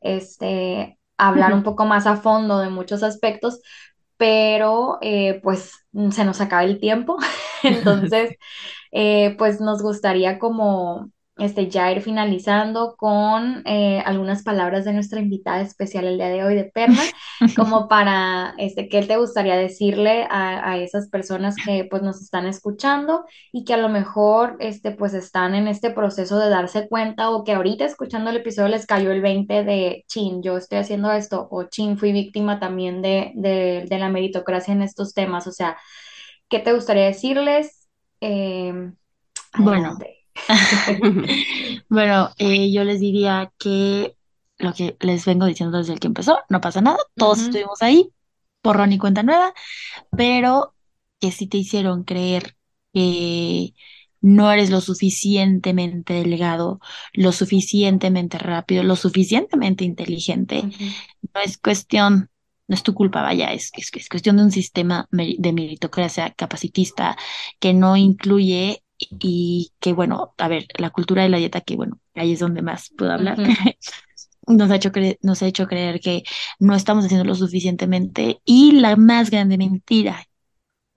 este, 0.00 0.98
hablar 1.18 1.54
un 1.54 1.62
poco 1.64 1.84
más 1.86 2.06
a 2.06 2.16
fondo 2.16 2.58
de 2.60 2.70
muchos 2.70 3.02
aspectos, 3.02 3.60
pero 4.16 4.98
eh, 5.02 5.40
pues 5.42 5.72
se 6.12 6.24
nos 6.24 6.40
acaba 6.40 6.64
el 6.64 6.80
tiempo. 6.80 7.16
Entonces, 7.64 8.36
eh, 8.92 9.34
pues 9.38 9.60
nos 9.60 9.82
gustaría 9.82 10.38
como 10.38 11.10
este, 11.38 11.68
ya 11.68 11.90
ir 11.92 12.02
finalizando 12.02 12.96
con 12.96 13.62
eh, 13.66 14.02
algunas 14.04 14.42
palabras 14.42 14.84
de 14.84 14.92
nuestra 14.92 15.20
invitada 15.20 15.60
especial 15.62 16.06
el 16.06 16.16
día 16.18 16.28
de 16.28 16.44
hoy, 16.44 16.54
de 16.54 16.64
Perla, 16.64 17.12
como 17.54 17.88
para, 17.88 18.54
este, 18.58 18.88
¿qué 18.88 19.02
te 19.02 19.16
gustaría 19.16 19.56
decirle 19.56 20.26
a, 20.30 20.70
a 20.72 20.78
esas 20.78 21.08
personas 21.08 21.60
que 21.60 21.86
pues 21.90 22.02
nos 22.02 22.20
están 22.22 22.46
escuchando 22.46 23.24
y 23.52 23.64
que 23.64 23.74
a 23.74 23.78
lo 23.78 23.88
mejor 23.88 24.56
este, 24.60 24.92
pues 24.92 25.14
están 25.14 25.54
en 25.54 25.68
este 25.68 25.90
proceso 25.90 26.38
de 26.38 26.48
darse 26.50 26.88
cuenta 26.88 27.30
o 27.30 27.44
que 27.44 27.52
ahorita 27.54 27.84
escuchando 27.84 28.30
el 28.30 28.36
episodio 28.38 28.68
les 28.68 28.86
cayó 28.86 29.10
el 29.12 29.20
20 29.22 29.64
de, 29.64 30.04
chin, 30.08 30.42
yo 30.42 30.56
estoy 30.56 30.78
haciendo 30.78 31.10
esto 31.12 31.48
o 31.50 31.64
chin, 31.64 31.98
fui 31.98 32.12
víctima 32.12 32.60
también 32.60 33.02
de, 33.02 33.32
de, 33.34 33.86
de 33.88 33.98
la 33.98 34.08
meritocracia 34.08 34.72
en 34.72 34.82
estos 34.82 35.14
temas, 35.14 35.46
o 35.46 35.52
sea, 35.52 35.76
¿qué 36.48 36.58
te 36.60 36.72
gustaría 36.72 37.06
decirles? 37.06 37.88
Eh, 38.20 38.72
Bueno. 39.58 39.98
adelante. 39.98 40.17
Bueno, 41.88 42.30
eh, 42.38 42.72
yo 42.72 42.84
les 42.84 43.00
diría 43.00 43.52
que 43.58 44.16
lo 44.58 44.72
que 44.74 44.96
les 45.00 45.24
vengo 45.26 45.46
diciendo 45.46 45.78
desde 45.78 45.92
el 45.94 46.00
que 46.00 46.06
empezó, 46.08 46.38
no 46.48 46.60
pasa 46.60 46.80
nada, 46.80 46.98
todos 47.16 47.42
estuvimos 47.42 47.82
ahí, 47.82 48.12
borrón 48.62 48.92
y 48.92 48.98
cuenta 48.98 49.22
nueva, 49.22 49.54
pero 50.16 50.74
que 51.20 51.32
si 51.32 51.46
te 51.48 51.58
hicieron 51.58 52.04
creer 52.04 52.56
que 52.92 53.74
no 54.20 54.50
eres 54.52 54.70
lo 54.70 54.80
suficientemente 54.80 56.14
delgado, 56.14 56.80
lo 57.14 57.32
suficientemente 57.32 58.38
rápido, 58.38 58.82
lo 58.82 58.96
suficientemente 58.96 59.84
inteligente, 59.84 60.68
no 61.34 61.40
es 61.40 61.58
cuestión, 61.58 62.30
no 62.68 62.74
es 62.74 62.82
tu 62.82 62.94
culpa, 62.94 63.22
vaya, 63.22 63.52
es, 63.52 63.70
es, 63.76 63.90
es 63.94 64.08
cuestión 64.08 64.36
de 64.36 64.44
un 64.44 64.50
sistema 64.52 65.06
de 65.10 65.52
meritocracia 65.52 66.32
capacitista 66.34 67.16
que 67.60 67.74
no 67.74 67.96
incluye 67.96 68.82
y 68.98 69.72
que, 69.80 69.92
bueno, 69.92 70.34
a 70.38 70.48
ver, 70.48 70.66
la 70.76 70.90
cultura 70.90 71.22
de 71.22 71.28
la 71.28 71.38
dieta, 71.38 71.60
que 71.60 71.76
bueno, 71.76 71.98
ahí 72.14 72.32
es 72.32 72.40
donde 72.40 72.62
más 72.62 72.90
puedo 72.96 73.12
hablar, 73.12 73.38
nos 74.46 74.70
ha 74.70 74.76
hecho 74.76 74.90
nos 75.22 75.42
ha 75.42 75.46
hecho 75.46 75.66
creer 75.66 76.00
que 76.00 76.24
no 76.58 76.74
estamos 76.74 77.04
haciendo 77.04 77.24
lo 77.24 77.34
suficientemente 77.34 78.40
y 78.44 78.72
la 78.72 78.96
más 78.96 79.30
grande 79.30 79.58
mentira 79.58 80.26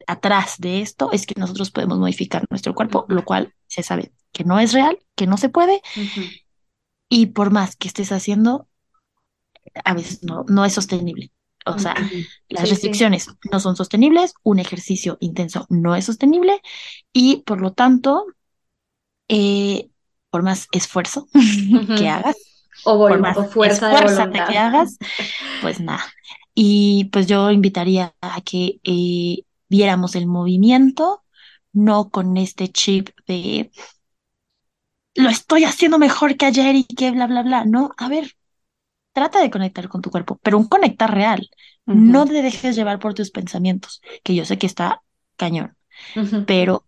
atrás 0.07 0.55
de 0.57 0.81
esto 0.81 1.11
es 1.11 1.25
que 1.25 1.39
nosotros 1.39 1.71
podemos 1.71 1.99
modificar 1.99 2.45
nuestro 2.49 2.73
cuerpo, 2.73 3.05
lo 3.07 3.23
cual 3.23 3.53
se 3.67 3.83
sabe 3.83 4.11
que 4.31 4.43
no 4.43 4.59
es 4.59 4.73
real, 4.73 4.97
que 5.15 5.27
no 5.27 5.37
se 5.37 5.49
puede 5.49 5.81
y 7.09 7.27
por 7.27 7.51
más 7.51 7.75
que 7.75 7.87
estés 7.87 8.11
haciendo, 8.11 8.67
a 9.83 9.93
veces 9.93 10.23
no, 10.23 10.45
no 10.47 10.65
es 10.65 10.73
sostenible. 10.73 11.31
O 11.66 11.78
sea, 11.80 11.95
las 12.49 12.64
sí. 12.64 12.70
restricciones 12.70 13.28
no 13.51 13.59
son 13.59 13.76
sostenibles, 13.76 14.34
un 14.43 14.59
ejercicio 14.59 15.18
intenso 15.20 15.66
no 15.70 15.95
es 15.95 16.05
sostenible 16.05 16.62
y 17.14 17.38
por 17.43 17.62
lo 17.62 17.74
tanto, 17.74 18.26
eh, 19.28 19.89
por 20.30 20.43
más 20.43 20.68
esfuerzo 20.72 21.28
que 21.97 22.09
hagas, 22.09 22.36
O, 22.84 22.97
por 22.97 23.20
más 23.20 23.38
o 23.38 23.45
fuerza 23.45 24.28
de 24.28 24.43
que 24.43 24.57
hagas, 24.57 24.97
pues 25.62 25.80
nada. 25.80 26.03
Y 26.53 27.05
pues 27.12 27.28
yo 27.28 27.51
invitaría 27.51 28.16
a 28.22 28.41
que 28.41 28.80
eh, 28.84 29.43
viéramos 29.70 30.16
el 30.16 30.28
movimiento, 30.28 31.24
no 31.74 32.09
con 32.09 32.38
este 32.38 32.70
chip 32.70 33.09
de 33.28 33.72
lo 35.16 35.30
estoy 35.30 35.64
haciendo 35.66 35.97
mejor 35.99 36.38
que 36.38 36.45
ayer 36.45 36.76
y 36.76 36.84
que 36.86 37.12
bla, 37.12 37.28
bla, 37.28 37.43
bla. 37.43 37.66
No, 37.66 37.91
a 37.97 38.09
ver, 38.09 38.34
trata 39.14 39.41
de 39.41 39.49
conectar 39.49 39.88
con 39.89 40.01
tu 40.01 40.09
cuerpo, 40.09 40.39
pero 40.43 40.57
un 40.57 40.68
conectar 40.68 41.14
real. 41.14 41.49
No 41.86 42.26
te 42.26 42.41
dejes 42.41 42.76
llevar 42.76 42.99
por 42.99 43.14
tus 43.14 43.32
pensamientos, 43.32 44.01
que 44.24 44.36
yo 44.36 44.45
sé 44.45 44.57
que 44.57 44.68
está 44.68 45.01
cañón, 45.36 45.76
pero 46.45 46.86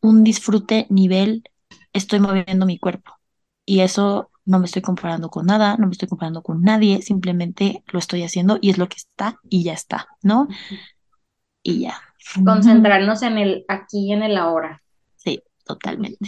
un 0.00 0.22
disfrute 0.22 0.86
nivel, 0.90 1.44
estoy 1.92 2.20
moviendo 2.20 2.66
mi 2.66 2.78
cuerpo. 2.78 3.12
Y 3.66 3.80
eso 3.80 4.30
no 4.44 4.58
me 4.58 4.66
estoy 4.66 4.82
comparando 4.82 5.30
con 5.30 5.46
nada, 5.46 5.76
no 5.78 5.86
me 5.86 5.92
estoy 5.92 6.08
comparando 6.08 6.42
con 6.42 6.62
nadie, 6.62 7.02
simplemente 7.02 7.82
lo 7.86 7.98
estoy 7.98 8.22
haciendo 8.22 8.58
y 8.60 8.70
es 8.70 8.78
lo 8.78 8.88
que 8.88 8.98
está 8.98 9.40
y 9.48 9.64
ya 9.64 9.72
está, 9.72 10.06
¿no? 10.22 10.48
Y 11.62 11.80
ya. 11.80 12.00
Concentrarnos 12.44 13.22
en 13.22 13.38
el 13.38 13.64
aquí 13.68 14.08
y 14.08 14.12
en 14.12 14.22
el 14.22 14.36
ahora. 14.36 14.82
Sí, 15.16 15.42
totalmente. 15.64 16.18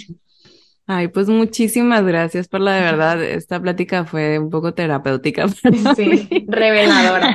Ay, 0.89 1.09
pues 1.09 1.28
muchísimas 1.28 2.05
gracias 2.05 2.47
por 2.49 2.61
la 2.61 2.74
de 2.76 2.82
verdad. 2.82 3.22
Esta 3.22 3.61
plática 3.61 4.05
fue 4.05 4.39
un 4.39 4.51
poco 4.51 4.72
terapéutica 4.74 5.47
para 5.62 5.76
Sí, 5.95 6.28
mí. 6.30 6.47
reveladora. 6.47 7.34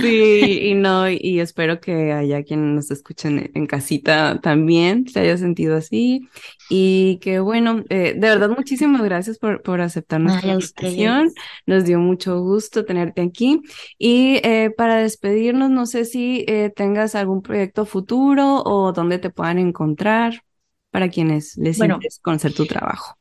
Sí, 0.00 0.60
y 0.62 0.74
no, 0.76 1.10
y 1.10 1.40
espero 1.40 1.80
que 1.80 2.12
haya 2.12 2.44
quien 2.44 2.76
nos 2.76 2.90
escuchen 2.90 3.50
en 3.54 3.66
casita 3.66 4.40
también 4.40 5.08
se 5.08 5.20
haya 5.20 5.36
sentido 5.38 5.76
así. 5.76 6.28
Y 6.68 7.18
que 7.20 7.40
bueno, 7.40 7.84
eh, 7.90 8.14
de 8.16 8.28
verdad, 8.28 8.50
muchísimas 8.50 9.02
gracias 9.02 9.38
por, 9.38 9.62
por 9.62 9.80
aceptar 9.80 10.20
nuestra 10.20 10.48
invitación. 10.48 11.32
Nos 11.66 11.84
dio 11.84 11.98
mucho 12.00 12.40
gusto 12.42 12.84
tenerte 12.84 13.22
aquí. 13.22 13.62
Y 13.98 14.40
eh, 14.44 14.70
para 14.76 14.96
despedirnos, 14.98 15.70
no 15.70 15.86
sé 15.86 16.04
si 16.04 16.44
eh, 16.48 16.72
tengas 16.76 17.14
algún 17.16 17.42
proyecto 17.42 17.86
futuro 17.86 18.62
o 18.64 18.92
dónde 18.92 19.18
te 19.18 19.30
puedan 19.30 19.58
encontrar 19.58 20.42
para 20.90 21.08
quienes 21.08 21.56
les 21.56 21.78
Bueno. 21.78 21.94
interese 21.96 22.20
conocer 22.22 22.54
tu 22.54 22.66
trabajo. 22.66 23.14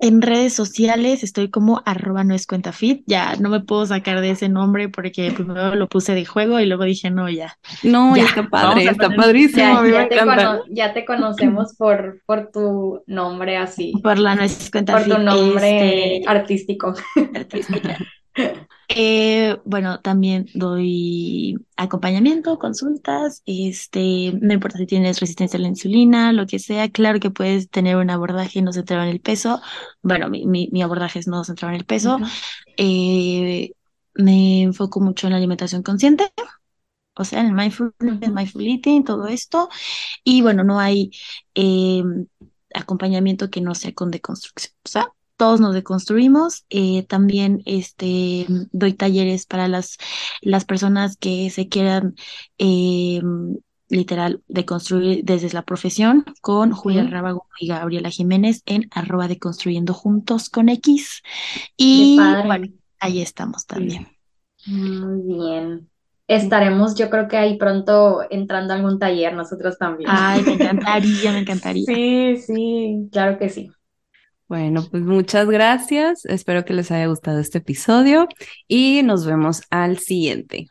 En 0.00 0.20
redes 0.22 0.52
sociales 0.52 1.22
estoy 1.22 1.48
como 1.50 1.80
arroba 1.86 2.24
no 2.24 2.34
es 2.34 2.46
cuenta 2.48 2.72
fit. 2.72 3.04
Ya 3.06 3.36
no 3.36 3.48
me 3.48 3.60
puedo 3.60 3.86
sacar 3.86 4.20
de 4.20 4.30
ese 4.30 4.48
nombre 4.48 4.88
porque 4.88 5.30
primero 5.30 5.74
lo 5.76 5.88
puse 5.88 6.14
de 6.14 6.24
juego 6.26 6.58
y 6.58 6.66
luego 6.66 6.82
dije, 6.84 7.10
no, 7.12 7.30
ya. 7.30 7.56
No, 7.84 8.14
Ya, 8.16 8.24
está 8.24 8.48
padre, 8.50 8.88
a 8.88 8.90
está 8.90 9.04
poner- 9.06 9.16
padrísimo, 9.16 9.86
Ya, 9.86 10.08
te, 10.08 10.14
encanta. 10.16 10.36
cono- 10.36 10.64
ya 10.68 10.92
te 10.92 11.04
conocemos 11.04 11.74
por, 11.78 12.20
por 12.26 12.50
tu 12.50 13.02
nombre 13.06 13.56
así, 13.56 13.92
Por 14.02 14.18
la 14.18 14.34
no 14.34 14.42
es 14.42 14.68
cuenta 14.70 14.94
por 14.94 15.02
fit. 15.04 15.14
tu 15.14 15.18
nombre 15.22 16.16
este, 16.18 16.28
artístico. 16.28 16.92
artística. 17.34 17.96
Eh, 18.96 19.56
bueno, 19.64 20.00
también 20.00 20.46
doy 20.54 21.56
acompañamiento, 21.76 22.58
consultas, 22.60 23.42
este, 23.44 24.32
no 24.40 24.54
importa 24.54 24.78
si 24.78 24.86
tienes 24.86 25.18
resistencia 25.20 25.58
a 25.58 25.62
la 25.62 25.66
insulina, 25.68 26.32
lo 26.32 26.46
que 26.46 26.60
sea, 26.60 26.88
claro 26.90 27.18
que 27.18 27.30
puedes 27.30 27.68
tener 27.70 27.96
un 27.96 28.08
abordaje 28.10 28.62
no 28.62 28.72
centrado 28.72 29.02
en 29.02 29.08
el 29.08 29.20
peso. 29.20 29.60
Bueno, 30.02 30.28
mi, 30.30 30.46
mi, 30.46 30.68
mi 30.72 30.80
abordaje 30.82 31.18
es 31.18 31.26
no 31.26 31.42
centrado 31.42 31.74
en 31.74 31.80
el 31.80 31.86
peso. 31.86 32.20
Eh, 32.76 33.72
me 34.14 34.62
enfoco 34.62 35.00
mucho 35.00 35.26
en 35.26 35.32
la 35.32 35.38
alimentación 35.38 35.82
consciente, 35.82 36.32
o 37.16 37.24
sea, 37.24 37.40
en 37.40 37.46
el 37.48 37.52
mindfulness, 37.54 37.94
Ujú. 38.02 38.34
mindful 38.34 38.66
eating, 38.66 39.04
todo 39.04 39.28
esto. 39.28 39.68
Y 40.24 40.42
bueno, 40.42 40.64
no 40.64 40.80
hay 40.80 41.12
eh, 41.56 42.04
acompañamiento 42.74 43.50
que 43.50 43.62
no 43.62 43.74
sea 43.76 43.94
con 43.94 44.10
deconstrucción. 44.12 44.74
O 44.84 44.88
sea, 44.90 45.13
todos 45.36 45.60
nos 45.60 45.74
deconstruimos. 45.74 46.64
Eh, 46.70 47.04
también 47.04 47.62
este, 47.66 48.46
doy 48.72 48.94
talleres 48.94 49.46
para 49.46 49.68
las, 49.68 49.98
las 50.40 50.64
personas 50.64 51.16
que 51.16 51.50
se 51.50 51.68
quieran 51.68 52.14
eh, 52.58 53.20
literal 53.88 54.42
deconstruir 54.48 55.24
desde 55.24 55.52
la 55.52 55.62
profesión 55.62 56.24
con 56.40 56.72
Julia. 56.72 57.04
Rábago 57.04 57.46
y 57.60 57.68
Gabriela 57.68 58.10
Jiménez 58.10 58.62
en 58.66 58.88
arroba 58.90 59.28
deconstruyendo 59.28 59.94
juntos 59.94 60.48
con 60.48 60.68
X. 60.68 61.22
Y 61.76 62.16
bueno, 62.16 62.66
ahí 63.00 63.20
estamos 63.20 63.66
también. 63.66 64.08
Muy 64.66 65.22
bien. 65.22 65.90
Estaremos, 66.26 66.94
yo 66.94 67.10
creo 67.10 67.28
que 67.28 67.36
ahí 67.36 67.58
pronto 67.58 68.22
entrando 68.30 68.72
a 68.72 68.76
algún 68.76 68.98
taller 68.98 69.34
nosotros 69.34 69.76
también. 69.76 70.08
Ay, 70.10 70.42
me 70.42 70.52
encantaría, 70.54 71.32
me 71.32 71.38
encantaría. 71.40 71.84
Sí, 71.84 72.36
sí, 72.38 73.08
claro 73.12 73.38
que 73.38 73.50
sí. 73.50 73.70
Bueno, 74.48 74.84
pues 74.90 75.02
muchas 75.02 75.48
gracias. 75.48 76.24
Espero 76.26 76.64
que 76.64 76.74
les 76.74 76.90
haya 76.90 77.06
gustado 77.06 77.38
este 77.40 77.58
episodio 77.58 78.28
y 78.68 79.02
nos 79.02 79.24
vemos 79.24 79.62
al 79.70 79.98
siguiente. 79.98 80.68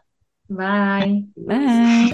Bye. 0.47 1.27
Bye. 1.35 2.13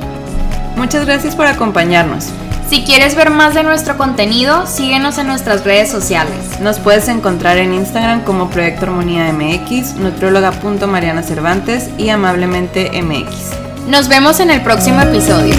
Muchas 0.77 1.05
gracias 1.05 1.35
por 1.35 1.45
acompañarnos. 1.45 2.31
Si 2.69 2.83
quieres 2.83 3.15
ver 3.15 3.31
más 3.31 3.55
de 3.55 3.63
nuestro 3.63 3.97
contenido, 3.97 4.67
síguenos 4.67 5.17
en 5.17 5.25
nuestras 5.25 5.65
redes 5.65 5.89
sociales. 5.89 6.59
Nos 6.61 6.77
puedes 6.77 7.07
encontrar 7.07 7.57
en 7.57 7.73
Instagram 7.73 8.23
como 8.23 8.49
Proyecto 8.51 8.85
Armonía 8.85 9.33
MX, 9.33 9.95
nutrióloga.mariana 9.95 11.23
Cervantes 11.23 11.89
y 11.97 12.09
amablemente 12.09 12.91
MX. 13.01 13.87
Nos 13.89 14.07
vemos 14.07 14.39
en 14.39 14.51
el 14.51 14.61
próximo 14.61 15.01
episodio. 15.01 15.55